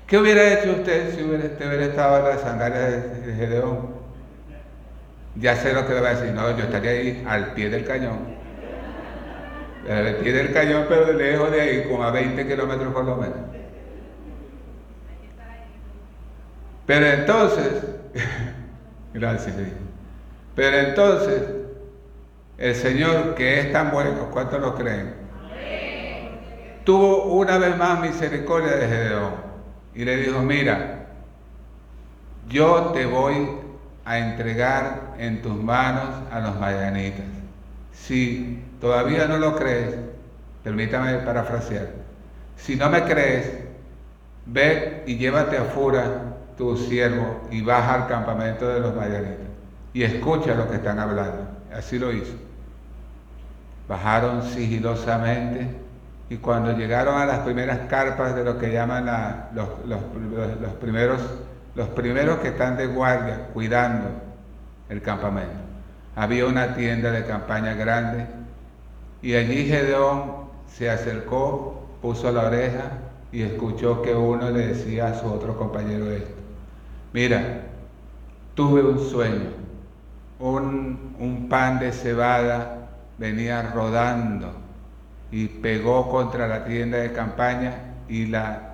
¿Qué 0.07 0.17
hubiera 0.17 0.53
hecho 0.53 0.71
usted 0.73 1.15
si 1.15 1.23
hubiera, 1.23 1.45
hubiera 1.45 1.85
estado 1.85 2.17
en 2.19 2.35
la 2.35 2.41
sandalia 2.41 2.79
de 2.79 3.33
Gedeón? 3.33 3.95
Ya 5.35 5.55
sé 5.55 5.73
lo 5.73 5.85
que 5.85 5.93
le 5.93 6.01
va 6.01 6.09
a 6.09 6.15
decir, 6.15 6.33
no, 6.33 6.55
yo 6.57 6.63
estaría 6.63 6.91
ahí 6.91 7.25
al 7.27 7.53
pie 7.53 7.69
del 7.69 7.85
cañón. 7.85 8.19
Al 9.89 10.15
pie 10.17 10.31
del 10.31 10.53
cañón, 10.53 10.85
pero 10.87 11.11
lejos 11.13 11.51
de 11.51 11.61
ahí, 11.61 11.83
como 11.89 12.03
a 12.03 12.11
20 12.11 12.47
kilómetros 12.47 12.93
por 12.93 13.05
lo 13.05 13.17
menos. 13.17 13.54
Pero 16.85 17.05
entonces, 17.05 17.83
gracias, 19.13 19.55
pero 20.55 20.77
entonces, 20.77 21.41
el 22.57 22.75
Señor, 22.75 23.35
que 23.35 23.59
es 23.59 23.71
tan 23.71 23.91
bueno, 23.91 24.29
¿cuántos 24.31 24.61
lo 24.61 24.75
creen? 24.75 25.13
Tuvo 26.85 27.33
una 27.33 27.57
vez 27.57 27.75
más 27.77 27.99
misericordia 27.99 28.75
de 28.75 28.87
Gedeón 28.87 29.33
y 29.95 30.05
le 30.05 30.17
dijo, 30.17 30.39
mira, 30.41 31.07
yo 32.47 32.91
te 32.93 33.05
voy 33.05 33.47
a 34.05 34.19
entregar 34.19 35.15
en 35.17 35.41
tus 35.41 35.55
manos 35.55 36.09
a 36.31 36.39
los 36.39 36.59
mayanitas. 36.59 37.25
Si 37.91 38.63
todavía 38.79 39.25
no 39.27 39.37
lo 39.37 39.55
crees, 39.55 39.95
permítame 40.63 41.13
parafrasear, 41.15 41.89
si 42.55 42.75
no 42.75 42.89
me 42.89 43.03
crees, 43.03 43.51
ve 44.45 45.03
y 45.07 45.17
llévate 45.17 45.57
a 45.57 45.63
Fura, 45.63 46.34
tu 46.57 46.77
siervo, 46.77 47.41
y 47.51 47.61
baja 47.61 47.93
al 47.93 48.07
campamento 48.07 48.67
de 48.67 48.79
los 48.79 48.95
mayanitas 48.95 49.55
y 49.95 50.03
escucha 50.03 50.53
lo 50.53 50.69
que 50.69 50.75
están 50.75 50.99
hablando. 50.99 51.47
Así 51.73 51.97
lo 51.97 52.11
hizo. 52.11 52.33
Bajaron 53.87 54.43
sigilosamente 54.43 55.69
y 56.29 56.35
cuando 56.35 56.77
llegaron 56.77 57.17
a 57.17 57.25
las 57.25 57.39
primeras 57.39 57.79
carpas 57.87 58.35
de 58.35 58.43
lo 58.43 58.59
que 58.59 58.73
llaman 58.73 59.05
los, 59.53 59.69
los, 59.87 60.03
primeros, 60.81 61.21
los 61.75 61.87
primeros 61.89 62.39
que 62.39 62.49
están 62.49 62.75
de 62.75 62.87
guardia, 62.87 63.47
cuidando 63.53 64.09
el 64.89 65.01
campamento, 65.01 65.55
había 66.15 66.45
una 66.45 66.75
tienda 66.75 67.11
de 67.11 67.23
campaña 67.23 67.73
grande 67.73 68.25
y 69.21 69.35
allí 69.35 69.65
Gedeón 69.65 70.49
se 70.67 70.89
acercó, 70.89 71.87
puso 72.01 72.33
la 72.33 72.47
oreja 72.47 72.91
y 73.31 73.43
escuchó 73.43 74.01
que 74.01 74.13
uno 74.13 74.49
le 74.49 74.67
decía 74.67 75.07
a 75.07 75.19
su 75.21 75.27
otro 75.27 75.57
compañero 75.57 76.11
esto. 76.11 76.44
Mira, 77.15 77.61
tuve 78.55 78.83
un 78.83 78.99
sueño, 78.99 79.51
un, 80.37 81.47
pan 81.49 81.79
de 81.79 81.93
cebada 81.93 82.89
venía 83.17 83.71
rodando 83.73 84.51
y 85.31 85.47
pegó 85.47 86.09
contra 86.09 86.45
la 86.45 86.65
tienda 86.65 86.97
de 86.97 87.13
campaña 87.13 87.93
y 88.09 88.25
la 88.25 88.73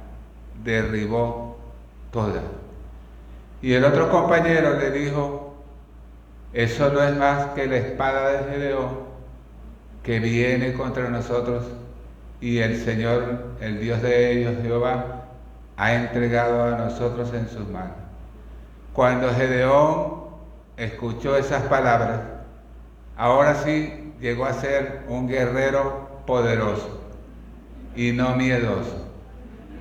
derribó 0.63 1.59
toda. 2.11 2.41
Y 3.61 3.73
el 3.73 3.85
otro 3.85 4.09
compañero 4.09 4.75
le 4.75 4.89
dijo, 4.89 5.53
eso 6.51 6.91
no 6.91 7.03
es 7.03 7.15
más 7.15 7.49
que 7.49 7.67
la 7.67 7.77
espada 7.77 8.31
de 8.31 8.51
Gedeón 8.53 8.89
que 10.01 10.19
viene 10.19 10.73
contra 10.73 11.09
nosotros 11.09 11.65
y 12.39 12.57
el 12.57 12.75
Señor, 12.75 13.53
el 13.61 13.79
Dios 13.79 14.01
de 14.01 14.31
ellos, 14.31 14.55
Jehová, 14.63 15.25
ha 15.77 15.93
entregado 15.93 16.63
a 16.63 16.71
nosotros 16.71 17.31
en 17.35 17.47
sus 17.47 17.69
manos. 17.69 18.00
Cuando 18.93 19.33
Gedeón 19.33 20.21
escuchó 20.75 21.37
esas 21.37 21.63
palabras, 21.63 22.21
ahora 23.15 23.55
sí 23.55 24.13
llegó 24.19 24.45
a 24.45 24.53
ser 24.53 25.03
un 25.07 25.27
guerrero 25.27 26.09
poderoso 26.25 27.01
y 27.95 28.11
no 28.11 28.35
miedoso. 28.35 29.07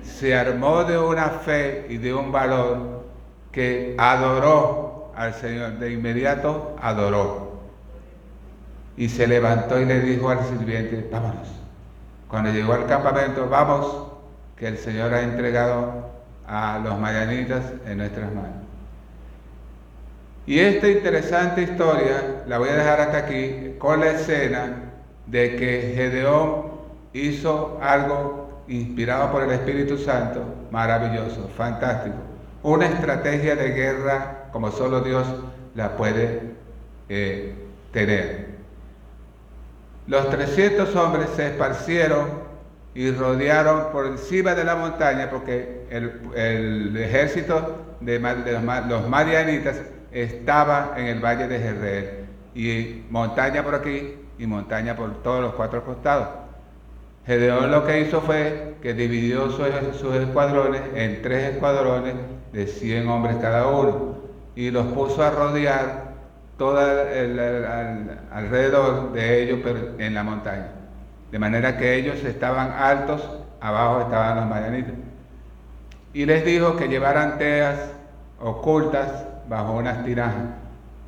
Se 0.03 0.35
armó 0.35 0.83
de 0.83 0.97
una 0.97 1.29
fe 1.29 1.87
y 1.89 1.97
de 1.97 2.13
un 2.13 2.31
valor 2.31 3.05
que 3.51 3.95
adoró 3.97 5.11
al 5.15 5.33
Señor. 5.33 5.77
De 5.77 5.91
inmediato 5.91 6.75
adoró. 6.81 7.51
Y 8.97 9.09
se 9.09 9.27
levantó 9.27 9.79
y 9.79 9.85
le 9.85 9.99
dijo 9.99 10.29
al 10.29 10.43
sirviente, 10.45 11.07
vámonos. 11.11 11.47
Cuando 12.27 12.51
llegó 12.51 12.73
al 12.73 12.85
campamento, 12.87 13.47
vamos, 13.49 14.07
que 14.55 14.67
el 14.67 14.77
Señor 14.77 15.13
ha 15.13 15.21
entregado 15.21 16.11
a 16.47 16.79
los 16.83 16.99
mayanitas 16.99 17.63
en 17.85 17.97
nuestras 17.97 18.33
manos. 18.33 18.60
Y 20.45 20.59
esta 20.59 20.87
interesante 20.87 21.61
historia 21.61 22.43
la 22.47 22.57
voy 22.57 22.69
a 22.69 22.75
dejar 22.75 22.99
hasta 23.01 23.17
aquí 23.17 23.75
con 23.77 23.99
la 23.99 24.11
escena 24.11 24.91
de 25.27 25.55
que 25.55 25.93
Gedeón 25.95 26.71
hizo 27.13 27.79
algo 27.81 28.63
inspirado 28.67 29.31
por 29.31 29.43
el 29.43 29.51
Espíritu 29.51 29.97
Santo, 29.97 30.43
maravilloso, 30.71 31.49
fantástico. 31.55 32.15
Una 32.63 32.87
estrategia 32.87 33.55
de 33.55 33.69
guerra 33.69 34.49
como 34.51 34.71
solo 34.71 35.01
Dios 35.01 35.27
la 35.75 35.95
puede 35.95 36.41
eh, 37.09 37.53
tener. 37.91 38.51
Los 40.07 40.29
300 40.29 40.95
hombres 40.95 41.29
se 41.35 41.47
esparcieron 41.47 42.51
y 42.93 43.11
rodearon 43.11 43.91
por 43.91 44.07
encima 44.07 44.53
de 44.55 44.63
la 44.63 44.75
montaña 44.75 45.29
porque 45.29 45.85
el, 45.89 46.97
ejército 46.97 47.77
de, 48.01 48.19
los 48.89 49.07
marianitas 49.07 49.77
estaba 50.11 50.93
en 50.97 51.05
el 51.07 51.19
valle 51.19 51.47
de 51.47 51.59
Jezreel 51.59 52.09
y 52.53 53.03
montaña 53.09 53.63
por 53.63 53.75
aquí 53.75 54.15
y 54.37 54.45
montaña 54.45 54.95
por 54.95 55.21
todos 55.23 55.41
los 55.41 55.53
cuatro 55.53 55.83
costados. 55.83 56.27
Gedeón 57.25 57.71
lo 57.71 57.85
que 57.85 58.01
hizo 58.01 58.21
fue 58.21 58.75
que 58.81 58.93
dividió 58.93 59.49
sus, 59.51 60.15
escuadrones 60.15 60.81
en 60.95 61.21
tres 61.21 61.53
escuadrones 61.53 62.15
de 62.51 62.65
100 62.65 63.07
hombres 63.07 63.37
cada 63.39 63.67
uno 63.67 64.17
y 64.55 64.71
los 64.71 64.87
puso 64.87 65.23
a 65.23 65.29
rodear 65.29 66.11
todo 66.57 66.79
alrededor 68.31 69.13
de 69.13 69.43
ellos 69.43 69.59
en 69.99 70.13
la 70.13 70.23
montaña. 70.23 70.71
De 71.31 71.39
manera 71.39 71.77
que 71.77 71.95
ellos 71.95 72.23
estaban 72.23 72.71
altos, 72.71 73.21
abajo 73.61 74.01
estaban 74.01 74.37
los 74.37 74.47
mayanitas. 74.47 74.93
Y 76.13 76.25
les 76.25 76.43
dijo 76.43 76.75
que 76.75 76.87
llevaran 76.89 77.37
teas 77.37 77.91
ocultas 78.39 79.25
bajo 79.51 79.73
unas 79.73 80.05
tirajas, 80.05 80.45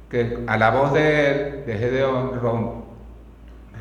que 0.09 0.43
a 0.47 0.57
la 0.57 0.69
voz 0.69 0.91
de 0.91 1.31
él, 1.31 1.63
de 1.65 1.77
Gedeón, 1.77 2.83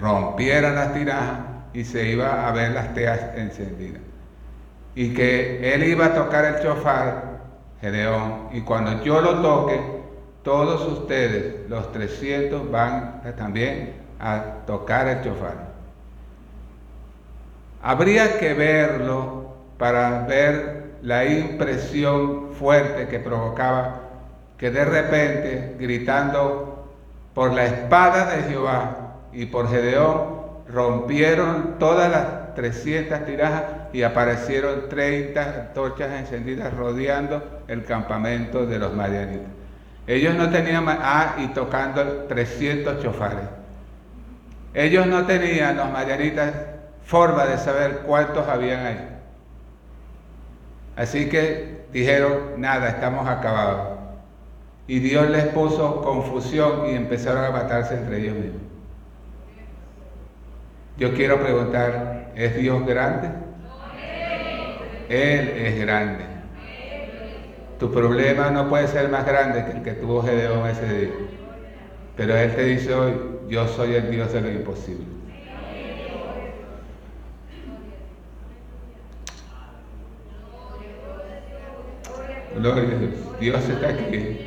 rompieran 0.01 0.77
las 0.77 0.95
tirajas 0.95 1.39
y 1.75 1.83
se 1.83 2.09
iba 2.09 2.47
a 2.47 2.53
ver 2.53 2.71
las 2.71 2.95
teas 2.95 3.21
encendidas. 3.35 4.01
y 4.95 5.15
que 5.15 5.75
él 5.75 5.85
iba 5.85 6.07
a 6.07 6.15
tocar 6.15 6.45
el 6.45 6.63
chofar, 6.63 7.41
Gedeón, 7.81 8.51
y 8.53 8.61
cuando 8.61 9.03
yo 9.03 9.21
lo 9.23 9.41
toque, 9.41 9.81
todos 10.45 10.87
ustedes, 10.87 11.69
los 11.69 11.91
300, 11.93 12.71
van 12.71 13.23
también 13.37 13.95
a 14.21 14.65
tocar 14.67 15.09
el 15.09 15.23
chofar. 15.25 15.73
Habría 17.83 18.39
que 18.39 18.53
verlo 18.53 19.55
para 19.79 20.27
ver 20.27 20.93
la 21.01 21.25
impresión 21.25 22.53
fuerte 22.53 23.09
que 23.09 23.19
provocaba 23.19 24.12
que 24.63 24.71
de 24.71 24.85
repente, 24.85 25.75
gritando 25.77 26.87
por 27.35 27.53
la 27.53 27.67
espada 27.67 28.37
de 28.37 28.45
Jehová 28.45 29.17
y 29.33 29.47
por 29.47 29.69
Gedeón, 29.69 30.41
rompieron 30.69 31.81
todas 31.81 32.09
las 32.09 32.55
300 32.55 33.25
tirajas 33.25 33.65
y 33.93 34.05
aparecieron 34.05 34.89
30 34.89 35.73
torchas 35.73 36.13
encendidas 36.13 36.73
rodeando 36.75 37.43
el 37.67 37.85
campamento 37.85 38.65
de 38.65 38.79
los 38.79 38.95
madianitas. 38.95 39.49
Ellos 40.07 40.37
no 40.37 40.49
tenían, 40.49 40.85
ah, 40.87 41.35
y 41.39 41.49
tocando 41.49 42.27
300 42.29 43.03
chofares. 43.03 43.49
Ellos 44.75 45.09
no 45.09 45.27
tenían, 45.27 45.77
los 45.77 45.91
madianitas, 45.91 46.53
forma 47.05 47.47
de 47.47 47.59
saber 47.59 48.03
cuántos 48.07 48.47
habían 48.47 48.87
ahí. 48.87 49.09
Así 50.95 51.29
que 51.29 51.87
dijeron, 51.93 52.61
nada, 52.61 52.91
estamos 52.91 53.27
acabados. 53.29 53.92
Y 54.87 54.99
Dios 54.99 55.31
les 55.31 55.47
puso 55.47 56.03
confusión 56.03 56.87
y 56.89 56.95
empezaron 56.95 57.45
a 57.45 57.51
matarse 57.51 57.95
entre 57.95 58.19
ellos 58.19 58.35
mismos. 58.35 58.63
Yo 60.99 61.15
quiero 61.15 61.41
preguntar, 61.41 62.33
¿es 62.35 62.57
Dios 62.57 62.85
grande? 62.85 63.31
Él 65.09 65.49
es 65.49 65.81
grande. 65.81 66.25
Tu 67.79 67.91
problema 67.91 68.51
no 68.51 68.69
puede 68.69 68.87
ser 68.89 69.09
más 69.09 69.27
grande 69.27 69.65
que 69.65 69.71
el 69.73 69.83
que 69.83 69.93
tuvo 69.93 70.23
Gedeón 70.23 70.69
ese 70.69 70.87
día. 70.87 71.11
Pero 72.17 72.37
Él 72.37 72.55
te 72.55 72.65
dice 72.65 72.95
hoy, 72.95 73.15
yo 73.49 73.67
soy 73.69 73.95
el 73.95 74.11
Dios 74.11 74.33
de 74.33 74.41
lo 74.41 74.51
imposible. 74.51 75.05
Gloria 82.55 82.83
a 82.83 82.99
Dios. 82.99 83.41
Dios 83.41 83.69
está 83.69 83.89
aquí. 83.89 84.47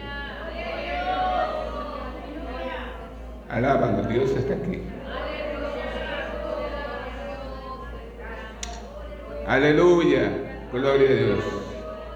Alábalo, 3.55 4.03
Dios 4.09 4.31
está 4.31 4.53
aquí. 4.53 4.81
Aleluya. 9.47 10.29
Gloria 10.73 11.09
a 11.09 11.13
Dios. 11.13 11.39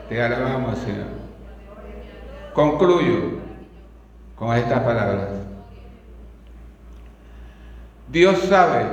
Te 0.09 0.21
alabamos, 0.21 0.77
Señor. 0.79 1.05
Concluyo 2.53 3.39
con 4.35 4.53
estas 4.53 4.81
palabras. 4.81 5.29
Dios 8.09 8.37
sabe 8.39 8.87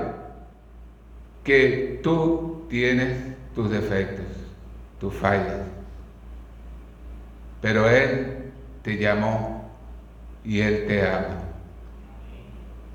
que 1.43 1.99
tú 2.01 2.65
tienes 2.71 3.19
tus 3.57 3.71
defectos, 3.71 4.27
tus 5.01 5.13
fallas, 5.13 5.63
pero 7.61 7.91
Él 7.91 8.53
te 8.83 8.99
llamó 8.99 9.69
y 10.45 10.61
Él 10.61 10.87
te 10.87 11.05
ama. 11.05 11.46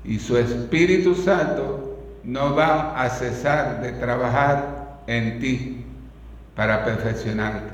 Y 0.04 0.18
su 0.18 0.36
Espíritu 0.36 1.14
Santo 1.14 1.98
no 2.24 2.54
va 2.54 3.00
a 3.00 3.08
cesar 3.10 3.82
de 3.82 3.92
trabajar 3.92 4.98
en 5.06 5.38
ti 5.40 5.84
para 6.54 6.84
perfeccionarte. 6.84 7.70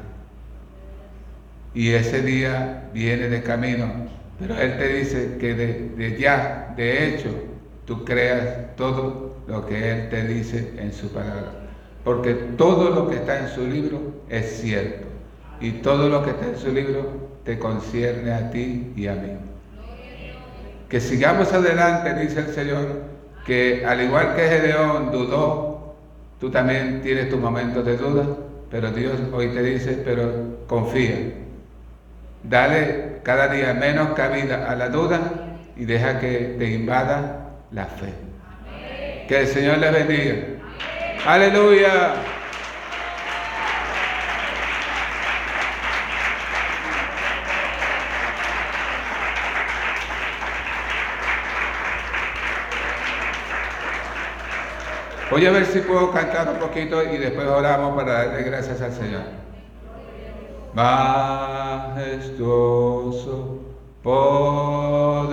Y 1.74 1.90
ese 1.90 2.22
día 2.22 2.88
viene 2.92 3.28
de 3.28 3.42
camino, 3.42 3.90
pero 4.38 4.58
Él 4.58 4.78
te 4.78 4.88
dice 4.88 5.36
que 5.38 5.54
de, 5.54 6.16
ya, 6.18 6.74
de 6.76 7.08
hecho, 7.08 7.28
tú 7.86 8.04
creas 8.04 8.74
todo 8.76 9.36
lo 9.46 9.66
que 9.66 9.90
Él 9.90 10.08
te 10.08 10.26
dice 10.26 10.72
en 10.78 10.92
su 10.92 11.08
palabra. 11.10 11.52
Porque 12.04 12.34
todo 12.34 12.90
lo 12.90 13.08
que 13.08 13.16
está 13.16 13.40
en 13.40 13.48
su 13.48 13.66
libro 13.66 14.00
es 14.28 14.60
cierto. 14.60 15.06
Y 15.60 15.72
todo 15.72 16.08
lo 16.08 16.24
que 16.24 16.30
está 16.30 16.46
en 16.46 16.56
su 16.56 16.72
libro 16.72 17.28
te 17.44 17.58
concierne 17.58 18.32
a 18.32 18.50
ti 18.50 18.92
y 18.96 19.06
a 19.08 19.14
mí. 19.14 19.47
Que 20.88 21.00
sigamos 21.00 21.52
adelante, 21.52 22.14
dice 22.14 22.40
el 22.40 22.48
Señor, 22.48 23.02
que 23.44 23.84
al 23.86 24.00
igual 24.00 24.34
que 24.34 24.48
Gedeón 24.48 25.10
dudó, 25.10 25.94
tú 26.40 26.50
también 26.50 27.00
tienes 27.02 27.28
tus 27.28 27.38
momentos 27.38 27.84
de 27.84 27.96
duda, 27.96 28.26
pero 28.70 28.90
Dios 28.90 29.14
hoy 29.32 29.48
te 29.48 29.62
dice, 29.62 30.00
pero 30.04 30.30
confía. 30.66 31.32
Dale 32.42 33.20
cada 33.22 33.48
día 33.48 33.74
menos 33.74 34.10
cabida 34.14 34.70
a 34.70 34.76
la 34.76 34.88
duda 34.88 35.20
y 35.76 35.84
deja 35.84 36.18
que 36.20 36.56
te 36.58 36.70
invada 36.70 37.50
la 37.72 37.86
fe. 37.86 38.12
Que 39.28 39.40
el 39.40 39.46
Señor 39.46 39.78
les 39.78 39.92
bendiga. 39.92 40.36
Aleluya. 41.26 42.14
Voy 55.30 55.44
a 55.44 55.50
ver 55.50 55.66
si 55.66 55.80
puedo 55.80 56.10
cantar 56.10 56.48
un 56.48 56.56
poquito 56.58 57.02
y 57.02 57.18
después 57.18 57.46
oramos 57.46 57.94
para 57.94 58.24
darle 58.24 58.44
gracias 58.44 58.80
al 58.80 58.92
Señor. 58.92 59.20
Majestuoso, 60.72 61.98
poderoso, 64.02 65.28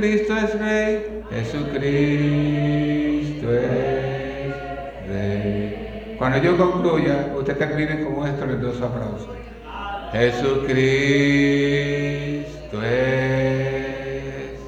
Jesucristo 0.00 0.34
es 0.34 0.58
Rey. 0.58 1.22
Jesucristo 1.30 1.82
es 3.52 4.54
Rey. 5.06 6.16
Cuando 6.16 6.38
yo 6.38 6.56
concluya, 6.56 7.34
usted 7.36 7.58
termine 7.58 8.02
con 8.02 8.14
un 8.14 8.26
estruendoso 8.28 8.86
aplauso. 8.86 9.36
Jesucristo 10.12 10.78
es 12.82 14.58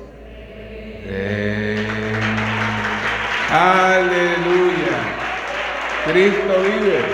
Rey. 1.06 1.86
Aleluya. 3.50 4.98
Cristo 6.04 6.54
vive. 6.60 7.11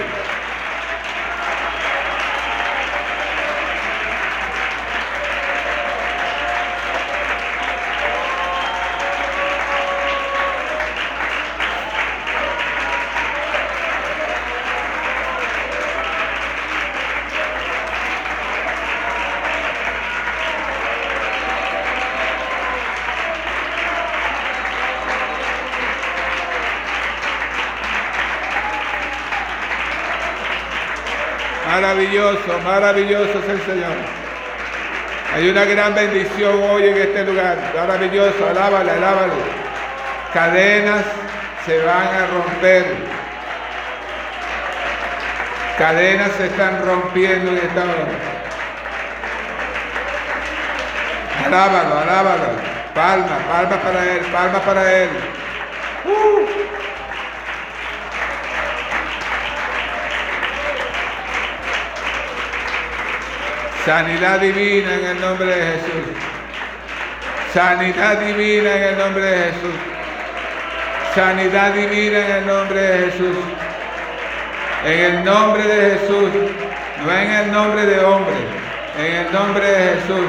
Maravilloso, 32.69 33.39
es 33.39 33.49
el 33.49 33.63
Señor. 33.63 33.97
Hay 35.35 35.49
una 35.49 35.65
gran 35.65 35.95
bendición 35.95 36.63
hoy 36.71 36.89
en 36.89 36.99
este 36.99 37.25
lugar. 37.25 37.57
Maravilloso, 37.75 38.47
alábale, 38.47 38.91
alábale. 38.91 39.33
Cadenas 40.35 41.03
se 41.65 41.79
van 41.79 42.09
a 42.09 42.27
romper. 42.27 42.85
Cadenas 45.79 46.31
se 46.37 46.47
están 46.47 46.85
rompiendo 46.85 47.53
en 47.53 47.57
esta 47.57 47.81
hora. 47.81 48.09
Alábalo, 51.47 51.99
alábalo. 52.01 52.49
Palma, 52.95 53.39
palma 53.49 53.77
para 53.81 54.05
él, 54.13 54.21
palma 54.31 54.59
para 54.61 54.93
él. 54.93 55.09
Uh. 56.05 56.39
Sanidad 63.89 64.41
divina 64.41 64.93
en 64.97 65.05
el 65.07 65.21
nombre 65.23 65.47
de 65.47 65.63
Jesús. 65.65 66.13
Sanidad 67.55 68.19
divina 68.19 68.77
en 68.77 68.83
el 68.83 68.99
nombre 68.99 69.25
de 69.25 69.39
Jesús. 69.45 69.75
Sanidad 71.15 71.73
divina 71.73 72.19
en 72.19 72.33
el 72.33 72.47
nombre 72.47 72.83
de 72.83 72.99
Jesús. 72.99 73.37
En 74.85 75.01
el 75.01 75.25
nombre 75.25 75.65
de 75.65 75.91
Jesús. 75.91 76.29
No 77.03 77.13
en 77.15 77.31
el 77.31 77.51
nombre 77.51 77.87
de 77.87 78.05
hombre. 78.05 78.35
En 78.99 79.27
el 79.27 79.33
nombre 79.33 79.67
de 79.67 79.95
Jesús. 79.95 80.27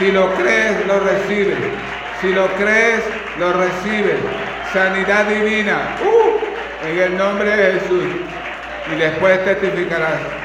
Si 0.00 0.10
lo 0.10 0.34
crees, 0.34 0.86
lo 0.88 0.98
recibes. 0.98 1.58
Si 2.20 2.32
lo 2.32 2.48
crees, 2.54 3.04
lo 3.38 3.52
recibes. 3.52 4.18
Sanidad 4.72 5.26
divina. 5.26 5.78
Uh, 6.02 6.88
en 6.88 6.98
el 6.98 7.16
nombre 7.16 7.56
de 7.56 7.78
Jesús. 7.78 8.06
Y 8.92 8.98
después 8.98 9.44
testificarás 9.44 10.39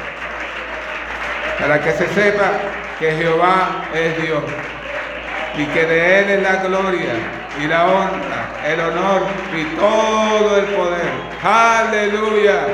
para 1.66 1.82
que 1.82 1.92
se 1.94 2.08
sepa 2.10 2.52
que 3.00 3.12
Jehová 3.14 3.86
es 3.92 4.22
Dios 4.22 4.44
y 5.58 5.66
que 5.66 5.84
de 5.84 6.20
Él 6.20 6.30
es 6.30 6.44
la 6.44 6.58
gloria 6.58 7.14
y 7.60 7.66
la 7.66 7.88
honra, 7.88 8.52
el 8.68 8.80
honor 8.82 9.24
y 9.52 9.64
todo 9.76 10.58
el 10.58 10.66
poder. 10.66 11.10
Aleluya. 11.44 12.68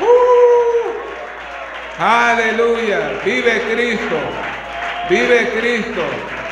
¡Uh! 0.00 2.02
Aleluya. 2.02 3.20
Vive 3.22 3.60
Cristo. 3.70 4.16
Vive 5.10 5.50
Cristo. 5.60 6.02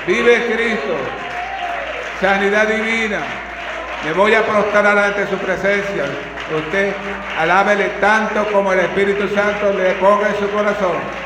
Vive 0.07 0.55
Cristo. 0.55 0.97
Sanidad 2.20 2.68
divina. 2.68 3.20
Me 4.05 4.12
voy 4.12 4.34
a 4.34 4.44
prostrar 4.44 4.99
ante 4.99 5.26
su 5.28 5.38
presencia. 5.38 6.05
Usted 6.55 6.92
alábele 7.38 7.86
tanto 8.03 8.44
como 8.53 8.74
el 8.74 8.80
Espíritu 8.80 9.34
Santo 9.34 9.72
le 9.72 9.92
ponga 9.92 10.28
en 10.28 10.38
su 10.38 10.51
corazón. 10.51 11.25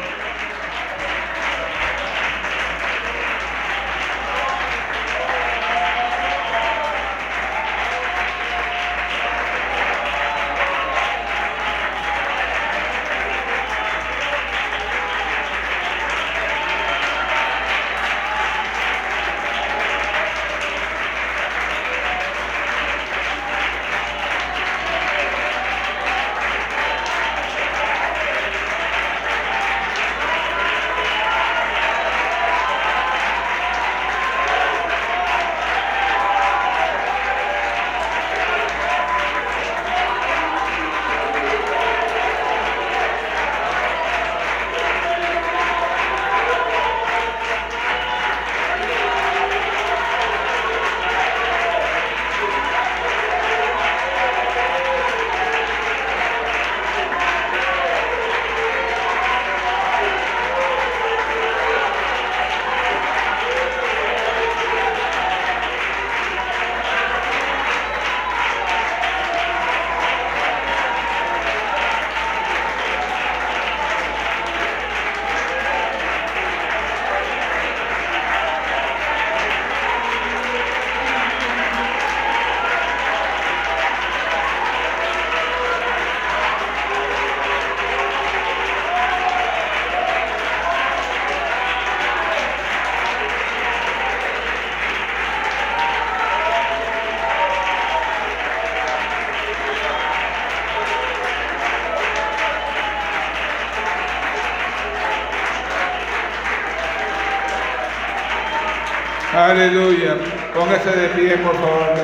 De 110.91 111.09
pie, 111.09 111.37
por 111.37 111.55
favor. 111.55 111.95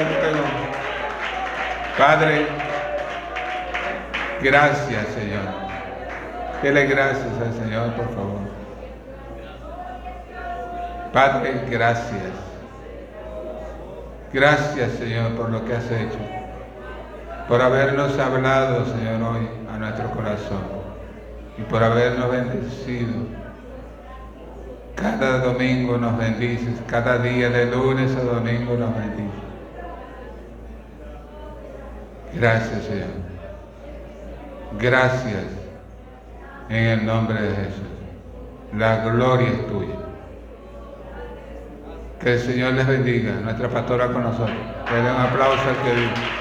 Padre, 1.98 2.46
gracias, 4.40 5.06
Señor. 5.08 5.42
Dele 6.62 6.86
gracias 6.86 7.26
al 7.40 7.52
Señor, 7.54 7.92
por 7.94 8.08
favor. 8.14 8.38
Padre, 11.12 11.62
gracias. 11.68 12.32
Gracias, 14.32 14.92
Señor, 14.92 15.32
por 15.32 15.50
lo 15.50 15.64
que 15.64 15.74
has 15.74 15.90
hecho. 15.90 16.18
Por 17.48 17.60
habernos 17.60 18.16
hablado, 18.18 18.84
Señor, 18.84 19.34
hoy 19.34 19.48
a 19.74 19.78
nuestro 19.78 20.10
corazón. 20.12 20.62
Y 21.58 21.62
por 21.62 21.82
habernos 21.82 22.30
bendecido 22.30 23.14
cada 24.96 25.38
domingo 25.38 25.98
nos 25.98 26.18
bendices, 26.18 26.80
cada 26.88 27.18
día 27.18 27.50
de 27.50 27.66
lunes 27.66 28.16
a 28.16 28.20
domingo 28.20 28.76
nos 28.76 28.96
bendices. 28.96 29.46
Gracias, 32.34 32.84
Señor. 32.84 33.08
Gracias 34.78 35.44
en 36.68 36.84
el 36.84 37.06
nombre 37.06 37.40
de 37.40 37.54
Jesús. 37.54 37.86
La 38.76 39.04
gloria 39.04 39.48
es 39.48 39.66
tuya. 39.68 39.94
Que 42.20 42.32
el 42.32 42.40
Señor 42.40 42.72
les 42.72 42.86
bendiga. 42.86 43.32
Nuestra 43.42 43.68
pastora 43.68 44.08
con 44.08 44.22
nosotros. 44.22 44.56
Denle 44.92 45.10
un 45.10 45.20
aplauso 45.20 45.62
al 45.68 45.76
que 45.84 45.94
vive. 45.94 46.35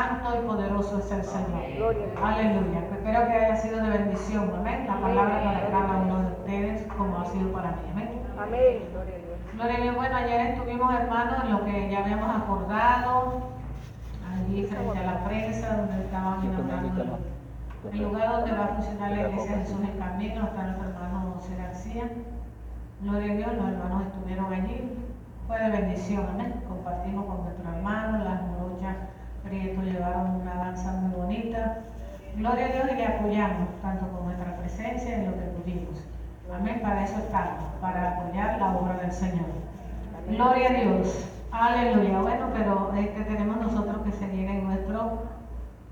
Santo 0.00 0.30
y 0.34 0.46
poderoso 0.46 0.98
es 0.98 1.12
el 1.12 1.22
Señor. 1.22 1.94
Aleluya. 2.24 2.80
Espero 2.90 3.26
que 3.26 3.32
haya 3.34 3.56
sido 3.56 3.82
de 3.82 3.90
bendición. 3.98 4.50
Amén. 4.58 4.86
La 4.86 4.98
palabra 4.98 5.44
para 5.44 5.70
cada 5.70 5.96
uno 5.98 6.22
de 6.22 6.26
ustedes 6.28 6.86
como 6.86 7.20
ha 7.20 7.26
sido 7.26 7.52
para 7.52 7.72
mí. 7.72 7.76
Amén. 7.92 8.08
Amén. 8.38 8.78
Gloria 9.52 9.76
a 9.76 9.80
Dios. 9.82 9.96
Bueno, 9.96 10.16
ayer 10.16 10.40
estuvimos, 10.52 10.94
hermanos, 10.94 11.44
en 11.44 11.52
lo 11.52 11.64
que 11.66 11.90
ya 11.90 11.98
habíamos 11.98 12.34
acordado, 12.34 13.42
allí 14.32 14.64
frente 14.64 14.98
a 14.98 15.02
la 15.02 15.24
prensa, 15.24 15.76
donde 15.76 16.02
estaban 16.02 16.44
inaugurando 16.46 17.18
el 17.92 18.02
lugar 18.02 18.40
donde 18.40 18.52
va 18.52 18.64
a 18.64 18.68
funcionar 18.68 19.10
la 19.10 19.28
iglesia 19.28 19.58
Jesús 19.58 19.80
en 19.82 19.98
Camino, 19.98 20.44
está 20.46 20.62
nuestro 20.62 20.88
hermano 20.88 21.34
José 21.34 21.56
García. 21.56 22.10
Gloria 23.02 23.32
a 23.32 23.36
Dios, 23.36 23.52
los 23.54 23.68
hermanos 23.68 24.06
estuvieron 24.06 24.50
allí. 24.50 24.96
Fue 25.46 25.58
de 25.58 25.70
bendición, 25.70 26.26
amén. 26.26 26.54
Compartimos 26.66 27.26
con 27.26 27.44
nuestros 27.44 27.66
hermanos, 27.66 27.99
Gloria 32.36 32.66
a 32.66 32.68
Dios 32.68 32.86
y 32.92 32.96
le 32.96 33.06
apoyamos, 33.06 33.68
tanto 33.82 34.08
con 34.12 34.26
nuestra 34.26 34.56
presencia 34.56 35.16
en 35.16 35.26
lo 35.26 35.32
que 35.32 35.44
pudimos. 35.58 36.06
Amén, 36.52 36.80
para 36.82 37.04
eso 37.04 37.18
estamos, 37.18 37.64
para 37.80 38.12
apoyar 38.12 38.58
la 38.58 38.76
obra 38.76 38.94
del 38.94 39.12
Señor. 39.12 39.46
Gloria 40.28 40.68
a 40.68 40.72
Dios. 40.72 41.28
Aleluya. 41.52 42.20
Bueno, 42.20 42.46
pero 42.52 42.92
este, 42.96 43.22
tenemos 43.24 43.56
nosotros 43.56 44.02
que 44.04 44.12
seguir 44.12 44.48
en 44.48 44.64
nuestro, 44.64 45.24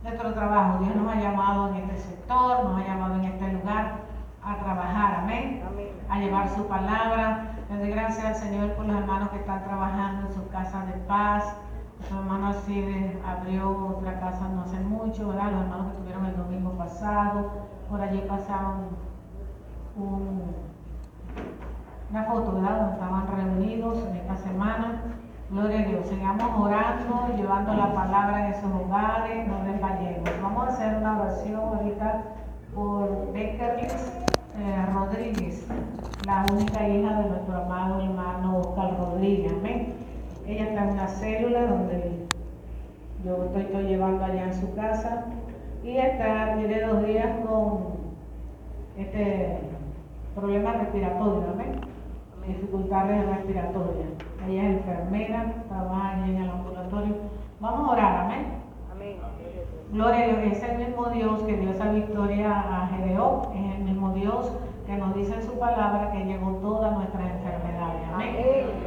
nuestro 0.02 0.32
trabajo. 0.34 0.84
Dios 0.84 0.96
nos 0.96 1.14
ha 1.14 1.20
llamado 1.20 1.68
en 1.68 1.76
este 1.76 1.98
sector, 1.98 2.64
nos 2.64 2.80
ha 2.80 2.86
llamado 2.86 3.14
en 3.16 3.24
este 3.24 3.52
lugar 3.52 3.98
a 4.44 4.56
trabajar. 4.56 5.14
Amén. 5.22 5.62
Amén. 5.68 5.88
A 6.08 6.18
llevar 6.18 6.48
su 6.50 6.66
palabra. 6.66 7.54
Le 7.70 7.78
doy 7.78 7.90
gracias 7.90 8.24
al 8.24 8.34
Señor 8.36 8.72
por 8.74 8.86
los 8.86 8.96
hermanos 8.96 9.30
que 9.30 9.38
están 9.38 9.64
trabajando 9.64 10.28
en 10.28 10.34
sus 10.34 10.44
casas 10.50 10.86
de 10.86 10.94
paz. 11.06 11.54
Nuestro 11.98 12.18
hermano 12.20 12.46
Alcides 12.48 13.16
abrió 13.26 13.70
otra 13.98 14.20
casa 14.20 14.48
no 14.54 14.62
hace 14.62 14.78
mucho, 14.80 15.28
¿verdad? 15.28 15.50
Los 15.52 15.62
hermanos 15.62 15.86
que 15.86 15.92
estuvieron 15.92 16.26
el 16.26 16.36
domingo 16.36 16.70
pasado. 16.72 17.50
Por 17.90 18.00
allí 18.00 18.22
pasaron 18.28 18.86
un- 19.96 20.54
una 22.10 22.24
foto, 22.24 22.52
¿verdad? 22.52 22.76
Donde 22.78 22.92
estaban 22.94 23.26
reunidos 23.26 23.98
en 24.10 24.16
esta 24.16 24.36
semana. 24.36 25.02
Gloria 25.50 25.80
a 25.80 25.82
Dios. 25.82 26.06
Sigamos 26.06 26.60
orando, 26.60 27.28
llevando 27.36 27.74
la 27.74 27.94
palabra 27.94 28.46
en 28.46 28.52
esos 28.52 28.70
hogares, 28.72 29.48
no 29.48 29.64
desmayemos. 29.64 30.30
Vamos 30.42 30.64
a 30.64 30.68
hacer 30.68 30.96
una 30.98 31.18
oración 31.20 31.60
ahorita 31.60 32.22
por 32.74 33.32
Beckerlis 33.32 34.12
eh, 34.60 34.86
Rodríguez, 34.92 35.66
la 36.26 36.44
única 36.52 36.86
hija 36.88 37.20
de 37.20 37.28
nuestro 37.30 37.56
amado 37.62 38.00
hermano 38.00 38.58
Oscar 38.58 38.96
Rodríguez. 38.98 39.52
Amén. 39.58 39.94
Ella 40.48 40.64
está 40.64 40.84
en 40.84 40.90
una 40.92 41.08
célula 41.08 41.66
donde 41.66 42.26
yo 43.22 43.44
estoy, 43.44 43.62
estoy 43.62 43.84
llevando 43.84 44.24
allá 44.24 44.44
en 44.44 44.54
su 44.54 44.74
casa 44.74 45.26
y 45.84 45.98
está, 45.98 46.54
tiene 46.56 46.80
dos 46.80 47.06
días 47.06 47.28
con 47.46 47.98
este 48.96 49.58
problema 50.34 50.72
respiratorio, 50.72 51.50
amén. 51.52 51.72
Dificultades 52.46 53.26
respiratorias. 53.26 54.08
Ella 54.48 54.70
es 54.70 54.76
enfermera, 54.76 55.52
trabaja 55.68 56.26
en 56.26 56.36
el 56.36 56.48
ambulatorio. 56.50 57.14
Vamos 57.60 57.86
a 57.86 57.92
orar, 57.92 58.24
amén. 58.24 58.46
Amén. 58.90 59.16
Gloria 59.92 60.24
a 60.24 60.26
Dios, 60.28 60.38
es 60.52 60.62
el 60.62 60.78
mismo 60.78 61.10
Dios 61.10 61.42
que 61.42 61.58
dio 61.58 61.70
esa 61.70 61.92
victoria 61.92 62.58
a 62.58 62.86
Gedeón, 62.86 63.52
es 63.54 63.74
el 63.76 63.84
mismo 63.84 64.14
Dios 64.14 64.50
que 64.88 64.96
nos 64.96 65.14
dice 65.14 65.34
en 65.34 65.42
su 65.42 65.58
palabra 65.58 66.10
que 66.12 66.24
llevó 66.24 66.52
todas 66.62 66.94
nuestras 66.94 67.22
enfermedades. 67.30 68.00
Amén. 68.14 68.36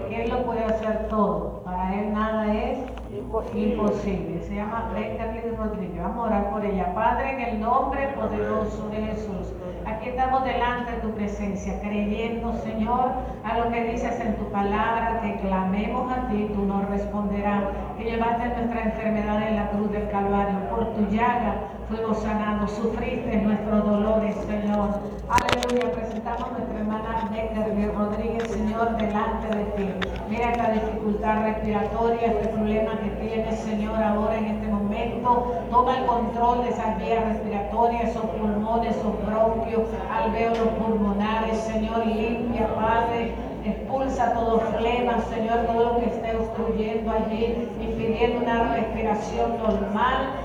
Que 0.10 0.24
Él 0.24 0.32
lo 0.32 0.44
puede 0.46 0.66
hacer 0.66 1.08
todo. 1.10 1.62
Para 1.64 1.94
Él 1.94 2.12
nada 2.12 2.52
es 2.52 2.80
Imposible. 3.16 3.76
imposible. 3.76 4.42
Se 4.42 4.56
llama 4.56 4.90
Beckerly 4.96 5.56
Rodríguez. 5.56 6.02
Vamos 6.02 6.18
a 6.26 6.28
orar 6.28 6.50
por 6.50 6.66
ella. 6.66 6.92
Padre, 6.96 7.36
en 7.36 7.42
el 7.42 7.62
nombre 7.62 8.08
poderoso 8.16 8.90
de 8.90 8.98
Jesús. 8.98 9.54
Aquí 9.86 10.10
estamos 10.10 10.44
delante 10.44 10.92
de 10.94 10.98
tu 11.02 11.12
presencia, 11.12 11.80
creyendo, 11.82 12.52
Señor, 12.54 13.12
a 13.44 13.60
lo 13.60 13.70
que 13.70 13.84
dices 13.92 14.20
en 14.22 14.38
tu 14.38 14.46
palabra, 14.46 15.22
que 15.22 15.36
clamemos 15.48 16.12
a 16.12 16.28
ti, 16.30 16.50
tú 16.56 16.66
nos 16.66 16.90
responderás, 16.90 17.64
que 17.98 18.06
llevaste 18.06 18.48
nuestra 18.48 18.82
enfermedad 18.86 19.48
en 19.48 19.56
la 19.56 19.70
cruz 19.70 19.92
del 19.92 20.10
Calvario, 20.10 20.68
por 20.72 20.94
tu 20.94 21.02
llaga 21.12 21.58
fuimos 21.92 22.20
sanados, 22.20 22.72
sufriste 22.72 23.36
nuestros 23.38 23.86
dolores, 23.86 24.36
Señor. 24.48 24.90
Aleluya, 25.28 25.92
presentamos 25.92 26.44
a 26.44 26.52
nuestra 26.52 26.80
hermana 26.80 27.30
Becker 27.32 27.94
Rodríguez, 27.94 28.48
Señor, 28.48 28.96
delante 28.98 29.58
de 29.58 29.64
ti. 29.76 29.90
Mira 30.30 30.52
esta 30.52 30.72
dificultad 30.72 31.44
respiratoria, 31.44 32.28
este 32.28 32.48
problema 32.48 32.92
que 33.00 33.10
tiene, 33.26 33.52
Señor, 33.52 34.02
ahora 34.02 34.38
en 34.38 34.46
este 34.46 34.68
momento. 34.68 35.54
Toma 35.70 35.98
el 35.98 36.06
control 36.06 36.64
de 36.64 36.70
esas 36.70 36.98
vías 36.98 37.26
respiratorias, 37.26 38.10
esos 38.12 38.26
pulmones, 38.26 38.96
esos 38.96 39.26
bronquios, 39.26 39.84
alveolos 40.10 40.70
pulmonares, 40.80 41.58
Señor, 41.60 42.06
limpia, 42.06 42.74
Padre. 42.74 43.34
Expulsa 43.66 44.34
todo 44.34 44.60
flema, 44.60 45.20
Señor, 45.30 45.68
todo 45.68 45.94
lo 45.94 46.00
que 46.00 46.06
esté 46.06 46.36
obstruyendo 46.36 47.12
allí, 47.12 47.70
impidiendo 47.80 48.40
una 48.40 48.74
respiración 48.76 49.58
normal. 49.58 50.42